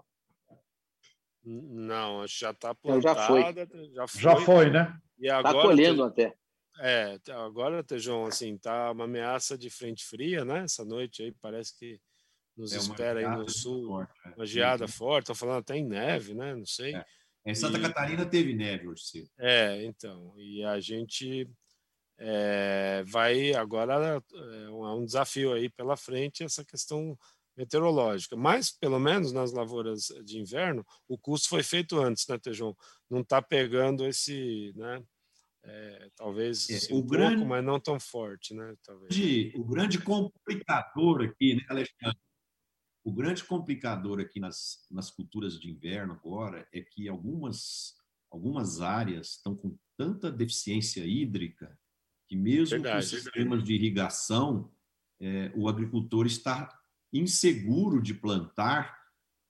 Não, 1.52 2.28
já 2.28 2.52
está 2.52 2.76
plantada. 2.76 3.20
Já 3.20 3.28
foi. 3.28 3.42
Já 3.42 4.08
foi, 4.08 4.22
já 4.22 4.36
foi 4.38 4.70
né? 4.70 5.00
Está 5.20 5.54
colhendo 5.54 6.04
até. 6.04 6.36
É, 6.82 7.20
agora, 7.32 7.84
Tejão, 7.84 8.26
assim, 8.26 8.58
tá 8.58 8.92
uma 8.92 9.06
ameaça 9.06 9.58
de 9.58 9.70
frente 9.70 10.06
fria, 10.06 10.46
né? 10.46 10.60
Essa 10.64 10.86
noite 10.86 11.24
aí 11.24 11.34
parece 11.42 11.78
que 11.78 12.00
nos 12.56 12.74
é 12.74 12.78
espera 12.78 13.20
aí 13.20 13.38
no 13.38 13.50
sul 13.50 13.88
forte, 13.88 14.14
é. 14.26 14.30
uma 14.30 14.46
geada 14.46 14.88
forte. 14.88 15.24
Estão 15.24 15.36
falando 15.36 15.60
até 15.60 15.76
em 15.76 15.86
neve, 15.86 16.34
né? 16.34 16.56
Não 16.56 16.66
sei. 16.66 16.96
É. 16.96 17.06
Em 17.46 17.56
Santa 17.56 17.78
e... 17.78 17.82
Catarina 17.82 18.26
teve 18.26 18.54
neve 18.54 18.88
hoje 18.88 19.04
cedo. 19.04 19.30
É, 19.40 19.84
então. 19.84 20.34
E 20.38 20.64
a 20.64 20.80
gente 20.80 21.50
é, 22.18 23.04
vai 23.08 23.54
agora 23.54 24.22
é 24.34 24.70
um 24.70 25.04
desafio 25.04 25.54
aí 25.54 25.70
pela 25.70 25.98
frente 25.98 26.44
essa 26.44 26.64
questão 26.64 27.18
meteorológica. 27.60 28.38
Mas, 28.38 28.72
pelo 28.72 28.98
menos 29.00 29.34
nas 29.34 29.52
lavouras 29.52 30.08
de 30.24 30.40
inverno, 30.40 30.86
o 31.10 31.18
custo 31.18 31.50
foi 31.50 31.62
feito 31.62 32.00
antes, 32.00 32.26
né, 32.28 32.38
Tejão? 32.38 32.76
Não 33.10 33.20
está 33.20 33.42
pegando 33.42 34.06
esse, 34.06 34.72
né? 34.78 35.04
É, 35.62 36.10
talvez 36.16 36.90
é, 36.90 36.94
um 36.96 37.06
grande, 37.06 37.36
pouco, 37.36 37.50
mas 37.50 37.66
não 37.66 37.78
tão 37.78 38.00
forte, 38.00 38.54
né? 38.54 38.74
Talvez. 38.82 39.54
O 39.56 39.66
grande 39.66 40.00
complicador 40.00 41.22
aqui, 41.24 41.56
né, 41.56 41.66
Alexandre? 41.68 42.18
O 43.04 43.12
grande 43.12 43.44
complicador 43.44 44.22
aqui 44.22 44.40
nas, 44.40 44.86
nas 44.90 45.12
culturas 45.12 45.60
de 45.60 45.70
inverno 45.70 46.14
agora 46.14 46.66
é 46.72 46.80
que 46.80 47.10
algumas, 47.10 47.94
algumas 48.32 48.80
áreas 48.80 49.32
estão 49.32 49.54
com 49.54 49.78
tanta 49.98 50.32
deficiência 50.32 51.06
hídrica 51.06 51.78
que 52.26 52.38
mesmo 52.38 52.70
verdade, 52.70 53.06
com 53.06 53.18
sistemas 53.18 53.64
de 53.64 53.74
irrigação, 53.74 54.72
é, 55.20 55.52
o 55.56 55.68
agricultor 55.68 56.26
está 56.26 56.79
inseguro 57.14 58.02
de 58.02 58.14
plantar 58.14 59.00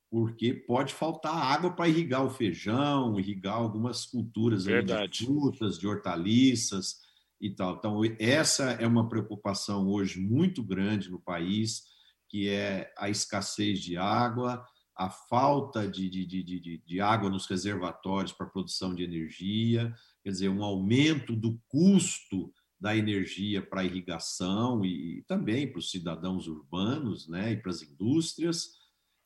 porque 0.10 0.53
pode 0.53 0.93
faltar 0.93 1.36
água 1.36 1.72
para 1.72 1.88
irrigar 1.88 2.26
o 2.26 2.30
feijão, 2.30 3.20
irrigar 3.20 3.55
algumas 3.55 4.05
culturas 4.05 4.64
de 4.64 5.26
frutas, 5.26 5.78
de 5.78 5.88
hortaliças 5.88 6.97
e 7.39 7.51
tal. 7.51 7.76
Então, 7.78 8.01
essa 8.18 8.72
é 8.72 8.88
uma 8.88 9.07
preocupação 9.07 9.88
hoje 9.88 10.20
muito 10.20 10.64
grande 10.64 11.12
no 11.12 11.20
país, 11.20 11.84
que 12.28 12.49
é 12.49 12.91
a 12.97 13.10
escassez 13.10 13.80
de 13.80 13.97
água, 13.97 14.66
a 14.97 15.10
falta 15.10 15.88
de, 15.88 16.10
de, 16.10 16.26
de, 16.26 16.82
de, 16.86 16.99
água 16.99 17.30
nos 17.30 17.47
reservatórios 17.47 18.34
para 18.34 18.47
produção 18.47 18.93
de 18.93 19.03
energia, 19.03 19.93
quer 20.22 20.32
dizer, 20.32 20.49
um 20.49 20.62
aumento 20.62 21.36
do 21.36 21.57
custo 21.70 22.51
da 22.80 22.95
energia 22.95 23.61
para 23.61 23.82
a 23.82 23.86
irrigação 23.86 24.86
e 24.86 25.23
também 25.27 25.69
para 25.69 25.80
os 25.80 25.91
cidadãos 25.91 26.47
urbanos 26.47 27.27
né, 27.27 27.51
e 27.51 27.57
para 27.57 27.71
as 27.71 27.82
indústrias, 27.82 28.80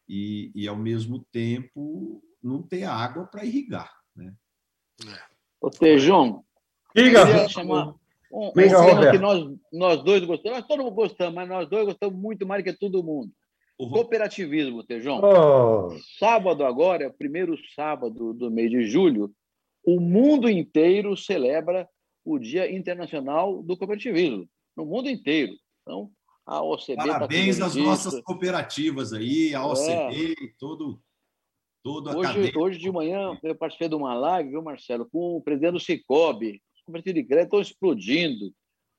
e, 0.09 0.51
e 0.55 0.67
ao 0.67 0.75
mesmo 0.75 1.25
tempo 1.31 2.23
não 2.41 2.61
ter 2.61 2.83
água 2.83 3.25
para 3.25 3.45
irrigar. 3.45 3.93
Né? 4.15 4.33
Ô, 5.61 5.69
Tejão, 5.69 6.43
Diga, 6.95 7.47
chamar 7.47 7.95
um, 8.31 8.47
um 8.47 8.51
tema 8.51 9.11
que 9.11 9.17
nós, 9.17 9.55
nós 9.71 10.03
dois 10.03 10.23
gostamos, 10.25 10.59
nós 10.59 10.67
todos 10.67 10.93
gostamos, 10.93 11.35
mas 11.35 11.47
nós 11.47 11.69
dois 11.69 11.85
gostamos 11.85 12.19
muito 12.19 12.45
mais 12.45 12.63
do 12.63 12.71
que 12.71 12.77
todo 12.77 13.03
mundo. 13.03 13.31
Uhum. 13.79 13.89
Cooperativismo, 13.89 14.83
Tejão. 14.83 15.21
Oh. 15.23 15.97
Sábado 16.19 16.65
agora, 16.65 17.13
primeiro 17.17 17.55
sábado 17.75 18.33
do 18.33 18.51
mês 18.51 18.69
de 18.69 18.87
julho, 18.87 19.31
o 19.85 19.99
mundo 19.99 20.49
inteiro 20.49 21.15
celebra 21.17 21.87
o 22.23 22.39
Dia 22.39 22.71
Internacional 22.71 23.61
do 23.61 23.77
Cooperativismo, 23.77 24.47
no 24.75 24.85
mundo 24.85 25.09
inteiro. 25.09 25.53
Então, 25.81 26.11
a 26.45 26.61
OCB. 26.61 26.95
Tá 26.95 27.07
Parabéns 27.07 27.59
tá 27.59 27.65
às 27.65 27.75
nossas 27.75 28.21
cooperativas 28.21 29.13
aí, 29.13 29.53
a 29.53 29.65
OCB, 29.65 30.31
é. 30.31 30.35
todo, 30.59 30.99
todo 31.83 32.09
a 32.09 32.17
hoje, 32.17 32.51
hoje 32.55 32.79
de 32.79 32.91
manhã 32.91 33.37
eu 33.43 33.55
participei 33.55 33.89
de 33.89 33.95
uma 33.95 34.13
live, 34.13 34.49
viu, 34.49 34.61
Marcelo, 34.61 35.07
com 35.09 35.37
o 35.37 35.41
presidente 35.41 35.73
do 35.73 35.79
Cicobi. 35.79 36.61
Os 36.75 36.81
cooperativos 36.83 37.21
de 37.21 37.27
crédito 37.27 37.45
estão 37.45 37.61
explodindo. 37.61 38.53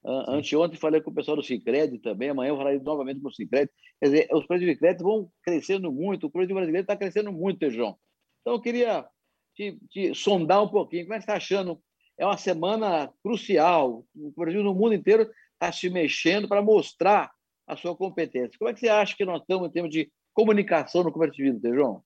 Uh, 0.04 0.32
anteontem 0.32 0.78
falei 0.78 1.00
com 1.00 1.10
o 1.10 1.14
pessoal 1.14 1.34
do 1.34 1.42
Cicred 1.42 1.98
também, 1.98 2.28
amanhã 2.28 2.50
eu 2.50 2.58
falarei 2.58 2.78
novamente 2.78 3.20
com 3.20 3.28
o 3.28 3.32
Cicred. 3.32 3.70
Quer 4.00 4.06
dizer, 4.06 4.24
os 4.32 4.40
cooperativos 4.40 4.74
de 4.74 4.78
crédito 4.78 5.04
vão 5.04 5.30
crescendo 5.42 5.90
muito, 5.90 6.26
o 6.26 6.30
cooperativo 6.30 6.58
brasileiro 6.58 6.84
está 6.84 6.96
crescendo 6.96 7.32
muito, 7.32 7.70
João. 7.70 7.96
Então, 8.40 8.54
eu 8.54 8.60
queria 8.60 9.06
te, 9.54 9.78
te 9.88 10.14
sondar 10.14 10.62
um 10.62 10.68
pouquinho. 10.68 11.04
Como 11.04 11.14
é 11.14 11.18
que 11.18 11.24
você 11.24 11.30
está 11.30 11.36
achando 11.36 11.80
é 12.18 12.24
uma 12.24 12.36
semana 12.36 13.10
crucial. 13.22 14.04
O 14.14 14.32
Brasil 14.36 14.62
no 14.62 14.74
mundo 14.74 14.94
inteiro 14.94 15.28
está 15.54 15.72
se 15.72 15.88
mexendo 15.90 16.48
para 16.48 16.62
mostrar 16.62 17.32
a 17.66 17.76
sua 17.76 17.96
competência. 17.96 18.58
Como 18.58 18.70
é 18.70 18.74
que 18.74 18.80
você 18.80 18.88
acha 18.88 19.16
que 19.16 19.24
nós 19.24 19.40
estamos 19.40 19.68
em 19.68 19.72
termos 19.72 19.90
de 19.90 20.10
comunicação 20.32 21.02
no 21.02 21.10
cooperativismo, 21.10 21.60
Tejão? 21.60 22.02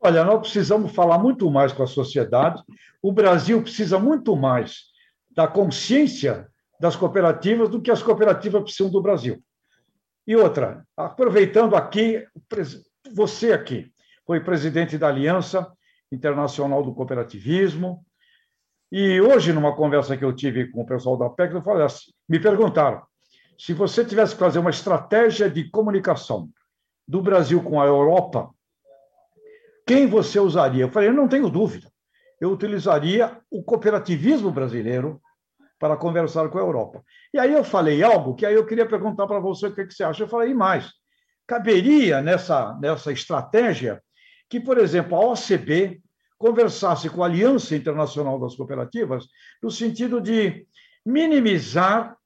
Olha, 0.00 0.24
nós 0.24 0.40
precisamos 0.40 0.92
falar 0.92 1.18
muito 1.18 1.50
mais 1.50 1.72
com 1.72 1.82
a 1.82 1.86
sociedade. 1.86 2.62
O 3.02 3.12
Brasil 3.12 3.62
precisa 3.62 3.98
muito 3.98 4.36
mais 4.36 4.84
da 5.30 5.46
consciência 5.46 6.48
das 6.78 6.96
cooperativas 6.96 7.68
do 7.68 7.80
que 7.80 7.90
as 7.90 8.02
cooperativas 8.02 8.62
precisam 8.62 8.90
do 8.90 9.00
Brasil. 9.00 9.42
E 10.26 10.36
outra, 10.36 10.84
aproveitando 10.96 11.76
aqui, 11.76 12.26
você 13.14 13.52
aqui 13.52 13.90
foi 14.26 14.40
presidente 14.40 14.98
da 14.98 15.08
Aliança 15.08 15.72
Internacional 16.10 16.82
do 16.82 16.94
Cooperativismo, 16.94 18.04
e 18.90 19.20
hoje, 19.20 19.52
numa 19.52 19.74
conversa 19.74 20.16
que 20.16 20.24
eu 20.24 20.34
tive 20.34 20.70
com 20.70 20.82
o 20.82 20.86
pessoal 20.86 21.16
da 21.16 21.28
PEC, 21.28 21.54
eu 21.54 21.62
falei 21.62 21.84
assim, 21.84 22.12
me 22.28 22.38
perguntaram 22.38 23.02
se 23.58 23.72
você 23.72 24.04
tivesse 24.04 24.34
que 24.34 24.40
fazer 24.40 24.58
uma 24.58 24.70
estratégia 24.70 25.48
de 25.50 25.68
comunicação 25.70 26.48
do 27.08 27.22
Brasil 27.22 27.62
com 27.62 27.80
a 27.80 27.86
Europa, 27.86 28.50
quem 29.86 30.06
você 30.06 30.38
usaria? 30.38 30.84
Eu 30.84 30.90
falei, 30.90 31.08
eu 31.08 31.14
não 31.14 31.28
tenho 31.28 31.48
dúvida. 31.48 31.90
Eu 32.40 32.50
utilizaria 32.50 33.40
o 33.50 33.62
cooperativismo 33.62 34.50
brasileiro 34.50 35.20
para 35.78 35.96
conversar 35.96 36.48
com 36.48 36.58
a 36.58 36.60
Europa. 36.60 37.02
E 37.32 37.38
aí 37.38 37.52
eu 37.52 37.64
falei 37.64 38.02
algo 38.02 38.34
que 38.34 38.44
aí 38.44 38.54
eu 38.54 38.66
queria 38.66 38.86
perguntar 38.86 39.26
para 39.26 39.38
você 39.38 39.68
o 39.68 39.74
que, 39.74 39.90
você 39.90 40.04
acha. 40.04 40.24
Eu 40.24 40.28
falei, 40.28 40.52
mais, 40.52 40.90
caberia 41.46 42.20
nessa, 42.20 42.76
nessa 42.80 43.12
estratégia 43.12 44.02
que, 44.50 44.60
por 44.60 44.78
exemplo, 44.78 45.16
a 45.16 45.32
OCB 45.32 46.00
conversasse 46.38 47.08
com 47.08 47.22
a 47.22 47.26
Aliança 47.26 47.74
Internacional 47.74 48.38
das 48.38 48.54
Cooperativas 48.54 49.26
no 49.62 49.70
sentido 49.70 50.20
de 50.20 50.66
minimizar, 51.04 52.16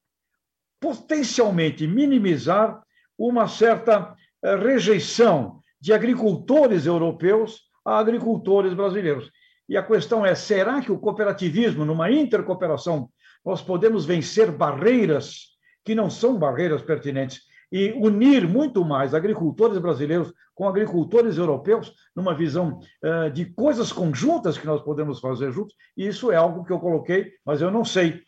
potencialmente 0.79 1.87
minimizar, 1.87 2.81
uma 3.17 3.47
certa 3.47 4.15
eh, 4.43 4.55
rejeição 4.55 5.61
de 5.79 5.93
agricultores 5.93 6.85
europeus 6.85 7.61
a 7.85 7.99
agricultores 7.99 8.73
brasileiros. 8.73 9.31
E 9.69 9.77
a 9.77 9.83
questão 9.83 10.25
é: 10.25 10.33
será 10.33 10.81
que 10.81 10.91
o 10.91 10.99
cooperativismo, 10.99 11.85
numa 11.85 12.11
intercooperação, 12.11 13.09
nós 13.45 13.61
podemos 13.61 14.05
vencer 14.05 14.51
barreiras 14.51 15.51
que 15.83 15.95
não 15.95 16.09
são 16.09 16.37
barreiras 16.37 16.81
pertinentes 16.81 17.41
e 17.71 17.91
unir 17.93 18.47
muito 18.47 18.83
mais 18.83 19.13
agricultores 19.13 19.77
brasileiros 19.77 20.33
com 20.53 20.67
agricultores 20.67 21.37
europeus 21.37 21.93
numa 22.15 22.35
visão 22.35 22.79
uh, 23.03 23.31
de 23.31 23.45
coisas 23.45 23.91
conjuntas 23.91 24.57
que 24.57 24.65
nós 24.65 24.81
podemos 24.81 25.19
fazer 25.19 25.51
juntos. 25.51 25.75
E 25.95 26.07
isso 26.07 26.31
é 26.31 26.35
algo 26.35 26.65
que 26.65 26.73
eu 26.73 26.79
coloquei, 26.79 27.33
mas 27.45 27.61
eu 27.61 27.71
não 27.71 27.85
sei 27.85 28.21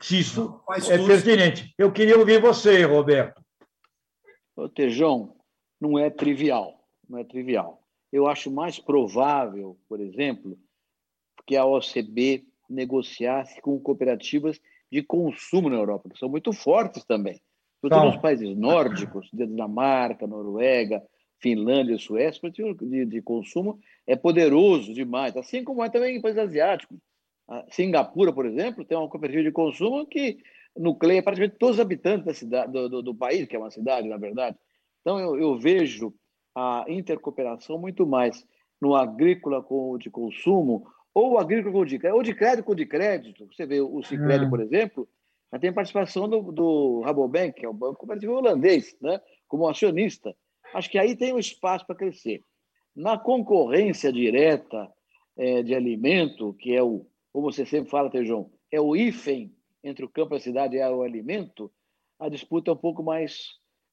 se 0.00 0.18
isso 0.18 0.60
é 0.88 0.98
pertinente. 0.98 1.74
Eu 1.78 1.92
queria 1.92 2.18
ouvir 2.18 2.40
você, 2.40 2.82
Roberto. 2.84 3.42
Ô, 4.56 4.68
Tejão, 4.68 5.36
não 5.80 5.98
é 5.98 6.10
trivial, 6.10 6.80
não 7.08 7.18
é 7.18 7.24
trivial. 7.24 7.82
Eu 8.12 8.26
acho 8.26 8.50
mais 8.50 8.78
provável, 8.78 9.76
por 9.88 10.00
exemplo, 10.00 10.58
que 11.46 11.56
a 11.56 11.64
OCB 11.64 12.46
negociasse 12.68 13.60
com 13.60 13.78
cooperativas 13.78 14.60
de 14.90 15.02
consumo 15.02 15.68
na 15.68 15.76
Europa, 15.76 16.08
que 16.08 16.18
são 16.18 16.28
muito 16.28 16.52
fortes 16.52 17.04
também. 17.04 17.40
Então, 17.86 18.06
nos 18.06 18.16
países 18.16 18.56
nórdicos, 18.56 19.28
Dinamarca, 19.32 20.26
Noruega, 20.26 21.02
Finlândia, 21.38 21.98
Suécia, 21.98 22.48
o 22.48 22.50
tipo 22.50 22.86
de, 22.86 23.04
de 23.04 23.22
consumo 23.22 23.78
é 24.06 24.16
poderoso 24.16 24.94
demais, 24.94 25.36
assim 25.36 25.62
como 25.62 25.84
é 25.84 25.90
também 25.90 26.16
em 26.16 26.20
países 26.20 26.42
asiáticos. 26.42 26.98
A 27.48 27.64
Singapura, 27.70 28.32
por 28.32 28.46
exemplo, 28.46 28.84
tem 28.84 28.96
uma 28.96 29.08
cooperativa 29.08 29.42
de 29.42 29.52
consumo 29.52 30.06
que 30.06 30.38
nucleia 30.76 31.22
praticamente 31.22 31.58
todos 31.58 31.76
os 31.76 31.80
habitantes 31.80 32.24
da 32.24 32.32
cidade, 32.32 32.72
do, 32.72 32.88
do, 32.88 33.02
do 33.02 33.14
país, 33.14 33.46
que 33.46 33.54
é 33.54 33.58
uma 33.58 33.70
cidade, 33.70 34.08
na 34.08 34.16
verdade. 34.16 34.56
Então, 35.00 35.18
eu, 35.18 35.38
eu 35.38 35.58
vejo 35.58 36.14
a 36.54 36.84
intercooperação 36.88 37.78
muito 37.78 38.06
mais 38.06 38.46
no 38.80 38.94
agrícola 38.94 39.62
com 39.62 39.98
de 39.98 40.10
consumo 40.10 40.86
ou 41.12 41.38
agrícola 41.38 41.72
com 41.72 41.84
de 41.84 41.98
crédito, 41.98 42.16
ou 42.16 42.22
de 42.22 42.34
crédito 42.34 42.64
com 42.64 42.74
de 42.74 42.86
crédito. 42.86 43.46
Você 43.52 43.66
vê 43.66 43.80
o 43.80 44.02
Cicred, 44.02 44.46
hum. 44.46 44.50
por 44.50 44.60
exemplo, 44.60 45.08
tem 45.58 45.72
participação 45.72 46.28
do, 46.28 46.52
do 46.52 47.00
Rabobank, 47.02 47.60
que 47.60 47.66
é 47.66 47.68
o 47.68 47.72
banco 47.72 47.98
cooperativo 47.98 48.34
holandês, 48.34 48.96
né? 49.00 49.20
como 49.46 49.68
acionista. 49.68 50.34
Acho 50.74 50.90
que 50.90 50.98
aí 50.98 51.16
tem 51.16 51.32
um 51.32 51.38
espaço 51.38 51.86
para 51.86 51.96
crescer. 51.96 52.42
Na 52.94 53.18
concorrência 53.18 54.12
direta 54.12 54.90
é, 55.36 55.62
de 55.62 55.74
alimento, 55.74 56.54
que 56.54 56.74
é 56.74 56.82
o, 56.82 57.06
como 57.32 57.52
você 57.52 57.66
sempre 57.66 57.90
fala, 57.90 58.10
Tejão, 58.10 58.50
é 58.70 58.80
o 58.80 58.96
hífen 58.96 59.52
entre 59.82 60.04
o 60.04 60.08
campo 60.08 60.34
e 60.34 60.36
a 60.36 60.40
cidade 60.40 60.78
é 60.78 60.88
o 60.90 61.02
alimento, 61.02 61.70
a 62.18 62.28
disputa 62.28 62.70
é 62.70 62.74
um 62.74 62.76
pouco 62.76 63.02
mais, 63.02 63.50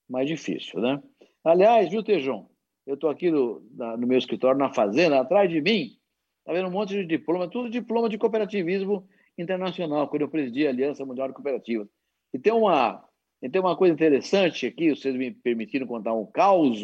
mais 0.09 0.27
difícil. 0.27 0.79
Né? 0.79 1.01
Aliás, 1.43 1.89
viu, 1.89 2.03
Tejão? 2.03 2.49
Eu 2.85 2.95
estou 2.95 3.09
aqui 3.09 3.29
no, 3.29 3.63
na, 3.75 3.97
no 3.97 4.07
meu 4.07 4.17
escritório, 4.17 4.57
na 4.57 4.73
fazenda, 4.73 5.19
atrás 5.19 5.49
de 5.49 5.61
mim, 5.61 5.97
está 6.39 6.53
vendo 6.53 6.67
um 6.67 6.71
monte 6.71 6.95
de 6.95 7.05
diploma, 7.05 7.47
tudo 7.47 7.69
diploma 7.69 8.09
de 8.09 8.17
cooperativismo 8.17 9.07
internacional, 9.37 10.07
quando 10.07 10.23
eu 10.23 10.29
presidi 10.29 10.65
a 10.67 10.69
Aliança 10.69 11.05
Mundial 11.05 11.27
de 11.27 11.33
Cooperativas. 11.33 11.87
E 12.33 12.39
tem 12.39 12.53
uma, 12.53 13.03
e 13.41 13.49
tem 13.49 13.59
uma 13.59 13.75
coisa 13.75 13.93
interessante 13.93 14.67
aqui, 14.67 14.95
vocês 14.95 15.15
me 15.15 15.31
permitiram 15.31 15.87
contar 15.87 16.13
um 16.13 16.25
caos. 16.25 16.81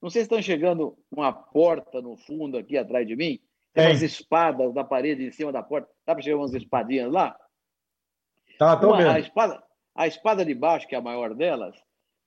Não 0.00 0.10
sei 0.10 0.22
se 0.22 0.26
estão 0.26 0.42
chegando 0.42 0.96
uma 1.10 1.32
porta 1.32 2.00
no 2.00 2.16
fundo 2.16 2.56
aqui 2.56 2.76
atrás 2.76 3.06
de 3.06 3.16
mim, 3.16 3.40
tem 3.72 3.86
umas 3.86 4.02
espadas 4.02 4.74
na 4.74 4.84
parede 4.84 5.24
em 5.24 5.30
cima 5.30 5.50
da 5.50 5.62
porta. 5.62 5.88
Dá 6.06 6.14
para 6.14 6.22
chegar 6.22 6.36
umas 6.36 6.54
espadinhas 6.54 7.10
lá? 7.10 7.36
Tá, 8.58 8.76
tô 8.76 8.88
uma, 8.88 8.98
vendo. 8.98 9.10
A 9.10 9.18
espada, 9.18 9.62
a 9.94 10.06
espada 10.06 10.44
de 10.44 10.54
baixo, 10.54 10.86
que 10.86 10.94
é 10.94 10.98
a 10.98 11.02
maior 11.02 11.34
delas, 11.34 11.74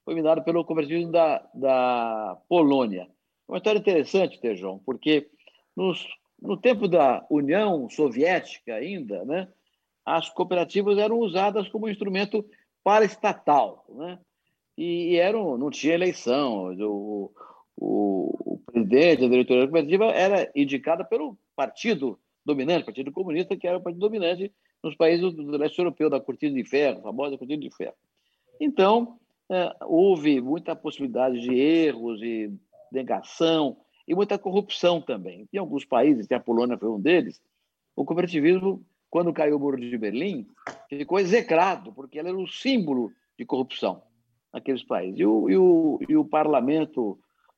foi 0.03 0.15
me 0.15 0.23
dada 0.23 0.41
pelo 0.41 0.65
cooperativismo 0.65 1.11
da, 1.11 1.47
da 1.53 2.37
Polônia. 2.49 3.07
Uma 3.47 3.57
história 3.57 3.79
interessante, 3.79 4.39
Tejão, 4.39 4.79
porque 4.85 5.29
nos 5.75 6.03
no 6.45 6.57
tempo 6.57 6.87
da 6.87 7.25
União 7.29 7.89
Soviética 7.89 8.75
ainda, 8.75 9.25
né, 9.25 9.47
as 10.05 10.29
cooperativas 10.29 10.97
eram 10.97 11.19
usadas 11.19 11.67
como 11.67 11.89
instrumento 11.89 12.45
paraestatal, 12.83 13.85
né? 13.89 14.19
E 14.77 15.15
eram, 15.15 15.57
não 15.57 15.71
tinha 15.71 15.93
eleição. 15.93 16.75
O, 16.77 17.31
o, 17.75 18.53
o 18.53 18.61
presidente, 18.65 19.25
a 19.25 19.29
diretoria 19.29 19.63
da 19.63 19.71
cooperativa 19.71 20.05
era 20.05 20.51
indicada 20.55 21.03
pelo 21.03 21.37
partido 21.55 22.19
dominante, 22.45 22.85
Partido 22.85 23.11
Comunista, 23.11 23.57
que 23.57 23.67
era 23.67 23.77
o 23.77 23.81
partido 23.81 24.01
dominante 24.01 24.53
nos 24.83 24.95
países 24.95 25.33
do 25.33 25.57
leste 25.57 25.79
europeu, 25.79 26.09
da 26.09 26.19
cortina 26.19 26.53
de 26.53 26.63
ferro, 26.69 26.99
a 26.99 27.03
famosa 27.03 27.37
cortina 27.37 27.61
de 27.61 27.75
ferro. 27.75 27.95
Então, 28.59 29.17
é, 29.51 29.75
houve 29.81 30.39
muita 30.39 30.75
possibilidade 30.75 31.39
de 31.39 31.55
erros 31.55 32.21
e 32.21 32.53
negação, 32.91 33.77
e 34.07 34.13
muita 34.13 34.37
corrupção 34.37 35.01
também. 35.01 35.47
Em 35.51 35.57
alguns 35.57 35.85
países, 35.85 36.31
a 36.31 36.39
Polônia 36.39 36.77
foi 36.77 36.89
um 36.89 36.99
deles, 36.99 37.41
o 37.95 38.03
cooperativismo, 38.03 38.85
quando 39.09 39.33
caiu 39.33 39.55
o 39.55 39.59
muro 39.59 39.79
de 39.79 39.97
Berlim, 39.97 40.47
ficou 40.89 41.19
execrado, 41.19 41.93
porque 41.93 42.19
ele 42.19 42.29
era 42.29 42.37
o 42.37 42.47
símbolo 42.47 43.11
de 43.37 43.45
corrupção 43.45 44.03
naqueles 44.53 44.83
países. 44.83 45.19
E 45.19 45.25
o, 45.25 45.49
e 45.49 45.57
o, 45.57 45.99
e 46.09 46.17
o 46.17 46.25
parlamento 46.25 47.17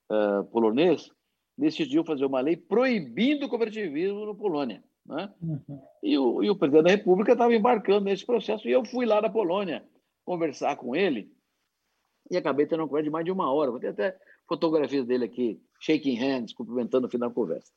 uh, 0.09 0.43
polonês 0.51 1.11
decidiu 1.57 2.03
fazer 2.03 2.25
uma 2.25 2.39
lei 2.39 2.55
proibindo 2.55 3.45
o 3.45 3.49
cooperativismo 3.49 4.25
na 4.25 4.35
Polônia. 4.35 4.83
Né? 5.05 5.33
Uhum. 5.41 5.81
E, 6.03 6.17
o, 6.17 6.43
e 6.43 6.49
o 6.49 6.55
presidente 6.55 6.83
da 6.83 6.91
República 6.91 7.31
estava 7.31 7.55
embarcando 7.55 8.05
nesse 8.05 8.25
processo, 8.25 8.67
e 8.67 8.71
eu 8.71 8.85
fui 8.85 9.05
lá 9.05 9.21
na 9.21 9.29
Polônia 9.29 9.83
conversar 10.23 10.75
com 10.75 10.95
ele, 10.95 11.31
e 12.29 12.37
acabei 12.37 12.67
tendo 12.67 12.81
uma 12.81 12.87
conversa 12.87 13.05
de 13.05 13.09
mais 13.09 13.25
de 13.25 13.31
uma 13.31 13.51
hora. 13.51 13.71
Vou 13.71 13.79
ter 13.79 13.87
até 13.87 14.17
fotografias 14.47 15.05
dele 15.05 15.25
aqui, 15.25 15.61
shaking 15.79 16.15
hands, 16.15 16.53
cumprimentando 16.53 17.07
no 17.07 17.11
final 17.11 17.29
da 17.29 17.35
conversa. 17.35 17.71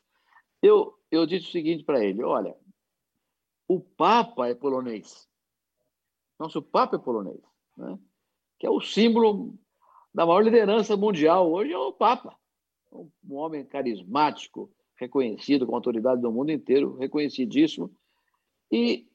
Eu, 0.62 0.94
eu 1.10 1.26
disse 1.26 1.48
o 1.48 1.52
seguinte 1.52 1.84
para 1.84 2.04
ele: 2.04 2.22
olha, 2.22 2.56
o 3.68 3.80
Papa 3.80 4.48
é 4.48 4.54
polonês. 4.54 5.28
Nosso 6.38 6.62
Papa 6.62 6.96
é 6.96 6.98
polonês, 6.98 7.40
né? 7.76 7.98
que 8.58 8.66
é 8.66 8.70
o 8.70 8.80
símbolo 8.80 9.54
da 10.12 10.26
maior 10.26 10.42
liderança 10.42 10.96
mundial 10.96 11.50
hoje 11.50 11.72
é 11.72 11.78
o 11.78 11.92
Papa. 11.92 12.36
Um 12.92 13.36
homem 13.36 13.64
carismático, 13.64 14.70
reconhecido 14.96 15.66
com 15.66 15.74
autoridade 15.74 16.20
do 16.20 16.32
mundo 16.32 16.50
inteiro, 16.50 16.96
reconhecidíssimo. 16.96 17.94
E, 18.70 19.08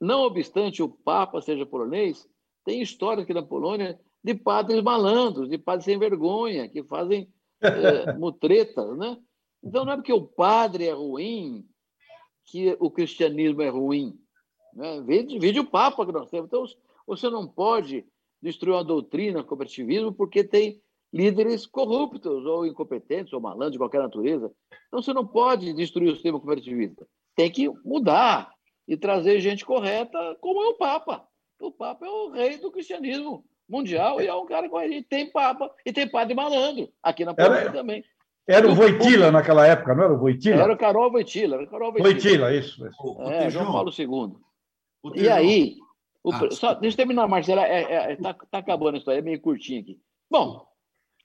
não 0.00 0.22
obstante 0.22 0.82
o 0.82 0.88
Papa 0.88 1.42
seja 1.42 1.66
polonês, 1.66 2.28
tem 2.64 2.80
história 2.80 3.22
aqui 3.22 3.34
na 3.34 3.42
Polônia 3.42 3.98
de 4.22 4.34
padres 4.34 4.82
malandros, 4.82 5.48
de 5.48 5.58
padres 5.58 5.84
sem 5.84 5.98
vergonha, 5.98 6.68
que 6.68 6.82
fazem 6.84 7.32
é, 7.60 8.12
mutretas, 8.14 8.96
né? 8.96 9.16
Então 9.62 9.84
não 9.84 9.92
é 9.92 9.96
porque 9.96 10.12
o 10.12 10.26
padre 10.26 10.86
é 10.86 10.92
ruim 10.92 11.64
que 12.44 12.76
o 12.78 12.90
cristianismo 12.90 13.62
é 13.62 13.68
ruim. 13.68 14.18
Né? 14.74 15.00
Vide, 15.02 15.38
vide 15.38 15.60
o 15.60 15.66
Papa 15.66 16.06
que 16.06 16.12
nós 16.12 16.30
temos. 16.30 16.46
Então 16.46 16.64
você 17.06 17.28
não 17.28 17.46
pode 17.46 18.06
destruir 18.40 18.74
uma 18.74 18.84
doutrina 18.84 19.42
cooperativismo 19.42 20.12
porque 20.12 20.44
tem 20.44 20.80
líderes 21.12 21.66
corruptos 21.66 22.44
ou 22.44 22.66
incompetentes 22.66 23.32
ou 23.32 23.40
malandros 23.40 23.72
de 23.72 23.78
qualquer 23.78 24.02
natureza. 24.02 24.52
Então 24.86 25.02
você 25.02 25.12
não 25.12 25.26
pode 25.26 25.72
destruir 25.72 26.10
o 26.10 26.14
sistema 26.14 26.38
cooperativista. 26.38 27.06
Tem 27.34 27.50
que 27.50 27.68
mudar 27.84 28.52
e 28.86 28.96
trazer 28.96 29.40
gente 29.40 29.64
correta, 29.64 30.36
como 30.40 30.62
é 30.62 30.68
o 30.68 30.74
Papa. 30.74 31.26
O 31.60 31.72
Papa 31.72 32.06
é 32.06 32.10
o 32.10 32.30
rei 32.30 32.58
do 32.58 32.70
cristianismo 32.70 33.44
mundial 33.68 34.20
e 34.20 34.26
é 34.26 34.34
um 34.34 34.46
cara 34.46 34.68
com 34.68 34.76
a 34.76 34.86
gente 34.86 35.08
tem 35.08 35.30
papa 35.30 35.70
e 35.84 35.92
tem 35.92 36.08
padre 36.08 36.34
malandro 36.34 36.88
aqui 37.02 37.24
na 37.24 37.34
Polônia 37.34 37.72
também. 37.72 38.04
Era 38.48 38.68
o 38.68 38.74
Voitila 38.74 39.32
naquela 39.32 39.66
época, 39.66 39.94
não 39.94 40.04
era 40.04 40.14
o 40.14 40.18
Voitila? 40.18 40.62
Era 40.62 40.72
o 40.72 40.78
Carol 40.78 41.10
Voitila. 41.10 41.56
Era 41.56 41.64
o 41.64 41.68
Carol 41.68 41.92
Voitila, 41.92 42.12
Voitila 42.12 42.54
isso. 42.54 42.86
isso. 42.86 43.22
é, 43.22 43.50
João 43.50 43.72
Paulo 43.72 43.90
II. 43.90 44.36
E 45.16 45.28
aí, 45.28 45.76
o, 46.22 46.32
ah, 46.32 46.50
só, 46.52 46.74
deixa 46.74 46.94
eu 46.94 46.98
terminar, 46.98 47.28
Marcela, 47.28 47.66
é, 47.66 47.82
é, 47.82 48.12
é, 48.12 48.16
tá, 48.16 48.34
tá 48.34 48.58
acabando 48.58 48.94
a 48.94 48.98
história, 48.98 49.18
é 49.18 49.22
meio 49.22 49.40
curtinha 49.40 49.80
aqui. 49.80 49.98
Bom, 50.30 50.64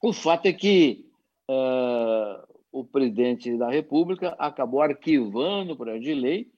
o 0.02 0.14
fato 0.14 0.48
é 0.48 0.54
que 0.54 1.06
uh, 1.50 2.44
o 2.72 2.84
presidente 2.84 3.56
da 3.58 3.70
República 3.70 4.36
acabou 4.40 4.82
arquivando 4.82 5.74
o 5.74 5.78
projeto 5.78 6.02
de 6.02 6.14
lei 6.14 6.52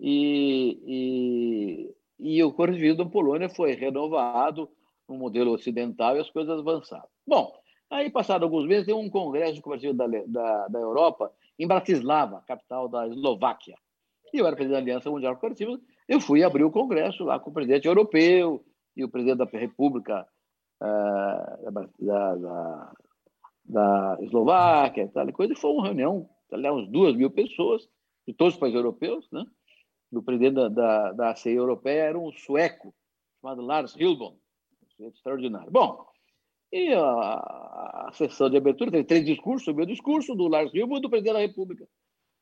e, 0.00 1.90
e, 2.18 2.36
e 2.36 2.42
o 2.42 2.52
Correio 2.52 2.96
da 2.96 3.04
Polônia 3.04 3.48
foi 3.48 3.74
renovado 3.74 4.68
no 5.08 5.16
modelo 5.16 5.52
ocidental 5.52 6.16
e 6.16 6.20
as 6.20 6.30
coisas 6.30 6.58
avançaram. 6.58 7.08
Bom, 7.26 7.52
aí, 7.90 8.10
passado 8.10 8.42
alguns 8.42 8.66
meses, 8.66 8.86
tem 8.86 8.94
um 8.94 9.10
congresso 9.10 9.60
comercial 9.62 9.94
da, 9.94 10.06
da, 10.06 10.68
da 10.68 10.78
Europa 10.78 11.32
em 11.58 11.66
Bratislava, 11.66 12.42
capital 12.46 12.88
da 12.88 13.06
Eslováquia. 13.06 13.76
E 14.32 14.38
eu 14.38 14.46
era 14.46 14.56
presidente 14.56 14.78
da 14.78 14.82
Aliança 14.82 15.10
Mundial 15.10 15.34
Cooperativa, 15.34 15.78
eu 16.08 16.20
fui 16.20 16.42
abrir 16.42 16.64
o 16.64 16.70
congresso 16.70 17.24
lá 17.24 17.38
com 17.38 17.50
o 17.50 17.54
presidente 17.54 17.86
europeu 17.86 18.64
e 18.96 19.04
o 19.04 19.08
presidente 19.08 19.38
da 19.38 19.58
República 19.58 20.26
uh, 20.82 21.70
da, 21.70 22.34
da, 22.34 22.92
da, 23.64 24.18
Eslováquia 24.20 25.04
e 25.04 25.08
tal, 25.08 25.32
coisa, 25.32 25.52
e 25.52 25.56
foi 25.56 25.70
uma 25.70 25.86
reunião, 25.86 26.28
uns 26.52 26.88
duas 26.88 27.14
mil 27.14 27.30
pessoas, 27.30 27.88
de 28.26 28.34
todos 28.34 28.54
os 28.54 28.60
países 28.60 28.76
europeus, 28.76 29.28
né? 29.30 29.44
O 30.12 30.22
presidente 30.22 30.54
da, 30.54 30.68
da, 30.68 31.12
da 31.12 31.34
europeia 31.46 32.04
era 32.04 32.18
um 32.18 32.32
sueco, 32.32 32.94
chamado 33.40 33.62
Lars 33.62 33.94
Hilbon, 33.96 34.38
extraordinário. 34.98 35.70
Bom, 35.70 36.06
e 36.72 36.92
a, 36.92 37.00
a, 37.02 38.10
sessão 38.12 38.50
de 38.50 38.56
abertura 38.56 38.90
teve 38.90 39.04
três 39.04 39.24
discursos, 39.24 39.68
o 39.68 39.74
meu 39.74 39.86
discurso, 39.86 40.34
do 40.34 40.48
Lars 40.48 40.70
e 40.74 40.80
do 40.80 41.10
presidente 41.10 41.34
da 41.34 41.40
República 41.40 41.86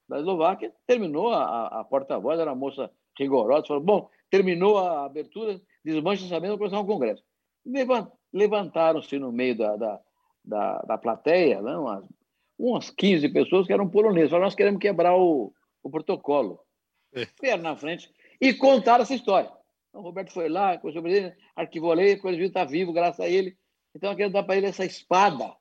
da 0.09 0.19
Eslováquia. 0.19 0.73
Terminou, 0.87 1.31
a, 1.31 1.81
a 1.81 1.85
porta-voz 1.85 2.39
era 2.39 2.51
uma 2.51 2.57
moça 2.57 2.91
rigorosa, 3.19 3.67
falou, 3.67 3.83
bom, 3.83 4.11
terminou 4.31 4.79
a 4.79 5.05
abertura, 5.05 5.61
desmancha 5.85 6.25
essa 6.25 6.41
mesa 6.41 6.57
para 6.57 6.69
começar 6.69 6.81
um 6.81 6.87
congresso. 6.87 7.23
Levantaram-se 8.33 9.19
no 9.19 9.33
meio 9.33 9.57
da, 9.57 9.77
da, 9.77 10.01
da, 10.45 10.79
da 10.83 10.99
plateia 10.99 11.63
né, 11.63 11.77
umas, 11.77 12.05
umas 12.59 12.91
15 12.91 13.29
pessoas 13.31 13.67
que 13.67 13.73
eram 13.73 13.89
poloneses. 13.89 14.31
Falaram, 14.31 14.47
nós 14.47 14.55
queremos 14.55 14.81
quebrar 14.81 15.17
o, 15.17 15.53
o 15.83 15.91
protocolo. 15.91 16.61
É. 17.43 17.57
na 17.57 17.77
frente 17.77 18.13
e 18.41 18.53
contaram 18.53 19.03
essa 19.03 19.15
história. 19.15 19.51
Então, 19.95 20.03
o 20.03 20.07
Roberto 20.07 20.33
foi 20.33 20.49
lá, 20.49 20.77
com 20.77 20.89
o 20.89 20.93
presidente, 20.93 21.37
arquivou 21.55 21.93
a 21.93 21.95
lei, 21.95 22.17
coisa 22.17 22.37
viu, 22.37 22.49
está 22.49 22.65
vivo, 22.65 22.93
graças 22.93 23.21
a 23.21 23.29
ele. 23.29 23.57
Então, 23.95 24.11
eu 24.11 24.17
quero 24.17 24.33
dar 24.33 24.43
para 24.43 24.57
ele 24.57 24.67
essa 24.67 24.85
espada, 24.85 25.55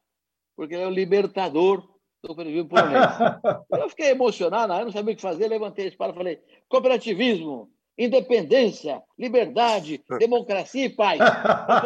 porque 0.55 0.73
ele 0.73 0.81
é 0.81 0.88
o 0.88 0.89
libertador 0.89 1.81
do 1.81 2.29
cooperativismo 2.29 2.67
polonês. 2.67 3.05
eu 3.69 3.89
fiquei 3.89 4.09
emocionado, 4.09 4.73
eu 4.73 4.86
não 4.86 4.91
sabia 4.91 5.13
o 5.13 5.15
que 5.15 5.21
fazer, 5.21 5.47
levantei 5.47 5.86
a 5.86 5.89
espada 5.89 6.13
e 6.13 6.15
falei: 6.15 6.41
cooperativismo, 6.67 7.69
independência, 7.95 9.03
liberdade, 9.19 10.03
democracia 10.17 10.86
e 10.86 10.89
paz. 10.89 11.19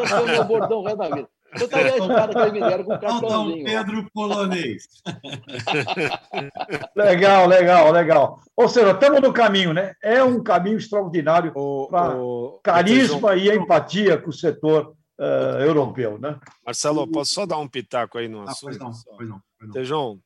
Esse 0.01 0.13
é 0.13 0.21
o 0.21 0.25
meu 0.25 0.45
bordão 0.45 0.83
resto 0.83 0.99
da 0.99 1.09
vida. 1.09 1.29
Eu 1.53 1.65
estaria 1.65 1.93
a 1.93 1.97
espada 1.97 2.45
que 2.45 2.51
me 2.51 2.59
deram 2.59 2.83
com 2.83 2.93
o 2.93 2.99
cartãozinho. 2.99 3.65
Pedro 3.65 4.11
Polonês. 4.13 4.87
legal, 6.95 7.47
legal, 7.47 7.91
legal. 7.91 8.41
Ou 8.55 8.67
seja, 8.67 8.91
estamos 8.91 9.21
no 9.21 9.33
caminho, 9.33 9.73
né? 9.73 9.93
É 10.03 10.23
um 10.23 10.43
caminho 10.43 10.77
extraordinário 10.77 11.53
para 11.89 12.17
carisma 12.63 13.35
e 13.35 13.49
empatia 13.49 14.17
com 14.17 14.29
o 14.29 14.33
setor 14.33 14.95
uh, 15.19 15.61
europeu, 15.61 16.19
né? 16.19 16.39
Marcelo, 16.65 17.07
posso 17.07 17.33
só 17.33 17.45
dar 17.45 17.57
um 17.57 17.67
pitaco 17.67 18.17
aí 18.17 18.27
no 18.27 18.41
ah, 18.41 18.51
assunto? 18.51 18.77
Pois 18.77 18.77
não, 18.77 18.91
pois 19.17 19.29
não, 19.29 19.41
pois 19.57 19.67
não. 19.67 19.73
Tejão, 19.73 20.19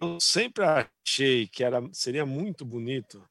eu 0.00 0.18
sempre 0.20 0.64
achei 0.64 1.46
que 1.48 1.64
era, 1.64 1.82
seria 1.92 2.26
muito 2.26 2.64
bonito 2.64 3.22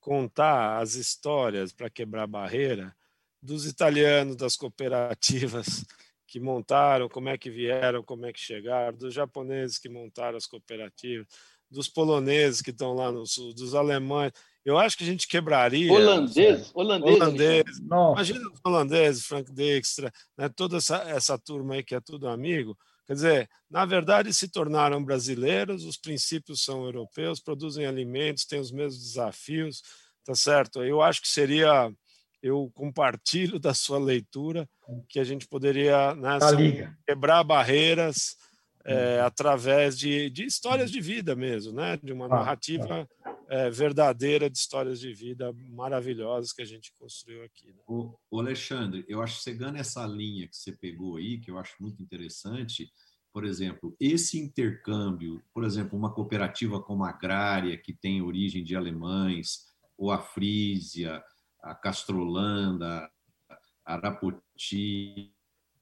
contar 0.00 0.78
as 0.78 0.94
histórias 0.94 1.72
para 1.72 1.88
quebrar 1.88 2.26
barreira 2.26 2.94
dos 3.40 3.66
italianos, 3.66 4.36
das 4.36 4.56
cooperativas 4.56 5.84
que 6.32 6.40
montaram, 6.40 7.10
como 7.10 7.28
é 7.28 7.36
que 7.36 7.50
vieram, 7.50 8.02
como 8.02 8.24
é 8.24 8.32
que 8.32 8.40
chegaram, 8.40 8.96
dos 8.96 9.12
japoneses 9.12 9.76
que 9.76 9.86
montaram 9.86 10.38
as 10.38 10.46
cooperativas, 10.46 11.26
dos 11.70 11.90
poloneses 11.90 12.62
que 12.62 12.70
estão 12.70 12.94
lá 12.94 13.12
no 13.12 13.26
sul, 13.26 13.52
dos 13.52 13.74
alemães. 13.74 14.32
Eu 14.64 14.78
acho 14.78 14.96
que 14.96 15.04
a 15.04 15.06
gente 15.06 15.28
quebraria. 15.28 15.92
Holandês, 15.92 16.70
holandês. 16.72 17.16
holandês. 17.16 17.64
Imagina 17.78 18.50
os 18.50 18.60
holandeses, 18.64 19.26
Frank 19.26 19.52
Dijkstra, 19.52 20.10
né, 20.38 20.48
toda 20.48 20.78
essa, 20.78 21.02
essa 21.02 21.38
turma 21.38 21.74
aí 21.74 21.82
que 21.82 21.94
é 21.94 22.00
tudo 22.00 22.26
amigo. 22.26 22.78
Quer 23.06 23.12
dizer, 23.12 23.50
na 23.70 23.84
verdade, 23.84 24.32
se 24.32 24.48
tornaram 24.48 25.04
brasileiros, 25.04 25.84
os 25.84 25.98
princípios 25.98 26.64
são 26.64 26.86
europeus, 26.86 27.40
produzem 27.40 27.84
alimentos, 27.84 28.46
têm 28.46 28.58
os 28.58 28.72
mesmos 28.72 29.02
desafios, 29.02 29.82
tá 30.24 30.34
certo? 30.34 30.82
Eu 30.82 31.02
acho 31.02 31.20
que 31.20 31.28
seria 31.28 31.92
eu 32.42 32.70
compartilho 32.74 33.58
da 33.60 33.72
sua 33.72 33.98
leitura 33.98 34.68
que 35.08 35.20
a 35.20 35.24
gente 35.24 35.46
poderia 35.46 36.14
né, 36.14 36.38
quebrar 37.06 37.44
barreiras 37.44 38.36
é, 38.84 39.20
através 39.20 39.96
de, 39.96 40.28
de 40.30 40.44
histórias 40.44 40.90
de 40.90 41.00
vida 41.00 41.36
mesmo, 41.36 41.72
né? 41.72 41.96
de 42.02 42.12
uma 42.12 42.26
narrativa 42.26 43.08
é, 43.48 43.70
verdadeira 43.70 44.50
de 44.50 44.58
histórias 44.58 44.98
de 44.98 45.12
vida 45.12 45.52
maravilhosas 45.70 46.52
que 46.52 46.62
a 46.62 46.66
gente 46.66 46.92
construiu 46.98 47.44
aqui. 47.44 47.68
Né? 47.68 47.78
O, 47.86 48.14
o 48.30 48.40
Alexandre, 48.40 49.04
eu 49.08 49.22
acho 49.22 49.36
que 49.36 49.44
chegando 49.44 49.76
essa 49.76 50.04
linha 50.04 50.48
que 50.48 50.56
você 50.56 50.72
pegou 50.72 51.16
aí, 51.16 51.38
que 51.38 51.50
eu 51.50 51.58
acho 51.58 51.76
muito 51.80 52.02
interessante, 52.02 52.90
por 53.32 53.44
exemplo, 53.44 53.96
esse 53.98 54.38
intercâmbio, 54.38 55.42
por 55.54 55.64
exemplo, 55.64 55.98
uma 55.98 56.12
cooperativa 56.12 56.82
como 56.82 57.04
a 57.04 57.10
Agrária, 57.10 57.78
que 57.78 57.94
tem 57.94 58.20
origem 58.20 58.62
de 58.62 58.76
alemães, 58.76 59.72
ou 59.96 60.10
a 60.10 60.18
Frísia, 60.18 61.22
a 61.62 61.74
Castrolanda, 61.74 63.08
a 63.84 63.94
Arapoti, 63.94 65.32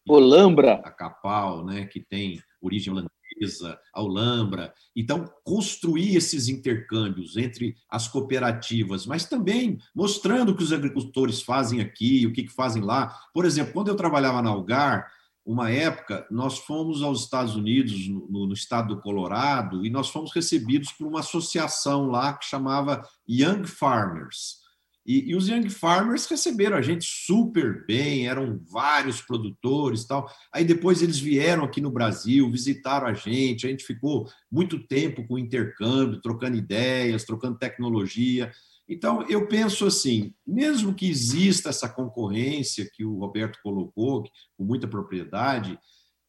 Olambra, 0.08 0.74
a 0.84 0.90
Capal, 0.90 1.64
né, 1.64 1.86
que 1.86 2.00
tem 2.00 2.42
origem 2.60 2.92
holandesa, 2.92 3.78
a 3.92 4.02
Olambra. 4.02 4.74
Então, 4.94 5.24
construir 5.44 6.16
esses 6.16 6.48
intercâmbios 6.48 7.36
entre 7.36 7.76
as 7.88 8.08
cooperativas, 8.08 9.06
mas 9.06 9.24
também 9.24 9.78
mostrando 9.94 10.50
o 10.50 10.56
que 10.56 10.62
os 10.62 10.72
agricultores 10.72 11.40
fazem 11.40 11.80
aqui, 11.80 12.26
o 12.26 12.32
que, 12.32 12.48
fazem 12.48 12.82
lá. 12.82 13.16
Por 13.32 13.44
exemplo, 13.44 13.72
quando 13.72 13.88
eu 13.88 13.96
trabalhava 13.96 14.42
na 14.42 14.50
Algar, 14.50 15.10
uma 15.44 15.70
época, 15.70 16.26
nós 16.30 16.58
fomos 16.58 17.02
aos 17.02 17.22
Estados 17.24 17.56
Unidos, 17.56 18.06
no, 18.08 18.46
no, 18.46 18.52
estado 18.52 18.94
do 18.94 19.00
Colorado, 19.00 19.84
e 19.86 19.90
nós 19.90 20.10
fomos 20.10 20.32
recebidos 20.34 20.92
por 20.92 21.06
uma 21.06 21.20
associação 21.20 22.06
lá 22.06 22.34
que 22.34 22.44
chamava 22.44 23.02
Young 23.28 23.64
Farmers. 23.64 24.59
E, 25.10 25.30
e, 25.30 25.34
os 25.34 25.48
Young 25.48 25.68
Farmers 25.68 26.24
receberam 26.26 26.76
a 26.76 26.82
gente 26.82 27.04
super 27.04 27.84
bem, 27.84 28.28
eram 28.28 28.60
vários 28.70 29.20
produtores 29.20 30.04
tal. 30.04 30.32
Aí 30.54 30.64
depois 30.64 31.02
eles 31.02 31.18
vieram 31.18 31.64
aqui 31.64 31.80
no 31.80 31.90
Brasil, 31.90 32.48
visitaram 32.48 33.08
a 33.08 33.12
gente, 33.12 33.66
a 33.66 33.70
gente 33.70 33.84
ficou 33.84 34.30
muito 34.48 34.78
tempo 34.86 35.26
com 35.26 35.36
intercâmbio, 35.36 36.20
trocando 36.20 36.56
ideias, 36.56 37.24
trocando 37.24 37.58
tecnologia. 37.58 38.52
Então, 38.88 39.28
eu 39.28 39.48
penso 39.48 39.84
assim: 39.84 40.32
mesmo 40.46 40.94
que 40.94 41.10
exista 41.10 41.70
essa 41.70 41.88
concorrência 41.88 42.88
que 42.94 43.04
o 43.04 43.18
Roberto 43.18 43.58
colocou, 43.64 44.22
com 44.56 44.62
muita 44.62 44.86
propriedade, 44.86 45.76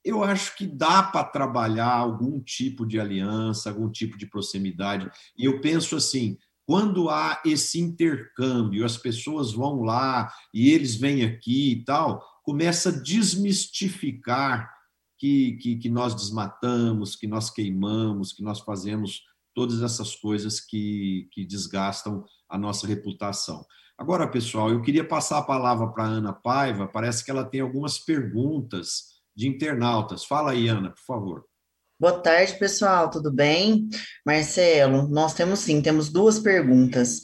eu 0.04 0.24
acho 0.24 0.58
que 0.58 0.66
dá 0.66 1.04
para 1.04 1.26
trabalhar 1.26 1.94
algum 1.94 2.40
tipo 2.40 2.84
de 2.88 3.00
aliança, 3.00 3.70
algum 3.70 3.92
tipo 3.92 4.18
de 4.18 4.26
proximidade. 4.26 5.08
E 5.38 5.46
eu 5.46 5.62
penso 5.62 5.96
assim: 5.96 6.36
quando 6.72 7.10
há 7.10 7.42
esse 7.44 7.82
intercâmbio, 7.82 8.86
as 8.86 8.96
pessoas 8.96 9.52
vão 9.52 9.82
lá 9.82 10.32
e 10.54 10.72
eles 10.72 10.96
vêm 10.96 11.26
aqui 11.26 11.74
e 11.74 11.84
tal, 11.84 12.26
começa 12.46 12.88
a 12.88 13.04
desmistificar 13.04 14.72
que, 15.20 15.58
que, 15.58 15.76
que 15.76 15.90
nós 15.90 16.16
desmatamos, 16.16 17.18
que 17.18 17.28
nós 17.28 17.50
queimamos, 17.50 18.32
que 18.32 18.42
nós 18.42 18.62
fazemos 18.62 19.22
todas 19.54 19.82
essas 19.82 20.16
coisas 20.16 20.62
que, 20.62 21.28
que 21.34 21.44
desgastam 21.46 22.24
a 22.48 22.58
nossa 22.58 22.88
reputação. 22.88 23.66
Agora, 23.98 24.26
pessoal, 24.26 24.70
eu 24.70 24.82
queria 24.82 25.06
passar 25.06 25.40
a 25.40 25.44
palavra 25.44 25.90
para 25.90 26.06
a 26.06 26.08
Ana 26.08 26.32
Paiva, 26.32 26.88
parece 26.88 27.26
que 27.26 27.32
ela 27.32 27.44
tem 27.44 27.60
algumas 27.60 28.00
perguntas 28.00 29.08
de 29.36 29.46
internautas. 29.46 30.24
Fala 30.24 30.52
aí, 30.52 30.70
Ana, 30.70 30.92
por 30.92 31.04
favor. 31.04 31.51
Boa 32.02 32.20
tarde, 32.20 32.58
pessoal, 32.58 33.12
tudo 33.12 33.32
bem? 33.32 33.88
Marcelo, 34.26 35.08
nós 35.08 35.36
temos 35.36 35.60
sim, 35.60 35.84
temos 35.84 36.10
duas 36.10 36.40
perguntas. 36.40 37.22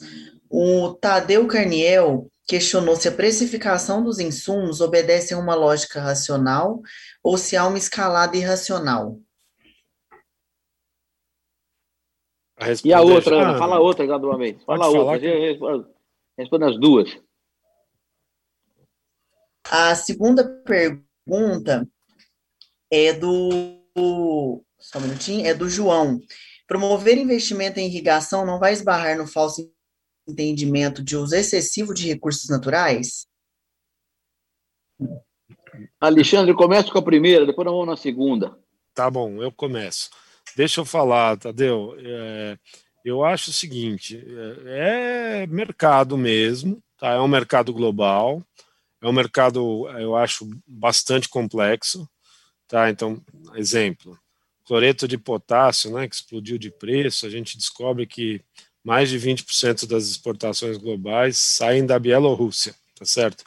O 0.48 0.94
Tadeu 0.94 1.48
Carniel 1.48 2.30
questionou 2.46 2.94
se 2.94 3.08
a 3.08 3.12
precificação 3.12 4.04
dos 4.04 4.20
insumos 4.20 4.80
obedece 4.80 5.34
a 5.34 5.38
uma 5.38 5.56
lógica 5.56 6.00
racional 6.00 6.80
ou 7.24 7.36
se 7.36 7.56
há 7.56 7.66
uma 7.66 7.76
escalada 7.76 8.36
irracional. 8.36 9.18
E 12.84 12.92
a 12.94 13.00
outra, 13.00 13.34
Ana, 13.34 13.58
fala 13.58 13.76
a 13.78 13.80
outra 13.80 14.06
gradualmente. 14.06 14.64
Fala 14.64 14.84
a 14.84 14.88
outra, 14.90 15.18
que... 15.18 15.58
responde 16.38 16.64
as 16.66 16.78
duas. 16.78 17.20
A 19.68 19.96
segunda 19.96 20.48
pergunta 20.64 21.84
é 22.92 23.12
do. 23.12 24.64
Só 24.78 24.98
um 24.98 25.02
minutinho, 25.02 25.46
é 25.46 25.54
do 25.54 25.68
João. 25.68 26.20
Promover 26.66 27.16
investimento 27.16 27.80
em 27.80 27.86
irrigação 27.86 28.46
não 28.46 28.58
vai 28.58 28.72
esbarrar 28.72 29.16
no 29.16 29.26
falso 29.26 29.70
entendimento 30.28 31.02
de 31.02 31.16
uso 31.16 31.34
excessivo 31.34 31.94
de 31.94 32.06
recursos 32.06 32.48
naturais? 32.48 33.26
Alexandre, 36.00 36.54
começa 36.54 36.90
com 36.90 36.98
a 36.98 37.02
primeira, 37.02 37.46
depois 37.46 37.64
nós 37.64 37.74
vamos 37.74 37.88
na 37.88 37.96
segunda. 37.96 38.58
Tá 38.94 39.10
bom, 39.10 39.42
eu 39.42 39.50
começo. 39.50 40.10
Deixa 40.56 40.80
eu 40.80 40.84
falar, 40.84 41.36
Tadeu. 41.36 41.94
É, 41.98 42.58
eu 43.04 43.24
acho 43.24 43.50
o 43.50 43.54
seguinte: 43.54 44.22
é, 44.66 45.42
é 45.42 45.46
mercado 45.46 46.18
mesmo, 46.18 46.82
tá? 46.98 47.12
é 47.12 47.20
um 47.20 47.28
mercado 47.28 47.72
global, 47.72 48.42
é 49.00 49.06
um 49.06 49.12
mercado, 49.12 49.88
eu 49.98 50.16
acho, 50.16 50.48
bastante 50.66 51.28
complexo. 51.28 52.08
Tá? 52.66 52.90
Então, 52.90 53.22
exemplo, 53.54 54.18
cloreto 54.68 55.08
de 55.08 55.16
potássio, 55.16 55.90
né, 55.90 56.06
que 56.06 56.14
explodiu 56.14 56.58
de 56.58 56.70
preço, 56.70 57.24
a 57.24 57.30
gente 57.30 57.56
descobre 57.56 58.06
que 58.06 58.42
mais 58.84 59.08
de 59.08 59.18
20% 59.18 59.86
das 59.86 60.04
exportações 60.04 60.76
globais 60.76 61.38
saem 61.38 61.86
da 61.86 61.98
Bielorrússia, 61.98 62.74
tá 62.94 63.06
certo? 63.06 63.44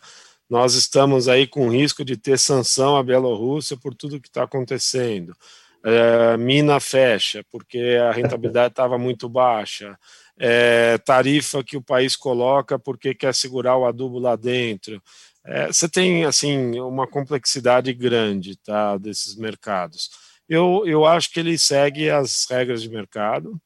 Nós 0.49 0.73
estamos 0.73 1.27
aí 1.27 1.45
com 1.45 1.69
risco 1.69 2.03
de 2.03 2.17
ter 2.17 2.39
sanção 2.39 2.97
à 2.97 3.03
Bielorrússia 3.03 3.77
por 3.77 3.93
tudo 3.93 4.19
que 4.19 4.27
está 4.27 4.43
acontecendo. 4.43 5.35
É, 5.83 6.37
mina 6.37 6.79
fecha 6.79 7.45
porque 7.51 7.97
a 8.01 8.11
rentabilidade 8.11 8.71
estava 8.73 8.97
muito 8.97 9.29
baixa. 9.29 9.97
É, 10.37 10.97
tarifa 10.97 11.63
que 11.63 11.77
o 11.77 11.83
país 11.83 12.15
coloca 12.15 12.79
porque 12.79 13.13
quer 13.13 13.33
segurar 13.35 13.77
o 13.77 13.85
adubo 13.85 14.17
lá 14.17 14.35
dentro. 14.35 15.01
É, 15.45 15.67
você 15.67 15.87
tem 15.87 16.25
assim 16.25 16.79
uma 16.79 17.07
complexidade 17.07 17.93
grande 17.93 18.55
tá, 18.57 18.97
desses 18.97 19.35
mercados. 19.35 20.09
Eu, 20.47 20.83
eu 20.85 21.05
acho 21.05 21.31
que 21.31 21.39
ele 21.39 21.57
segue 21.57 22.09
as 22.09 22.45
regras 22.49 22.81
de 22.81 22.89
mercado. 22.89 23.59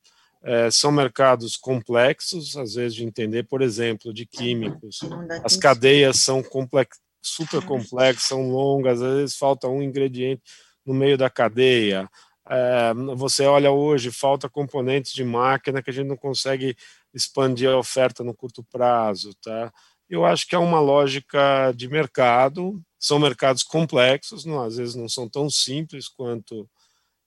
É, 0.43 0.69
são 0.69 0.91
mercados 0.91 1.57
complexos, 1.57 2.55
às 2.55 2.75
vezes, 2.75 2.93
de 2.93 3.03
entender, 3.03 3.43
por 3.43 3.63
exemplo, 3.63 4.13
de 4.13 4.27
químicos. 4.27 4.99
As 5.43 5.57
cadeias 5.57 6.19
são 6.19 6.43
complex, 6.43 6.99
super 7.19 7.65
complexas, 7.65 8.27
são 8.27 8.51
longas, 8.51 9.01
às 9.01 9.13
vezes 9.15 9.35
falta 9.35 9.67
um 9.67 9.81
ingrediente 9.81 10.43
no 10.85 10.93
meio 10.93 11.17
da 11.17 11.31
cadeia. 11.31 12.07
É, 12.47 12.93
você 13.15 13.45
olha 13.45 13.71
hoje, 13.71 14.11
falta 14.11 14.47
componentes 14.47 15.13
de 15.13 15.23
máquina 15.23 15.81
que 15.81 15.89
a 15.89 15.93
gente 15.93 16.07
não 16.07 16.15
consegue 16.15 16.75
expandir 17.11 17.69
a 17.69 17.77
oferta 17.77 18.23
no 18.23 18.35
curto 18.35 18.63
prazo. 18.63 19.31
Tá? 19.43 19.73
Eu 20.07 20.23
acho 20.23 20.47
que 20.47 20.55
é 20.55 20.59
uma 20.59 20.79
lógica 20.79 21.71
de 21.75 21.87
mercado, 21.87 22.79
são 23.05 23.19
mercados 23.19 23.61
complexos, 23.61 24.45
não, 24.45 24.63
às 24.63 24.77
vezes 24.77 24.95
não 24.95 25.07
são 25.07 25.29
tão 25.29 25.47
simples 25.49 26.07
quanto 26.07 26.67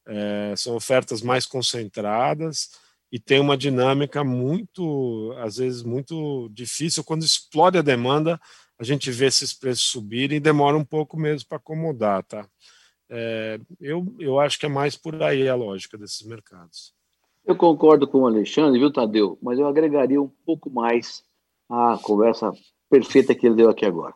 é, 0.08 0.54
são 0.56 0.74
ofertas 0.74 1.22
mais 1.22 1.46
concentradas 1.46 2.70
e 3.12 3.18
tem 3.20 3.38
uma 3.38 3.56
dinâmica 3.56 4.24
muito, 4.24 5.32
às 5.38 5.56
vezes, 5.56 5.82
muito 5.82 6.48
difícil. 6.50 7.04
Quando 7.04 7.22
explode 7.22 7.78
a 7.78 7.82
demanda, 7.82 8.40
a 8.76 8.82
gente 8.82 9.10
vê 9.10 9.26
esses 9.26 9.54
preços 9.54 9.84
subirem 9.84 10.38
e 10.38 10.40
demora 10.40 10.76
um 10.76 10.84
pouco 10.84 11.16
mesmo 11.16 11.48
para 11.48 11.58
acomodar, 11.58 12.24
tá? 12.24 12.48
É, 13.08 13.60
eu, 13.80 14.04
eu 14.18 14.40
acho 14.40 14.58
que 14.58 14.66
é 14.66 14.68
mais 14.68 14.96
por 14.96 15.22
aí 15.22 15.48
a 15.48 15.54
lógica 15.54 15.96
desses 15.96 16.26
mercados. 16.26 16.92
Eu 17.46 17.56
concordo 17.56 18.06
com 18.06 18.22
o 18.22 18.26
Alexandre, 18.26 18.78
viu, 18.78 18.92
Tadeu? 18.92 19.38
Mas 19.40 19.58
eu 19.58 19.66
agregaria 19.66 20.20
um 20.20 20.30
pouco 20.44 20.68
mais 20.68 21.22
à 21.70 21.98
conversa 22.02 22.52
perfeita 22.90 23.34
que 23.34 23.46
ele 23.46 23.54
deu 23.54 23.70
aqui 23.70 23.86
agora. 23.86 24.14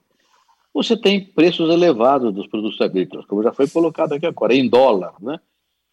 Você 0.74 0.96
tem 0.96 1.22
preços 1.22 1.70
elevados 1.70 2.32
dos 2.32 2.46
produtos 2.46 2.80
agrícolas, 2.80 3.26
como 3.26 3.42
já 3.42 3.52
foi 3.52 3.68
colocado 3.68 4.14
aqui 4.14 4.26
agora, 4.26 4.54
em 4.54 4.68
dólar, 4.68 5.14
né? 5.20 5.38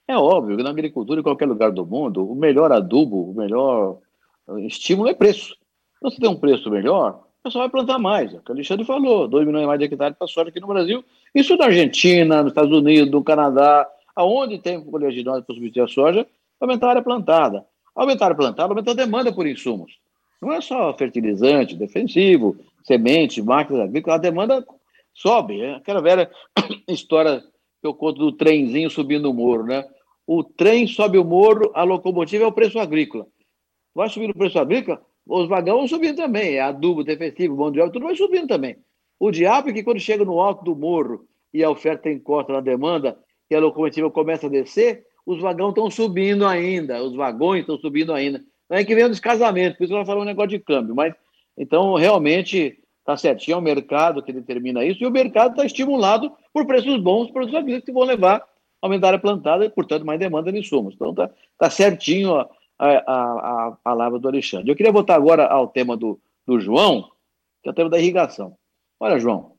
É 0.07 0.17
óbvio 0.17 0.57
que 0.57 0.63
na 0.63 0.71
agricultura, 0.71 1.19
em 1.19 1.23
qualquer 1.23 1.45
lugar 1.45 1.71
do 1.71 1.85
mundo, 1.85 2.27
o 2.27 2.33
melhor 2.33 2.71
adubo, 2.71 3.29
o 3.29 3.35
melhor 3.35 3.99
eh, 4.49 4.65
estímulo 4.65 5.09
é 5.09 5.13
preço. 5.13 5.55
Então, 5.97 6.09
se 6.09 6.19
tem 6.19 6.29
um 6.29 6.35
preço 6.35 6.71
melhor, 6.71 7.25
o 7.39 7.43
pessoal 7.43 7.63
vai 7.63 7.69
plantar 7.69 7.99
mais. 7.99 8.33
É 8.33 8.37
o 8.37 8.41
que 8.41 8.51
o 8.51 8.53
Alexandre 8.55 8.85
falou, 8.85 9.27
2 9.27 9.45
milhões 9.45 9.67
mais 9.67 9.77
de 9.77 9.85
hectares 9.85 10.17
para 10.17 10.27
soja 10.27 10.49
aqui 10.49 10.59
no 10.59 10.67
Brasil. 10.67 11.03
Isso 11.35 11.55
na 11.57 11.65
Argentina, 11.65 12.41
nos 12.41 12.51
Estados 12.51 12.75
Unidos, 12.75 13.11
no 13.11 13.23
Canadá, 13.23 13.87
aonde 14.15 14.57
tem 14.57 14.83
oleaginosa 14.91 15.43
para 15.43 15.53
substituir 15.53 15.83
a 15.83 15.87
soja, 15.87 16.25
aumentar 16.59 16.87
a 16.87 16.89
área 16.91 17.01
plantada. 17.03 17.65
Aumentar 17.95 18.25
a 18.25 18.27
área 18.29 18.37
plantada, 18.37 18.71
aumenta 18.71 18.91
a 18.91 18.95
demanda 18.95 19.31
por 19.31 19.45
insumos. 19.45 19.99
Não 20.41 20.51
é 20.53 20.61
só 20.61 20.91
fertilizante, 20.97 21.75
defensivo, 21.75 22.57
semente, 22.83 23.41
máquinas 23.41 23.83
agrícolas, 23.83 24.19
a 24.19 24.21
demanda 24.21 24.65
sobe. 25.13 25.61
É 25.61 25.75
aquela 25.75 26.01
velha 26.01 26.29
história 26.87 27.41
que 27.81 27.87
eu 27.87 27.93
conto 27.93 28.19
do 28.19 28.31
trenzinho 28.31 28.89
subindo 28.89 29.29
o 29.29 29.33
morro, 29.33 29.63
né? 29.63 29.85
o 30.31 30.43
trem 30.43 30.85
sobe 30.85 31.17
o 31.17 31.25
morro, 31.25 31.71
a 31.73 31.81
locomotiva 31.81 32.43
é 32.43 32.47
o 32.47 32.51
preço 32.51 32.77
agrícola. 32.77 33.25
Vai 33.95 34.09
subir 34.09 34.29
o 34.29 34.37
preço 34.37 34.59
agrícola, 34.59 35.01
os 35.25 35.49
vagões 35.49 35.75
vão 35.75 35.87
subindo 35.87 36.17
também, 36.17 36.53
é 36.53 36.61
adubo, 36.61 37.03
defensivo, 37.03 37.57
mão 37.57 37.71
de 37.71 37.79
obra, 37.79 37.91
tudo 37.91 38.05
vai 38.05 38.15
subindo 38.15 38.47
também. 38.47 38.77
O 39.19 39.31
diabo 39.31 39.71
é 39.71 39.73
que 39.73 39.81
quando 39.81 39.99
chega 39.99 40.23
no 40.23 40.39
alto 40.39 40.63
do 40.63 40.75
morro 40.75 41.25
e 41.51 41.63
a 41.63 41.69
oferta 41.71 42.11
encosta 42.11 42.53
na 42.53 42.61
demanda 42.61 43.17
e 43.49 43.55
a 43.55 43.59
locomotiva 43.59 44.11
começa 44.11 44.45
a 44.45 44.49
descer, 44.51 45.03
os 45.25 45.41
vagões 45.41 45.69
estão 45.69 45.89
subindo 45.89 46.45
ainda, 46.45 47.01
os 47.01 47.15
vagões 47.15 47.61
estão 47.61 47.79
subindo 47.79 48.13
ainda. 48.13 48.39
Não 48.69 48.77
é 48.77 48.85
que 48.85 48.93
vem 48.93 49.05
um 49.05 49.09
descasamento, 49.09 49.79
por 49.79 49.85
isso 49.85 49.93
nós 49.93 50.05
falamos 50.05 50.27
um 50.27 50.29
negócio 50.29 50.49
de 50.51 50.59
câmbio, 50.59 50.93
mas 50.93 51.15
então 51.59 51.93
realmente 51.93 52.79
está 52.99 53.15
certinho, 53.17 53.55
é 53.55 53.57
o 53.57 53.61
mercado 53.61 54.23
que 54.23 54.33
determina 54.33 54.83
isso, 54.83 55.03
e 55.03 55.05
o 55.05 55.11
mercado 55.11 55.51
está 55.51 55.65
estimulado 55.65 56.31
por 56.53 56.65
preços 56.65 56.99
bons 56.99 57.29
para 57.29 57.45
os 57.45 57.53
agrícolas 57.53 57.83
que 57.83 57.91
vão 57.91 58.03
levar 58.03 58.43
aumentar 58.81 59.13
a 59.13 59.19
plantada 59.19 59.65
e, 59.65 59.69
portanto, 59.69 60.05
mais 60.05 60.19
demanda 60.19 60.51
de 60.51 60.59
insumos. 60.59 60.95
Então, 60.95 61.11
está 61.11 61.29
tá 61.57 61.69
certinho 61.69 62.35
a, 62.35 62.49
a, 62.79 63.67
a, 63.67 63.77
palavra 63.83 64.19
do 64.19 64.27
Alexandre. 64.27 64.71
Eu 64.71 64.75
queria 64.75 64.91
voltar 64.91 65.15
agora 65.15 65.45
ao 65.45 65.67
tema 65.67 65.97
do, 65.97 66.19
do 66.47 66.59
João, 66.59 67.09
que 67.61 67.69
é 67.69 67.71
o 67.71 67.75
tema 67.75 67.89
da 67.89 67.99
irrigação. 67.99 68.55
Olha, 68.99 69.19
João, 69.19 69.53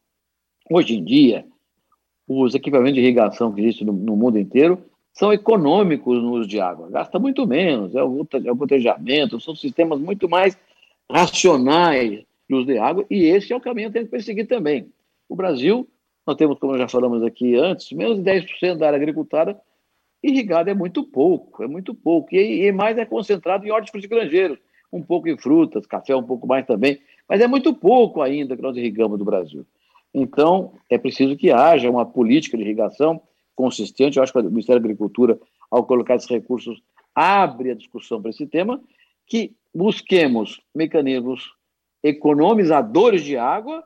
hoje 0.70 0.96
em 0.96 1.05
dia, 1.05 1.46
os 2.26 2.55
equipamentos 2.55 2.94
de 2.94 3.01
irrigação 3.01 3.53
que 3.53 3.61
existem 3.61 3.86
no, 3.86 3.92
no 3.92 4.16
mundo 4.16 4.38
inteiro 4.38 4.82
são 5.12 5.32
econômicos 5.32 6.22
no 6.22 6.32
uso 6.32 6.48
de 6.48 6.61
água, 6.61 6.88
gasta 6.88 7.18
muito 7.18 7.44
menos, 7.46 7.94
é 7.96 8.03
o, 8.03 8.26
é 8.44 8.53
o 8.53 8.57
cotejamento, 8.57 9.40
são 9.40 9.57
sistemas 9.57 9.98
muito 9.98 10.28
mais 10.28 10.57
racionais 11.11 12.24
de 12.48 12.54
uso 12.54 12.66
de 12.66 12.78
água, 12.78 13.04
e 13.11 13.24
esse 13.24 13.52
é 13.52 13.56
o 13.56 13.61
caminho 13.61 13.88
que 13.88 13.94
tem 13.94 14.04
que 14.04 14.11
perseguir 14.11 14.46
também. 14.46 14.90
O 15.28 15.36
Brasil 15.36 15.88
nós 16.26 16.36
temos, 16.36 16.58
como 16.58 16.76
já 16.78 16.88
falamos 16.88 17.22
aqui 17.22 17.56
antes, 17.56 17.90
menos 17.92 18.22
de 18.22 18.30
10% 18.30 18.76
da 18.76 18.86
área 18.86 18.96
agricultada 18.96 19.61
irrigada 20.22 20.70
é 20.70 20.74
muito 20.74 21.02
pouco, 21.02 21.62
é 21.62 21.66
muito 21.66 21.94
pouco. 21.94 22.34
E, 22.34 22.66
e 22.66 22.72
mais 22.72 22.96
é 22.98 23.04
concentrado 23.04 23.66
em 23.66 23.70
hortícolas 23.70 24.06
granjeiros, 24.06 24.58
um 24.92 25.02
pouco 25.02 25.28
em 25.28 25.36
frutas, 25.36 25.86
café 25.86 26.14
um 26.14 26.22
pouco 26.22 26.46
mais 26.46 26.66
também, 26.66 27.00
mas 27.28 27.40
é 27.40 27.46
muito 27.46 27.72
pouco 27.74 28.20
ainda 28.20 28.56
que 28.56 28.62
nós 28.62 28.76
irrigamos 28.76 29.18
do 29.18 29.24
Brasil. 29.24 29.64
Então, 30.12 30.72
é 30.88 30.98
preciso 30.98 31.36
que 31.36 31.50
haja 31.50 31.88
uma 31.88 32.04
política 32.04 32.56
de 32.56 32.64
irrigação 32.64 33.20
consistente. 33.54 34.16
Eu 34.16 34.22
acho 34.22 34.32
que 34.32 34.38
o 34.38 34.44
Ministério 34.44 34.82
da 34.82 34.86
Agricultura, 34.86 35.38
ao 35.70 35.84
colocar 35.84 36.16
esses 36.16 36.28
recursos, 36.28 36.82
abre 37.14 37.70
a 37.70 37.74
discussão 37.74 38.20
para 38.20 38.30
esse 38.30 38.46
tema, 38.46 38.80
que 39.31 39.55
busquemos 39.72 40.61
mecanismos 40.74 41.55
economizadores 42.03 43.22
de 43.22 43.37
água 43.37 43.85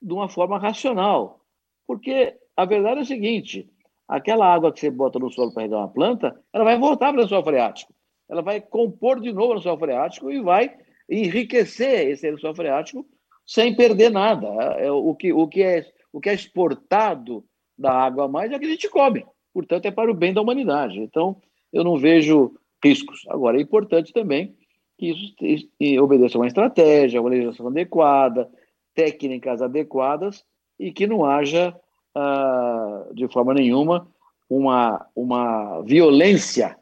de 0.00 0.12
uma 0.12 0.28
forma 0.28 0.58
racional, 0.58 1.40
porque 1.86 2.36
a 2.54 2.66
verdade 2.66 2.98
é 2.98 3.02
o 3.02 3.06
seguinte: 3.06 3.68
aquela 4.06 4.46
água 4.46 4.70
que 4.70 4.78
você 4.78 4.90
bota 4.90 5.18
no 5.18 5.32
solo 5.32 5.52
para 5.52 5.62
regar 5.62 5.80
uma 5.80 5.88
planta, 5.88 6.38
ela 6.52 6.64
vai 6.64 6.78
voltar 6.78 7.12
para 7.12 7.24
o 7.24 7.28
solo 7.28 7.42
freático. 7.42 7.94
Ela 8.28 8.42
vai 8.42 8.60
compor 8.60 9.20
de 9.20 9.32
novo 9.32 9.54
no 9.54 9.62
solo 9.62 9.78
freático 9.78 10.30
e 10.30 10.40
vai 10.40 10.76
enriquecer 11.08 12.08
esse 12.08 12.36
solo 12.36 12.54
freático 12.54 13.06
sem 13.46 13.74
perder 13.74 14.10
nada. 14.10 14.46
É, 14.78 14.90
o, 14.90 15.14
que, 15.14 15.32
o, 15.32 15.48
que 15.48 15.62
é, 15.62 15.86
o 16.12 16.20
que 16.20 16.28
é 16.28 16.34
exportado 16.34 17.44
da 17.76 17.92
água 17.92 18.26
a 18.26 18.28
mais 18.28 18.52
é 18.52 18.56
o 18.56 18.60
que 18.60 18.66
a 18.66 18.70
gente 18.70 18.88
come. 18.90 19.24
Portanto, 19.52 19.86
é 19.86 19.90
para 19.90 20.10
o 20.10 20.14
bem 20.14 20.32
da 20.32 20.42
humanidade. 20.42 20.98
Então, 21.00 21.40
eu 21.72 21.84
não 21.84 21.96
vejo 21.96 22.54
riscos. 22.82 23.22
Agora, 23.28 23.58
é 23.58 23.60
importante 23.60 24.12
também 24.12 24.56
que 24.98 25.10
isso 25.40 26.02
obedeça 26.02 26.38
a 26.38 26.40
uma 26.40 26.46
estratégia, 26.46 27.20
uma 27.20 27.30
legislação 27.30 27.68
adequada, 27.68 28.50
técnicas 28.94 29.60
adequadas 29.60 30.44
e 30.78 30.92
que 30.92 31.06
não 31.06 31.24
haja, 31.24 31.74
uh, 32.16 33.14
de 33.14 33.28
forma 33.28 33.54
nenhuma, 33.54 34.08
uma, 34.48 35.06
uma 35.14 35.82
violência 35.82 36.76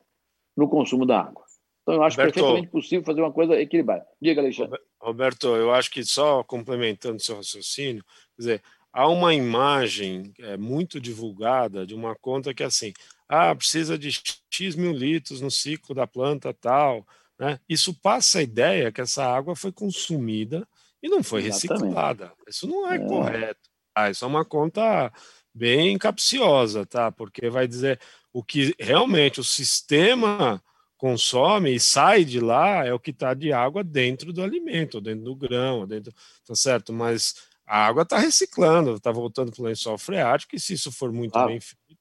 no 0.56 0.68
consumo 0.68 1.06
da 1.06 1.20
água. 1.20 1.42
Então, 1.82 1.94
eu 1.94 2.02
acho 2.02 2.16
Roberto, 2.16 2.34
perfeitamente 2.34 2.70
possível 2.70 3.04
fazer 3.04 3.20
uma 3.20 3.32
coisa 3.32 3.60
equilibrada. 3.60 4.06
Diga, 4.20 4.40
Alexandre. 4.40 4.78
Roberto, 5.00 5.48
eu 5.48 5.72
acho 5.72 5.90
que 5.90 6.04
só 6.04 6.44
complementando 6.44 7.20
seu 7.20 7.36
raciocínio, 7.36 8.04
quer 8.36 8.38
dizer, 8.38 8.62
há 8.92 9.08
uma 9.08 9.34
imagem 9.34 10.32
é, 10.38 10.56
muito 10.56 11.00
divulgada 11.00 11.84
de 11.84 11.94
uma 11.94 12.14
conta 12.14 12.54
que 12.54 12.62
é 12.62 12.66
assim, 12.66 12.92
ah, 13.28 13.54
precisa 13.54 13.98
de 13.98 14.10
X 14.50 14.76
mil 14.76 14.92
litros 14.92 15.40
no 15.40 15.50
ciclo 15.50 15.94
da 15.94 16.06
planta 16.06 16.54
tal, 16.54 17.04
né? 17.38 17.58
Isso 17.68 17.94
passa 17.94 18.38
a 18.38 18.42
ideia 18.42 18.92
que 18.92 19.00
essa 19.00 19.24
água 19.24 19.56
foi 19.56 19.72
consumida 19.72 20.66
e 21.02 21.08
não 21.08 21.22
foi 21.22 21.46
Exatamente. 21.46 21.84
reciclada. 21.84 22.32
Isso 22.48 22.66
não 22.66 22.90
é, 22.90 22.96
é. 22.96 22.98
correto. 22.98 23.70
Ah, 23.94 24.10
isso 24.10 24.24
é 24.24 24.28
uma 24.28 24.44
conta 24.44 25.12
bem 25.54 25.98
capciosa, 25.98 26.86
tá? 26.86 27.10
Porque 27.10 27.50
vai 27.50 27.66
dizer 27.66 28.00
o 28.32 28.42
que 28.42 28.74
realmente 28.78 29.40
o 29.40 29.44
sistema 29.44 30.62
consome 30.96 31.74
e 31.74 31.80
sai 31.80 32.24
de 32.24 32.38
lá 32.38 32.86
é 32.86 32.94
o 32.94 33.00
que 33.00 33.10
está 33.10 33.34
de 33.34 33.52
água 33.52 33.82
dentro 33.82 34.32
do 34.32 34.42
alimento, 34.42 35.00
dentro 35.00 35.24
do 35.24 35.34
grão, 35.34 35.86
dentro, 35.86 36.12
tá 36.46 36.54
certo? 36.54 36.92
Mas 36.92 37.34
a 37.66 37.86
água 37.86 38.04
está 38.04 38.18
reciclando, 38.18 38.94
está 38.94 39.10
voltando 39.10 39.50
para 39.50 39.62
o 39.62 39.64
lençol 39.66 39.98
freático, 39.98 40.54
e 40.54 40.60
se 40.60 40.74
isso 40.74 40.92
for 40.92 41.12
muito 41.12 41.36
ah. 41.36 41.46
bem 41.46 41.58
feito, 41.60 42.00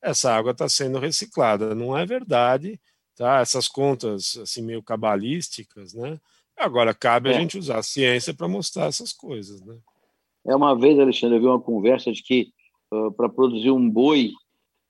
essa 0.00 0.32
água 0.32 0.52
está 0.52 0.68
sendo 0.68 0.98
reciclada. 0.98 1.74
Não 1.74 1.96
é 1.96 2.06
verdade, 2.06 2.80
tá? 3.16 3.40
Essas 3.40 3.66
contas 3.66 4.38
assim 4.40 4.62
meio 4.62 4.82
cabalísticas, 4.82 5.94
né? 5.94 6.20
Agora 6.56 6.94
cabe 6.94 7.30
é. 7.30 7.36
a 7.36 7.40
gente 7.40 7.58
usar 7.58 7.78
a 7.78 7.82
ciência 7.82 8.32
para 8.32 8.48
mostrar 8.48 8.86
essas 8.86 9.12
coisas, 9.12 9.60
né? 9.62 9.76
É 10.46 10.54
uma 10.54 10.78
vez, 10.78 10.98
Alexandre, 10.98 11.36
eu 11.36 11.40
vi 11.40 11.46
uma 11.46 11.60
conversa 11.60 12.12
de 12.12 12.22
que 12.22 12.48
uh, 12.92 13.10
para 13.12 13.28
produzir 13.28 13.70
um 13.70 13.90
boi 13.90 14.30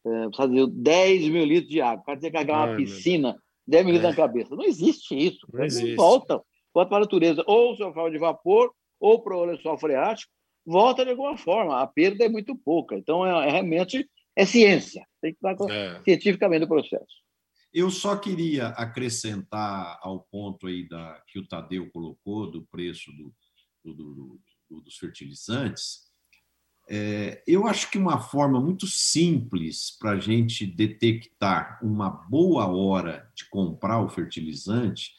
uh, 0.05 0.31
precisa 0.31 0.49
de 0.49 0.66
10 0.70 1.29
mil 1.29 1.45
litros 1.45 1.70
de 1.70 1.81
água. 1.81 2.03
O 2.03 2.05
cara 2.05 2.20
tem 2.20 2.31
que 2.31 2.35
carregar 2.35 2.68
uma 2.68 2.77
piscina, 2.77 3.37
10 3.66 3.85
mil 3.85 3.95
litros 3.95 4.12
é. 4.12 4.16
na 4.16 4.16
cabeça. 4.16 4.55
Não 4.55 4.64
existe 4.64 5.16
isso. 5.16 5.47
Não, 5.53 5.64
existe. 5.64 5.95
volta. 5.95 6.43
Volta 6.74 6.89
para 6.91 6.99
a 6.99 7.01
natureza. 7.01 7.43
Ou 7.47 7.72
o 7.72 7.77
farol 7.77 8.11
de 8.11 8.18
vapor, 8.18 8.70
ou 9.01 9.22
para 9.22 9.35
o 9.35 9.45
lençol 9.47 9.79
freático, 9.79 10.31
volta 10.64 11.05
de 11.05 11.12
alguma 11.12 11.39
forma. 11.39 11.81
A 11.81 11.87
perda 11.87 12.24
é 12.24 12.29
muito 12.29 12.55
pouca. 12.55 12.95
Então, 12.95 13.24
é, 13.27 13.49
é 13.49 13.51
realmente 13.51 14.07
é 14.37 14.45
ciência. 14.45 15.07
Tem 15.22 15.33
que 15.33 15.39
estar 15.39 15.57
é. 15.70 16.01
cientificamente 16.05 16.64
o 16.64 16.68
processo. 16.68 17.26
Eu 17.77 17.91
só 17.91 18.16
queria 18.16 18.68
acrescentar 18.68 19.99
ao 20.01 20.20
ponto 20.20 20.66
aí 20.66 20.89
da, 20.89 21.22
que 21.27 21.39
o 21.39 21.47
Tadeu 21.47 21.91
colocou 21.91 22.51
do 22.51 22.62
preço 22.62 23.12
do, 23.12 23.35
do, 23.85 23.93
do, 23.93 24.41
do 24.70 24.81
dos 24.81 24.97
fertilizantes. 24.97 26.07
É, 26.89 27.43
eu 27.47 27.66
acho 27.66 27.91
que 27.91 27.99
uma 27.99 28.18
forma 28.18 28.59
muito 28.59 28.87
simples 28.87 29.95
para 30.01 30.12
a 30.12 30.18
gente 30.18 30.64
detectar 30.64 31.79
uma 31.83 32.09
boa 32.09 32.66
hora 32.66 33.31
de 33.35 33.47
comprar 33.51 34.01
o 34.01 34.09
fertilizante 34.09 35.11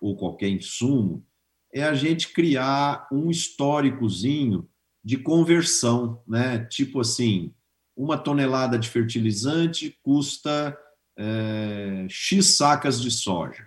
ou 0.00 0.16
qualquer 0.16 0.48
insumo 0.48 1.22
é 1.70 1.84
a 1.84 1.92
gente 1.92 2.32
criar 2.32 3.06
um 3.12 3.30
históricozinho 3.30 4.66
de 5.04 5.18
conversão, 5.18 6.22
né? 6.26 6.64
Tipo 6.64 7.00
assim, 7.00 7.54
uma 7.94 8.16
tonelada 8.16 8.78
de 8.78 8.88
fertilizante 8.88 9.98
custa 10.02 10.74
é, 11.16 12.06
X 12.08 12.56
sacas 12.56 13.00
de 13.00 13.10
soja. 13.10 13.66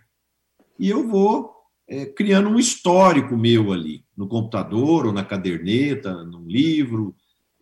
E 0.78 0.89
eu 0.89 1.08
vou 1.08 1.54
é, 1.88 2.06
criando 2.06 2.50
um 2.50 2.60
histórico 2.60 3.36
meu 3.36 3.74
ali, 3.74 4.06
no 4.16 4.28
computador 4.28 5.08
ou 5.08 5.12
na 5.12 5.26
caderneta, 5.26 6.24
num 6.24 6.45
livro. 6.45 7.16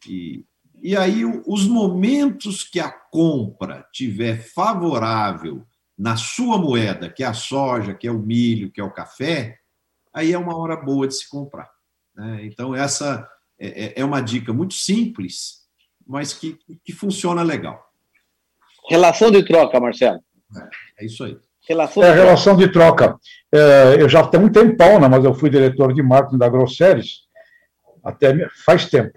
E, 0.08 0.46
e 0.82 0.96
aí, 0.96 1.24
os 1.46 1.66
momentos 1.66 2.64
que 2.64 2.80
a 2.80 2.92
compra 2.92 3.88
tiver 3.92 4.44
favorável 4.44 5.66
na 5.98 6.16
sua 6.16 6.58
moeda, 6.58 7.10
que 7.10 7.24
é 7.24 7.28
a 7.28 7.34
soja, 7.34 7.94
que 7.94 8.08
é 8.08 8.12
o 8.12 8.20
milho, 8.20 8.72
que 8.72 8.80
é 8.80 8.84
o 8.84 8.94
café, 8.94 9.58
aí 10.14 10.34
é 10.34 10.38
uma 10.38 10.56
hora 10.56 10.76
boa 10.76 11.08
de 11.08 11.16
se 11.16 11.28
comprar. 11.28 11.70
Né? 12.16 12.46
Então, 12.46 12.76
essa 12.76 13.28
é, 13.60 13.86
é, 13.86 14.02
é 14.02 14.06
uma 14.06 14.22
dica 14.22 14.54
muito 14.54 14.74
simples, 14.74 15.66
mas 16.06 16.34
que, 16.34 16.60
que 16.84 16.94
funciona 16.94 17.42
legal. 17.42 17.87
Relação 18.90 19.32
de 19.32 19.44
troca, 19.44 19.80
Marcelo. 19.80 20.20
É, 20.56 21.04
é 21.04 21.06
isso 21.06 21.24
aí. 21.24 21.38
Relação 21.68 22.04
é, 22.04 22.12
de 22.12 22.18
relação 22.18 22.56
troca. 22.56 22.68
de 22.68 22.74
troca. 22.74 23.20
É, 23.54 24.02
eu 24.02 24.08
já 24.08 24.26
tenho 24.26 24.46
um 24.46 24.50
tempão, 24.50 25.00
né, 25.00 25.08
mas 25.08 25.24
eu 25.24 25.34
fui 25.34 25.50
diretor 25.50 25.94
de 25.94 26.02
marketing 26.02 26.38
da 26.38 26.50
Grosseries 26.50 27.28
até 28.04 28.34
faz 28.66 28.90
tempo. 28.90 29.12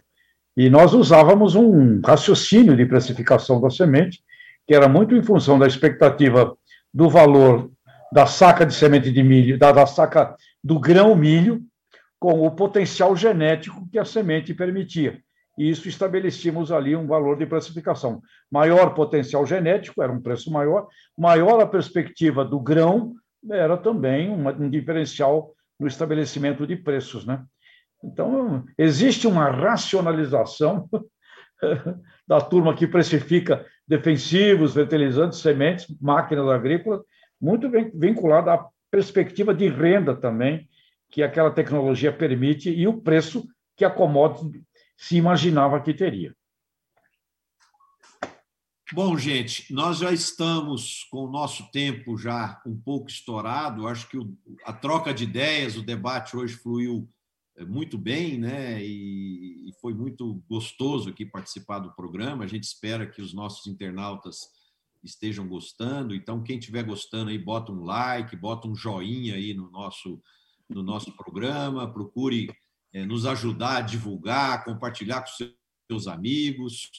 E 0.56 0.68
nós 0.68 0.92
usávamos 0.92 1.54
um 1.54 2.00
raciocínio 2.04 2.76
de 2.76 2.84
precificação 2.84 3.60
da 3.60 3.70
semente, 3.70 4.20
que 4.66 4.74
era 4.74 4.88
muito 4.88 5.14
em 5.14 5.22
função 5.22 5.58
da 5.58 5.66
expectativa 5.66 6.56
do 6.92 7.08
valor 7.08 7.70
da 8.12 8.26
saca 8.26 8.66
de 8.66 8.74
semente 8.74 9.12
de 9.12 9.22
milho, 9.22 9.56
da, 9.56 9.70
da 9.70 9.86
saca 9.86 10.34
do 10.62 10.80
grão 10.80 11.14
milho, 11.14 11.62
com 12.18 12.44
o 12.44 12.50
potencial 12.50 13.14
genético 13.14 13.88
que 13.90 13.98
a 13.98 14.04
semente 14.04 14.52
permitia 14.52 15.20
e 15.58 15.68
isso 15.68 15.88
estabelecíamos 15.88 16.72
ali 16.72 16.96
um 16.96 17.06
valor 17.06 17.36
de 17.36 17.46
precificação. 17.46 18.22
Maior 18.50 18.94
potencial 18.94 19.44
genético, 19.44 20.02
era 20.02 20.12
um 20.12 20.20
preço 20.20 20.50
maior, 20.50 20.88
maior 21.16 21.60
a 21.60 21.66
perspectiva 21.66 22.44
do 22.44 22.58
grão, 22.58 23.14
era 23.50 23.76
também 23.76 24.30
um 24.30 24.70
diferencial 24.70 25.52
no 25.78 25.86
estabelecimento 25.86 26.66
de 26.66 26.76
preços. 26.76 27.26
Né? 27.26 27.42
Então, 28.02 28.64
existe 28.78 29.26
uma 29.26 29.50
racionalização 29.50 30.88
da 32.26 32.40
turma 32.40 32.74
que 32.74 32.86
precifica 32.86 33.64
defensivos, 33.86 34.74
fertilizantes, 34.74 35.40
sementes, 35.40 35.86
máquinas 36.00 36.48
agrícolas, 36.48 37.00
muito 37.40 37.70
vinculada 37.94 38.54
à 38.54 38.66
perspectiva 38.90 39.54
de 39.54 39.68
renda 39.68 40.14
também, 40.14 40.68
que 41.10 41.22
aquela 41.22 41.50
tecnologia 41.50 42.12
permite, 42.12 42.70
e 42.70 42.86
o 42.86 43.00
preço 43.00 43.46
que 43.76 43.84
a 43.84 43.90
commodity 43.90 44.62
se 45.00 45.16
imaginava 45.16 45.80
que 45.80 45.94
teria. 45.94 46.36
Bom, 48.92 49.16
gente, 49.16 49.72
nós 49.72 49.98
já 49.98 50.12
estamos 50.12 51.04
com 51.04 51.24
o 51.24 51.30
nosso 51.30 51.70
tempo 51.70 52.18
já 52.18 52.60
um 52.66 52.78
pouco 52.78 53.08
estourado. 53.08 53.86
Acho 53.86 54.06
que 54.08 54.18
a 54.62 54.74
troca 54.74 55.14
de 55.14 55.24
ideias, 55.24 55.76
o 55.76 55.82
debate 55.82 56.36
hoje 56.36 56.54
fluiu 56.54 57.08
eh, 57.56 57.64
muito 57.64 57.96
bem, 57.96 58.36
né? 58.36 58.82
E, 58.84 59.70
foi 59.80 59.94
muito 59.94 60.44
gostoso 60.46 61.08
aqui 61.08 61.24
participar 61.24 61.78
do 61.78 61.94
programa. 61.94 62.44
A 62.44 62.46
gente 62.46 62.64
espera 62.64 63.06
que 63.06 63.22
os 63.22 63.32
nossos 63.32 63.66
internautas 63.66 64.50
estejam 65.02 65.48
gostando. 65.48 66.14
Então, 66.14 66.42
quem 66.42 66.58
estiver 66.58 66.82
gostando 66.82 67.30
aí, 67.30 67.38
bota 67.38 67.72
um 67.72 67.84
like, 67.84 68.36
bota 68.36 68.68
um 68.68 68.74
joinha 68.74 69.36
aí 69.36 69.54
no 69.54 69.70
nosso 69.70 70.20
no 70.68 70.84
nosso 70.84 71.16
programa, 71.16 71.92
procure 71.92 72.48
nos 72.92 73.24
ajudar 73.26 73.76
a 73.76 73.80
divulgar, 73.80 74.64
compartilhar 74.64 75.22
com 75.22 75.46
seus 75.90 76.06
amigos, 76.06 76.90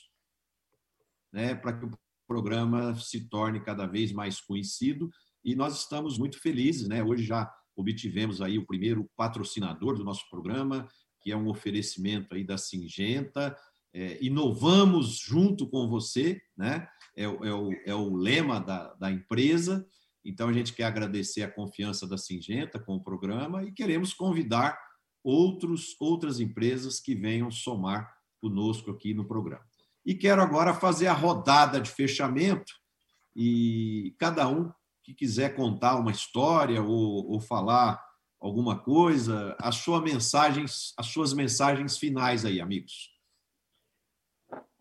né, 1.34 1.56
para 1.56 1.78
que 1.78 1.86
o 1.86 1.92
programa 2.28 2.96
se 2.96 3.28
torne 3.28 3.60
cada 3.60 3.86
vez 3.86 4.12
mais 4.12 4.40
conhecido. 4.40 5.10
E 5.44 5.56
nós 5.56 5.80
estamos 5.80 6.18
muito 6.18 6.40
felizes, 6.40 6.88
né? 6.88 7.04
Hoje 7.04 7.24
já 7.24 7.52
obtivemos 7.76 8.42
aí 8.42 8.58
o 8.58 8.66
primeiro 8.66 9.10
patrocinador 9.18 9.98
do 9.98 10.04
nosso 10.04 10.30
programa, 10.30 10.88
que 11.22 11.32
é 11.32 11.36
um 11.36 11.48
oferecimento 11.48 12.34
aí 12.34 12.44
da 12.44 12.58
Singenta. 12.58 13.58
É, 13.94 14.24
inovamos 14.24 15.18
junto 15.18 15.68
com 15.68 15.90
você, 15.90 16.42
né? 16.56 16.88
É, 17.18 17.24
é, 17.24 17.28
o, 17.28 17.72
é 17.86 17.94
o 17.96 18.16
lema 18.16 18.60
da, 18.60 18.94
da 18.94 19.12
empresa. 19.12 19.86
Então, 20.24 20.48
a 20.48 20.54
gente 20.54 20.74
quer 20.74 20.86
agradecer 20.86 21.42
a 21.42 21.52
confiança 21.52 22.08
da 22.08 22.18
Singenta 22.18 22.80
com 22.80 22.96
o 22.96 23.04
programa 23.04 23.64
e 23.64 23.72
queremos 23.72 24.14
convidar 24.14 24.78
outros, 25.24 25.96
outras 26.00 26.40
empresas 26.40 27.00
que 27.00 27.16
venham 27.16 27.52
somar 27.52 28.12
conosco 28.40 28.92
aqui 28.92 29.14
no 29.14 29.26
programa. 29.26 29.64
E 30.06 30.16
quero 30.16 30.42
agora 30.42 30.74
fazer 30.74 31.08
a 31.08 31.14
rodada 31.14 31.80
de 31.80 31.90
fechamento 31.90 32.74
e 33.36 34.16
cada 34.18 34.48
um 34.48 34.72
que 35.04 35.14
quiser 35.14 35.56
contar 35.56 35.96
uma 35.98 36.12
história 36.12 36.82
ou, 36.82 37.32
ou 37.32 37.40
falar 37.40 38.02
alguma 38.40 38.80
coisa, 38.80 39.56
as 39.60 39.76
suas 39.76 40.02
mensagens, 40.02 40.94
as 40.98 41.06
suas 41.08 41.34
mensagens 41.34 41.98
finais 41.98 42.44
aí, 42.44 42.60
amigos. 42.60 43.12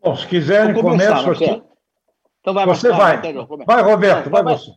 Bom, 0.01 0.15
se 0.15 0.27
quiserem, 0.27 0.73
começo 0.73 1.29
aqui. 1.29 1.63
Então 2.39 2.55
vai, 2.55 2.65
você 2.65 2.89
vai. 2.89 3.21
Vai, 3.65 3.83
Roberto, 3.83 4.29
vai, 4.31 4.43
vai 4.43 4.57
você. 4.57 4.71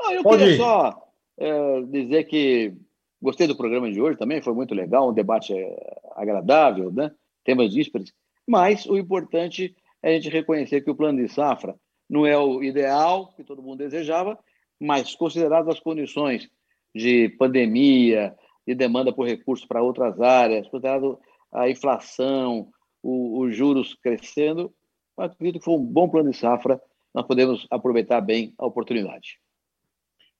Ah, 0.00 0.14
eu 0.14 0.22
Pode 0.22 0.38
queria 0.38 0.54
ir. 0.54 0.58
só 0.58 1.12
é, 1.38 1.82
dizer 1.82 2.24
que 2.24 2.74
Gostei 3.22 3.46
do 3.46 3.56
programa 3.56 3.88
de 3.88 4.00
hoje 4.00 4.18
também, 4.18 4.42
foi 4.42 4.52
muito 4.52 4.74
legal, 4.74 5.08
um 5.08 5.12
debate 5.12 5.54
eh, 5.54 6.00
agradável, 6.16 6.90
né? 6.90 7.12
temas 7.44 7.70
díspares. 7.72 8.12
Mas 8.44 8.84
o 8.84 8.98
importante 8.98 9.76
é 10.02 10.10
a 10.10 10.12
gente 10.14 10.28
reconhecer 10.28 10.80
que 10.80 10.90
o 10.90 10.94
plano 10.94 11.24
de 11.24 11.32
safra 11.32 11.76
não 12.10 12.26
é 12.26 12.36
o 12.36 12.64
ideal 12.64 13.32
que 13.36 13.44
todo 13.44 13.62
mundo 13.62 13.78
desejava, 13.78 14.36
mas 14.80 15.14
consideradas 15.14 15.76
as 15.76 15.80
condições 15.80 16.50
de 16.92 17.28
pandemia, 17.38 18.34
de 18.66 18.74
demanda 18.74 19.12
por 19.12 19.24
recursos 19.24 19.64
para 19.66 19.82
outras 19.82 20.20
áreas, 20.20 20.66
considerado 20.66 21.16
a 21.52 21.70
inflação, 21.70 22.68
os 23.04 23.56
juros 23.56 23.94
crescendo, 24.02 24.74
acredito 25.16 25.60
que 25.60 25.64
foi 25.64 25.74
um 25.74 25.84
bom 25.84 26.08
plano 26.08 26.30
de 26.30 26.36
safra, 26.36 26.80
nós 27.14 27.24
podemos 27.24 27.68
aproveitar 27.70 28.20
bem 28.20 28.52
a 28.58 28.66
oportunidade. 28.66 29.38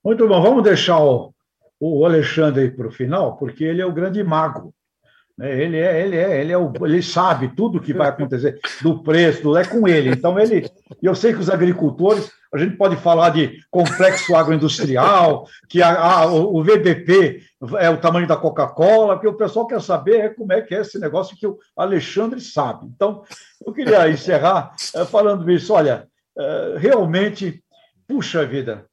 Muito 0.04 0.26
bom, 0.26 0.42
vamos 0.42 0.64
deixar 0.64 0.98
o, 0.98 1.32
o 1.84 2.06
Alexandre 2.06 2.70
para 2.70 2.86
o 2.86 2.92
final, 2.92 3.36
porque 3.36 3.64
ele 3.64 3.82
é 3.82 3.86
o 3.86 3.92
grande 3.92 4.22
mago 4.22 4.72
É, 5.40 5.62
ele 5.62 5.78
é, 5.78 6.04
ele 6.04 6.16
é, 6.16 6.40
ele 6.40 6.52
é 6.52 6.58
o, 6.58 6.70
ele 6.82 7.02
sabe 7.02 7.48
tudo 7.56 7.78
o 7.78 7.80
que 7.80 7.92
vai 7.92 8.08
acontecer 8.08 8.60
do 8.82 9.02
preço, 9.02 9.42
do, 9.42 9.56
é 9.56 9.64
com 9.64 9.88
ele. 9.88 10.10
Então 10.10 10.38
ele, 10.38 10.70
eu 11.02 11.14
sei 11.14 11.32
que 11.32 11.40
os 11.40 11.50
agricultores, 11.50 12.30
a 12.54 12.58
gente 12.58 12.76
pode 12.76 12.96
falar 12.96 13.30
de 13.30 13.58
complexo 13.70 14.36
agroindustrial, 14.36 15.48
que 15.68 15.82
a, 15.82 15.90
a, 16.00 16.26
o 16.26 16.62
VBP 16.62 17.42
é 17.78 17.88
o 17.90 17.96
tamanho 17.96 18.28
da 18.28 18.36
Coca-Cola, 18.36 19.14
porque 19.14 19.28
o 19.28 19.36
pessoal 19.36 19.66
quer 19.66 19.80
saber 19.80 20.36
como 20.36 20.52
é 20.52 20.60
que 20.60 20.74
é 20.74 20.82
esse 20.82 20.98
negócio 21.00 21.36
que 21.36 21.46
o 21.46 21.58
Alexandre 21.76 22.40
sabe. 22.40 22.86
Então, 22.86 23.24
eu 23.66 23.72
queria 23.72 24.08
encerrar 24.08 24.72
é, 24.94 25.04
falando 25.04 25.50
isso. 25.50 25.72
Olha, 25.72 26.06
é, 26.38 26.76
realmente, 26.78 27.64
puxa 28.06 28.46
vida, 28.46 28.84
é, 28.84 28.91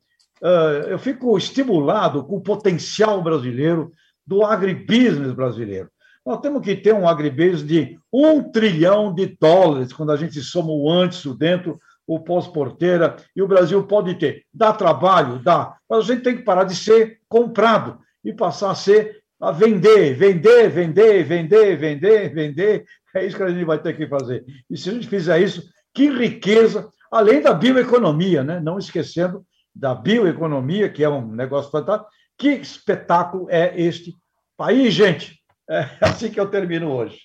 eu 0.90 1.00
fico 1.00 1.38
estimulado 1.38 2.24
com 2.24 2.38
o 2.38 2.42
potencial 2.42 3.22
brasileiro 3.22 3.92
do 4.26 4.46
agribusiness 4.46 5.34
brasileiro. 5.34 5.90
Nós 6.26 6.40
temos 6.42 6.62
que 6.62 6.76
ter 6.76 6.94
um 6.94 7.08
agribusiness 7.08 7.66
de 7.66 7.98
um 8.14 8.44
trilhão 8.44 9.14
de 9.14 9.38
dólares, 9.40 9.94
quando 9.94 10.12
a 10.12 10.18
gente 10.18 10.40
soma 10.42 10.72
o 10.72 10.90
antes, 10.90 11.26
o 11.26 11.34
dentro, 11.34 11.80
o 12.06 12.20
pós-porteira, 12.20 13.16
e 13.36 13.42
o 13.42 13.48
Brasil 13.48 13.84
pode 13.84 14.16
ter. 14.16 14.44
Dá 14.54 14.74
trabalho? 14.74 15.40
Dá. 15.40 15.76
Mas 15.90 16.00
a 16.00 16.14
gente 16.14 16.24
tem 16.24 16.38
que 16.38 16.44
parar 16.44 16.64
de 16.64 16.76
ser 16.76 17.20
comprado 17.28 18.00
e 18.24 18.34
passar 18.34 18.72
a 18.72 18.76
ser 18.76 19.20
a 19.40 19.52
vender, 19.52 20.16
vender, 20.16 20.70
vender, 20.70 21.24
vender, 21.24 21.78
vender, 21.78 22.34
vender. 22.34 22.86
É 23.16 23.26
isso 23.26 23.38
que 23.38 23.44
a 23.44 23.50
gente 23.50 23.64
vai 23.64 23.82
ter 23.82 23.96
que 23.96 24.08
fazer. 24.08 24.44
E 24.70 24.78
se 24.78 24.90
a 24.90 24.94
gente 24.94 25.08
fizer 25.08 25.40
isso, 25.40 25.64
que 25.94 26.10
riqueza, 26.10 26.90
além 27.12 27.42
da 27.42 27.54
bioeconomia, 27.54 28.44
né? 28.44 28.60
não 28.60 28.78
esquecendo 28.78 29.46
da 29.76 29.94
bioeconomia, 29.96 30.90
que 30.90 31.04
é 31.04 31.10
um 31.10 31.32
negócio 31.32 31.72
fantástico. 31.72 32.10
Que 32.38 32.50
espetáculo 32.50 33.48
é 33.50 33.80
este 33.80 34.16
país, 34.58 34.94
gente? 34.94 35.40
É 35.70 35.98
assim 36.02 36.32
que 36.32 36.40
eu 36.40 36.50
termino 36.50 36.92
hoje. 36.92 37.20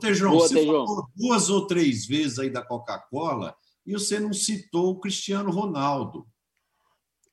Tejão, 0.00 0.30
Boa, 0.30 0.48
você 0.48 0.54
Tejão. 0.54 0.86
falou 0.86 1.06
duas 1.14 1.50
ou 1.50 1.66
três 1.66 2.06
vezes 2.06 2.38
aí 2.38 2.50
da 2.50 2.62
Coca-Cola 2.62 3.54
e 3.86 3.92
você 3.92 4.18
não 4.18 4.32
citou 4.32 4.90
o 4.90 5.00
Cristiano 5.00 5.50
Ronaldo. 5.50 6.26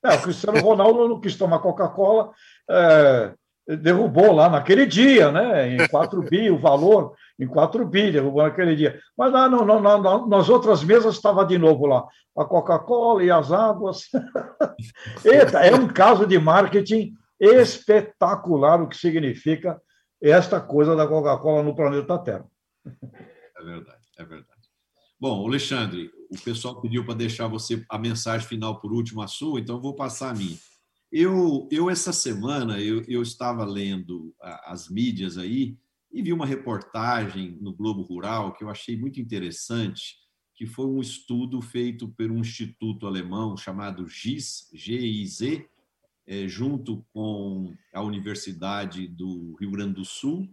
É, 0.04 0.14
o 0.14 0.22
Cristiano 0.22 0.60
Ronaldo 0.60 1.08
não 1.08 1.20
quis 1.20 1.36
tomar 1.36 1.58
Coca-Cola, 1.58 2.32
é, 2.70 3.34
derrubou 3.76 4.32
lá 4.32 4.48
naquele 4.48 4.86
dia, 4.86 5.32
né? 5.32 5.74
Em 5.74 5.88
4 5.88 6.22
bi, 6.22 6.50
o 6.50 6.58
valor, 6.58 7.14
em 7.38 7.46
4 7.46 7.86
bi, 7.86 8.10
derrubou 8.10 8.42
naquele 8.42 8.74
dia. 8.74 9.00
Mas 9.16 9.32
lá 9.32 9.48
no, 9.48 10.26
nas 10.26 10.48
outras 10.48 10.82
mesas 10.82 11.14
estava 11.14 11.44
de 11.44 11.56
novo 11.56 11.86
lá, 11.86 12.06
a 12.36 12.44
Coca-Cola 12.44 13.22
e 13.22 13.30
as 13.30 13.52
águas. 13.52 14.08
Eita, 15.24 15.60
é 15.60 15.74
um 15.74 15.86
caso 15.86 16.26
de 16.26 16.38
marketing 16.38 17.14
espetacular, 17.40 18.82
o 18.82 18.88
que 18.88 18.96
significa 18.96 19.80
esta 20.20 20.60
coisa 20.60 20.96
da 20.96 21.06
Coca-Cola 21.06 21.62
no 21.62 21.76
planeta 21.76 22.18
Terra. 22.18 22.44
É 22.84 23.62
verdade, 23.62 24.02
é 24.18 24.24
verdade. 24.24 24.58
Bom, 25.20 25.46
Alexandre, 25.46 26.10
o 26.30 26.40
pessoal 26.42 26.80
pediu 26.80 27.04
para 27.04 27.14
deixar 27.14 27.48
você 27.48 27.84
a 27.88 27.98
mensagem 27.98 28.46
final 28.46 28.80
por 28.80 28.92
último 28.92 29.22
a 29.22 29.26
sua, 29.26 29.60
então 29.60 29.80
vou 29.80 29.94
passar 29.94 30.30
a 30.30 30.34
mim. 30.34 30.58
Eu, 31.10 31.66
eu 31.70 31.88
essa 31.88 32.12
semana, 32.12 32.80
eu, 32.80 33.02
eu 33.08 33.22
estava 33.22 33.64
lendo 33.64 34.34
as 34.64 34.88
mídias 34.88 35.38
aí 35.38 35.76
e 36.10 36.22
vi 36.22 36.32
uma 36.32 36.46
reportagem 36.46 37.58
no 37.60 37.74
Globo 37.74 38.02
Rural 38.02 38.54
que 38.54 38.64
eu 38.64 38.70
achei 38.70 38.96
muito 38.96 39.20
interessante, 39.20 40.16
que 40.54 40.66
foi 40.66 40.86
um 40.86 41.00
estudo 41.00 41.60
feito 41.60 42.08
por 42.08 42.30
um 42.30 42.38
instituto 42.38 43.06
alemão 43.06 43.56
chamado 43.56 44.08
GIZ, 44.08 44.68
G-I-Z, 44.72 45.68
é, 46.26 46.48
junto 46.48 47.06
com 47.12 47.74
a 47.94 48.02
Universidade 48.02 49.06
do 49.06 49.54
Rio 49.60 49.70
Grande 49.70 49.94
do 49.94 50.04
Sul 50.04 50.48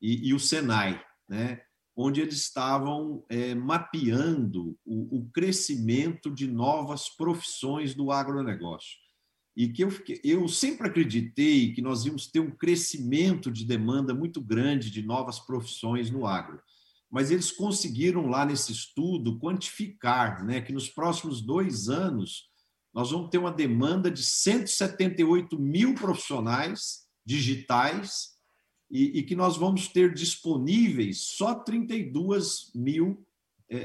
e, 0.00 0.28
e 0.28 0.34
o 0.34 0.38
Senai, 0.38 1.02
né? 1.28 1.60
onde 1.96 2.20
eles 2.20 2.36
estavam 2.36 3.24
é, 3.28 3.54
mapeando 3.54 4.78
o, 4.84 5.18
o, 5.18 5.30
crescimento 5.30 6.30
de 6.32 6.46
novas 6.46 7.08
profissões 7.10 7.94
do 7.94 8.10
agronegócio. 8.10 8.96
E 9.56 9.68
que 9.68 9.82
eu, 9.82 9.90
eu 10.22 10.48
sempre 10.48 10.88
acreditei 10.88 11.72
que 11.72 11.82
nós 11.82 12.04
íamos 12.04 12.26
ter 12.26 12.40
um 12.40 12.50
crescimento 12.50 13.50
de 13.50 13.64
demanda 13.64 14.14
muito 14.14 14.40
grande 14.40 14.90
de 14.90 15.02
novas 15.02 15.38
profissões 15.38 16.10
no 16.10 16.26
agro. 16.26 16.60
Mas 17.10 17.30
eles 17.30 17.50
conseguiram 17.50 18.26
lá 18.28 18.44
nesse 18.46 18.70
estudo 18.72 19.38
quantificar 19.38 20.44
né, 20.44 20.60
que 20.60 20.72
nos 20.72 20.88
próximos 20.88 21.42
dois 21.42 21.88
anos 21.88 22.48
nós 22.94 23.10
vamos 23.10 23.30
ter 23.30 23.38
uma 23.38 23.52
demanda 23.52 24.10
de 24.10 24.22
178 24.22 25.58
mil 25.58 25.94
profissionais 25.94 27.06
digitais 27.24 28.30
e, 28.90 29.18
e 29.18 29.22
que 29.22 29.36
nós 29.36 29.56
vamos 29.56 29.88
ter 29.88 30.12
disponíveis 30.12 31.20
só 31.20 31.54
32 31.54 32.72
mil 32.74 33.24
é, 33.68 33.76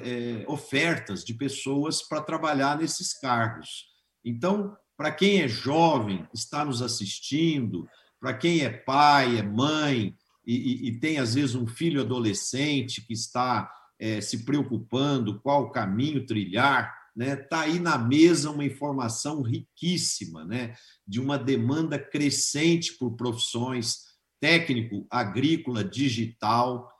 é, 0.42 0.46
ofertas 0.48 1.24
de 1.24 1.34
pessoas 1.34 2.02
para 2.02 2.22
trabalhar 2.22 2.80
nesses 2.80 3.14
cargos. 3.14 3.86
Então, 4.24 4.76
para 4.98 5.12
quem 5.12 5.42
é 5.42 5.48
jovem, 5.48 6.28
está 6.34 6.64
nos 6.64 6.82
assistindo, 6.82 7.88
para 8.20 8.34
quem 8.34 8.62
é 8.62 8.70
pai, 8.70 9.38
é 9.38 9.44
mãe 9.44 10.16
e, 10.46 10.56
e, 10.56 10.88
e, 10.88 11.00
tem 11.00 11.18
às 11.18 11.34
vezes 11.34 11.56
um 11.56 11.68
filho 11.68 12.02
adolescente 12.02 13.06
que 13.06 13.14
está 13.14 13.72
é, 14.00 14.22
se 14.22 14.46
preocupando 14.46 15.40
qual 15.42 15.72
caminho 15.72 16.26
trilhar, 16.26 16.94
né? 17.16 17.34
Está 17.34 17.62
aí 17.62 17.80
na 17.80 17.98
mesa 17.98 18.52
uma 18.52 18.66
informação 18.66 19.42
riquíssima, 19.42 20.46
né? 20.46 20.76
De 21.08 21.20
uma 21.20 21.38
demanda 21.38 21.98
crescente 21.98 22.94
por 22.94 23.16
profissões 23.16 24.06
técnico 24.40 25.08
agrícola 25.10 25.84
digital, 25.84 26.92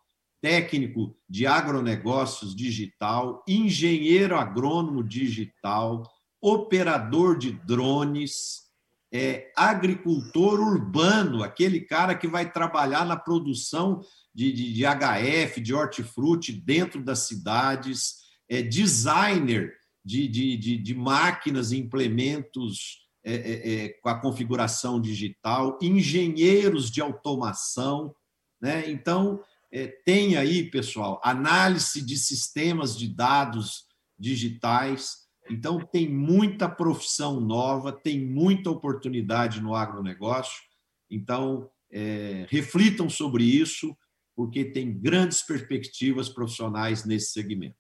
técnico 0.42 1.16
de 1.30 1.46
agronegócios 1.46 2.56
digital, 2.56 3.44
engenheiro 3.48 4.38
agrônomo 4.38 5.04
digital, 5.04 6.10
operador 6.48 7.38
de 7.38 7.52
drones, 7.52 8.66
é, 9.12 9.52
agricultor 9.56 10.60
urbano, 10.60 11.44
aquele 11.44 11.82
cara 11.82 12.16
que 12.16 12.28
vai 12.28 12.52
trabalhar 12.52 13.06
na 13.06 13.16
produção 13.16 14.02
de, 14.34 14.52
de, 14.52 14.74
de 14.74 14.84
HF, 14.84 15.62
de 15.62 15.74
hortifruti 15.74 16.52
dentro 16.52 17.02
das 17.02 17.20
cidades, 17.20 18.26
é, 18.50 18.62
designer 18.62 19.74
de, 20.04 20.28
de, 20.28 20.78
de, 20.78 20.94
máquinas 20.94 21.72
e 21.72 21.78
implementos 21.78 23.00
é, 23.24 23.34
é, 23.34 23.74
é, 23.74 23.90
com 23.90 24.10
a 24.10 24.20
configuração 24.20 25.02
digital, 25.02 25.80
engenheiros 25.82 26.92
de 26.92 27.02
automação. 27.02 28.14
Né? 28.62 28.88
Então, 28.92 29.42
é, 29.72 29.88
tem 29.88 30.38
aí, 30.38 30.70
pessoal, 30.70 31.20
análise 31.24 32.02
de 32.02 32.18
sistemas 32.18 32.96
de 32.96 33.08
dados 33.08 33.86
digitais. 34.18 35.25
Então, 35.50 35.80
tem 35.80 36.10
muita 36.10 36.68
profissão 36.68 37.40
nova, 37.40 37.92
tem 37.92 38.20
muita 38.20 38.70
oportunidade 38.70 39.62
no 39.62 39.76
agronegócio. 39.76 40.62
Então, 41.10 41.70
é, 41.92 42.46
reflitam 42.50 43.10
sobre 43.10 43.44
isso, 43.44 43.96
porque 44.36 44.66
tem 44.66 44.98
grandes 44.98 45.42
perspectivas 45.42 46.30
profissionais 46.30 47.06
nesse 47.06 47.32
segmento. 47.32 47.78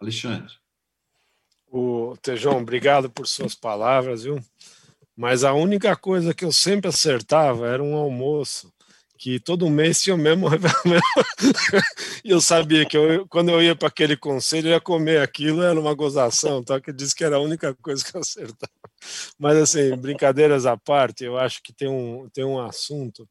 Alexandre. 0.00 0.52
O 1.66 2.16
Tejão, 2.20 2.58
obrigado 2.58 3.10
por 3.10 3.26
suas 3.26 3.54
palavras, 3.54 4.24
viu? 4.24 4.38
Mas 5.16 5.44
a 5.44 5.52
única 5.52 5.96
coisa 5.96 6.34
que 6.34 6.44
eu 6.44 6.52
sempre 6.52 6.88
acertava 6.88 7.68
era 7.68 7.82
um 7.82 7.94
almoço 7.94 8.72
que 9.18 9.38
todo 9.40 9.70
mês 9.70 10.02
tinha 10.02 10.14
o 10.14 10.18
mesmo. 10.18 10.46
e 12.24 12.30
eu 12.30 12.40
sabia 12.40 12.84
que 12.84 12.96
eu, 12.96 13.26
quando 13.28 13.50
eu 13.50 13.62
ia 13.62 13.74
para 13.76 13.88
aquele 13.88 14.16
conselho, 14.16 14.68
eu 14.68 14.72
ia 14.72 14.80
comer 14.80 15.20
aquilo, 15.20 15.62
era 15.62 15.78
uma 15.78 15.94
gozação, 15.94 16.62
tá? 16.62 16.80
que 16.80 16.92
disse 16.92 17.14
que 17.14 17.24
era 17.24 17.36
a 17.36 17.40
única 17.40 17.74
coisa 17.76 18.04
que 18.04 18.16
eu 18.16 18.20
acertava. 18.20 18.72
Mas, 19.38 19.56
assim, 19.56 19.96
brincadeiras 19.96 20.66
à 20.66 20.76
parte, 20.76 21.24
eu 21.24 21.38
acho 21.38 21.62
que 21.62 21.72
tem 21.72 21.88
um, 21.88 22.28
tem 22.30 22.44
um 22.44 22.60
assunto, 22.60 23.28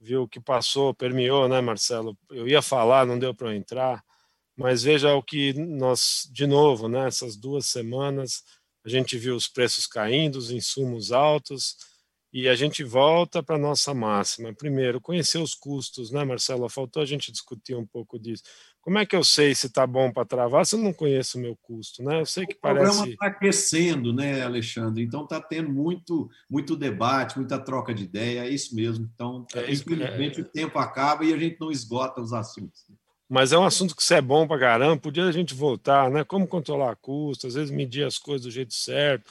viu, 0.00 0.28
que 0.28 0.40
passou, 0.40 0.94
permeou, 0.94 1.48
né, 1.48 1.60
Marcelo? 1.60 2.16
Eu 2.30 2.48
ia 2.48 2.62
falar, 2.62 3.06
não 3.06 3.18
deu 3.18 3.34
para 3.34 3.54
entrar 3.54 4.02
mas 4.56 4.82
veja 4.82 5.14
o 5.14 5.22
que 5.22 5.52
nós, 5.52 6.28
de 6.32 6.46
novo, 6.46 6.88
né, 6.88 7.06
essas 7.06 7.36
duas 7.36 7.66
semanas, 7.66 8.42
a 8.84 8.88
gente 8.88 9.18
viu 9.18 9.36
os 9.36 9.46
preços 9.46 9.86
caindo, 9.86 10.36
os 10.36 10.50
insumos 10.50 11.12
altos, 11.12 11.76
e 12.36 12.50
a 12.50 12.54
gente 12.54 12.84
volta 12.84 13.42
para 13.42 13.56
a 13.56 13.58
nossa 13.58 13.94
máxima. 13.94 14.52
Primeiro, 14.52 15.00
conhecer 15.00 15.38
os 15.38 15.54
custos, 15.54 16.10
né, 16.10 16.22
Marcelo? 16.22 16.68
Faltou 16.68 17.02
a 17.02 17.06
gente 17.06 17.32
discutir 17.32 17.74
um 17.74 17.86
pouco 17.86 18.18
disso. 18.18 18.42
Como 18.82 18.98
é 18.98 19.06
que 19.06 19.16
eu 19.16 19.24
sei 19.24 19.54
se 19.54 19.68
está 19.68 19.86
bom 19.86 20.12
para 20.12 20.26
travar 20.26 20.66
se 20.66 20.76
eu 20.76 20.80
não 20.80 20.92
conheço 20.92 21.38
o 21.38 21.40
meu 21.40 21.56
custo, 21.56 22.02
né? 22.02 22.20
Eu 22.20 22.26
sei 22.26 22.44
que 22.44 22.52
o 22.52 22.58
parece. 22.60 22.88
O 22.88 22.92
programa 22.92 23.12
está 23.14 23.26
aquecendo, 23.28 24.12
né, 24.12 24.42
Alexandre? 24.42 25.02
Então 25.02 25.24
está 25.24 25.40
tendo 25.40 25.70
muito, 25.70 26.28
muito 26.48 26.76
debate, 26.76 27.38
muita 27.38 27.58
troca 27.58 27.94
de 27.94 28.04
ideia, 28.04 28.40
é 28.44 28.50
isso 28.50 28.76
mesmo. 28.76 29.08
Então, 29.14 29.46
é, 29.54 29.72
infelizmente, 29.72 30.38
é... 30.38 30.42
o 30.42 30.44
tempo 30.44 30.78
acaba 30.78 31.24
e 31.24 31.32
a 31.32 31.38
gente 31.38 31.58
não 31.58 31.72
esgota 31.72 32.20
os 32.20 32.34
assuntos. 32.34 32.84
Mas 33.26 33.50
é 33.50 33.56
um 33.56 33.64
assunto 33.64 33.96
que 33.96 34.04
você 34.04 34.16
é 34.16 34.20
bom 34.20 34.46
para 34.46 34.60
caramba, 34.60 34.98
podia 34.98 35.24
a 35.24 35.32
gente 35.32 35.54
voltar, 35.54 36.10
né? 36.10 36.22
Como 36.22 36.46
controlar 36.46 36.96
custos, 36.96 37.46
às 37.46 37.54
vezes 37.54 37.70
medir 37.70 38.04
as 38.04 38.18
coisas 38.18 38.42
do 38.42 38.50
jeito 38.50 38.74
certo, 38.74 39.24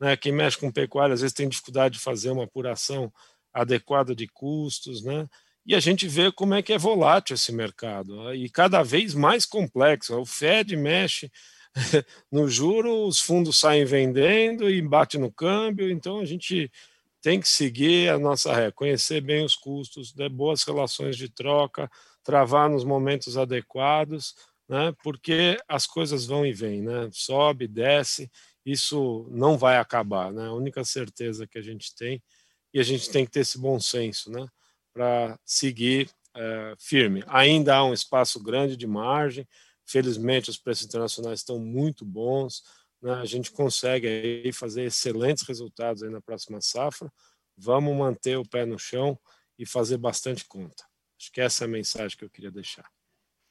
né? 0.00 0.16
Quem 0.16 0.32
mexe 0.32 0.58
com 0.58 0.70
pecuária 0.70 1.14
às 1.14 1.20
vezes 1.20 1.34
tem 1.34 1.48
dificuldade 1.48 1.94
de 1.94 2.00
fazer 2.00 2.30
uma 2.30 2.44
apuração 2.44 3.12
adequada 3.52 4.14
de 4.14 4.26
custos, 4.28 5.02
né? 5.02 5.28
e 5.64 5.74
a 5.74 5.80
gente 5.80 6.08
vê 6.08 6.30
como 6.32 6.54
é 6.54 6.62
que 6.62 6.72
é 6.72 6.78
volátil 6.78 7.34
esse 7.34 7.52
mercado 7.52 8.34
e 8.34 8.48
cada 8.50 8.82
vez 8.82 9.14
mais 9.14 9.46
complexo. 9.46 10.18
O 10.18 10.26
Fed 10.26 10.76
mexe 10.76 11.30
no 12.30 12.48
juro, 12.48 13.06
os 13.06 13.20
fundos 13.20 13.58
saem 13.58 13.84
vendendo 13.84 14.68
e 14.68 14.82
bate 14.82 15.18
no 15.18 15.32
câmbio, 15.32 15.90
então 15.90 16.18
a 16.18 16.24
gente 16.24 16.70
tem 17.20 17.40
que 17.40 17.48
seguir 17.48 18.10
a 18.10 18.18
nossa 18.18 18.52
ré, 18.52 18.72
conhecer 18.72 19.20
bem 19.20 19.44
os 19.44 19.54
custos, 19.54 20.12
ter 20.12 20.28
boas 20.28 20.64
relações 20.64 21.16
de 21.16 21.28
troca, 21.28 21.88
travar 22.24 22.68
nos 22.68 22.84
momentos 22.84 23.36
adequados, 23.36 24.34
né? 24.68 24.92
Porque 25.04 25.56
as 25.68 25.86
coisas 25.86 26.26
vão 26.26 26.44
e 26.44 26.52
vêm, 26.52 26.82
né? 26.82 27.08
Sobe, 27.12 27.68
desce, 27.68 28.28
isso 28.64 29.26
não 29.30 29.58
vai 29.58 29.78
acabar, 29.78 30.32
né? 30.32 30.46
A 30.46 30.52
única 30.52 30.84
certeza 30.84 31.46
que 31.46 31.58
a 31.58 31.62
gente 31.62 31.94
tem 31.94 32.22
e 32.72 32.80
a 32.80 32.82
gente 32.82 33.10
tem 33.10 33.24
que 33.24 33.30
ter 33.30 33.40
esse 33.40 33.58
bom 33.58 33.78
senso, 33.78 34.30
né? 34.30 34.46
Para 34.92 35.38
seguir 35.44 36.10
é, 36.34 36.74
firme. 36.78 37.22
Ainda 37.26 37.76
há 37.76 37.84
um 37.84 37.92
espaço 37.92 38.42
grande 38.42 38.76
de 38.76 38.86
margem. 38.86 39.46
Felizmente, 39.84 40.50
os 40.50 40.58
preços 40.58 40.86
internacionais 40.86 41.40
estão 41.40 41.58
muito 41.58 42.04
bons. 42.04 42.62
Né? 43.00 43.12
A 43.14 43.24
gente 43.24 43.50
consegue 43.50 44.06
aí 44.06 44.52
fazer 44.52 44.84
excelentes 44.84 45.46
resultados 45.46 46.02
aí 46.02 46.10
na 46.10 46.20
próxima 46.20 46.60
safra. 46.60 47.12
Vamos 47.56 47.96
manter 47.96 48.38
o 48.38 48.48
pé 48.48 48.64
no 48.64 48.78
chão 48.78 49.18
e 49.58 49.66
fazer 49.66 49.98
bastante 49.98 50.44
conta. 50.46 50.84
Acho 51.18 51.30
que 51.30 51.40
essa 51.40 51.64
é 51.64 51.66
a 51.66 51.70
mensagem 51.70 52.16
que 52.16 52.24
eu 52.24 52.30
queria 52.30 52.50
deixar. 52.50 52.88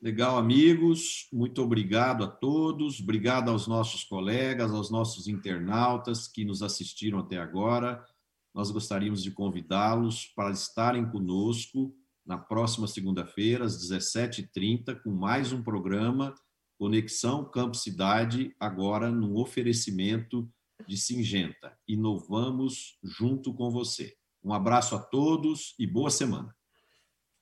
Legal, 0.02 0.36
amigos. 0.36 1.28
Muito 1.32 1.61
obrigado 1.61 2.23
a 2.23 2.28
todos. 2.28 2.99
Obrigado 2.99 3.52
aos 3.52 3.68
nossos 3.68 4.03
colegas, 4.03 4.72
aos 4.72 4.90
nossos 4.90 5.28
internautas 5.28 6.28
que 6.28 6.44
nos 6.44 6.64
assistiram 6.64 7.19
até 7.19 7.38
agora. 7.38 8.03
Nós 8.52 8.72
gostaríamos 8.72 9.22
de 9.22 9.30
convidá-los 9.30 10.26
para 10.36 10.49
estarem 10.49 11.07
conosco 11.07 11.95
na 12.26 12.36
próxima 12.36 12.88
segunda-feira, 12.88 13.64
às 13.64 13.78
17h30, 13.78 14.99
com 15.03 15.11
mais 15.11 15.53
um 15.53 15.61
programa 15.61 16.34
Conexão 16.80 17.45
Campo 17.45 17.78
Cidade, 17.78 18.56
agora 18.60 19.11
num 19.11 19.38
oferecimento 19.38 20.49
de 20.88 20.98
Singenta. 20.98 21.78
Inovamos 21.88 22.98
junto 23.03 23.53
com 23.53 23.69
você. 23.69 24.15
Um 24.44 24.52
abraço 24.52 24.95
a 24.95 24.99
todos 24.99 25.76
e 25.78 25.86
boa 25.86 26.10
semana. 26.10 26.56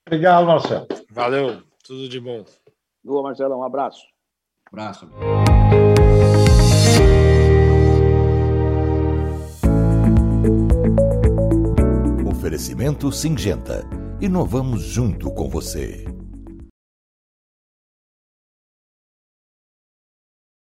Obrigado, 0.06 0.45
Marcelo. 0.45 0.88
Valeu, 1.10 1.69
tudo 1.90 2.07
de 2.07 2.20
bom. 2.20 2.45
Boa, 3.03 3.24
Marcelo, 3.24 3.57
um 3.57 3.64
abraço. 3.64 4.06
Abraço. 4.68 5.10
Oferecimento 12.30 13.11
Singenta. 13.11 13.84
Inovamos 14.22 14.84
junto 14.84 15.34
com 15.34 15.49
você. 15.49 16.06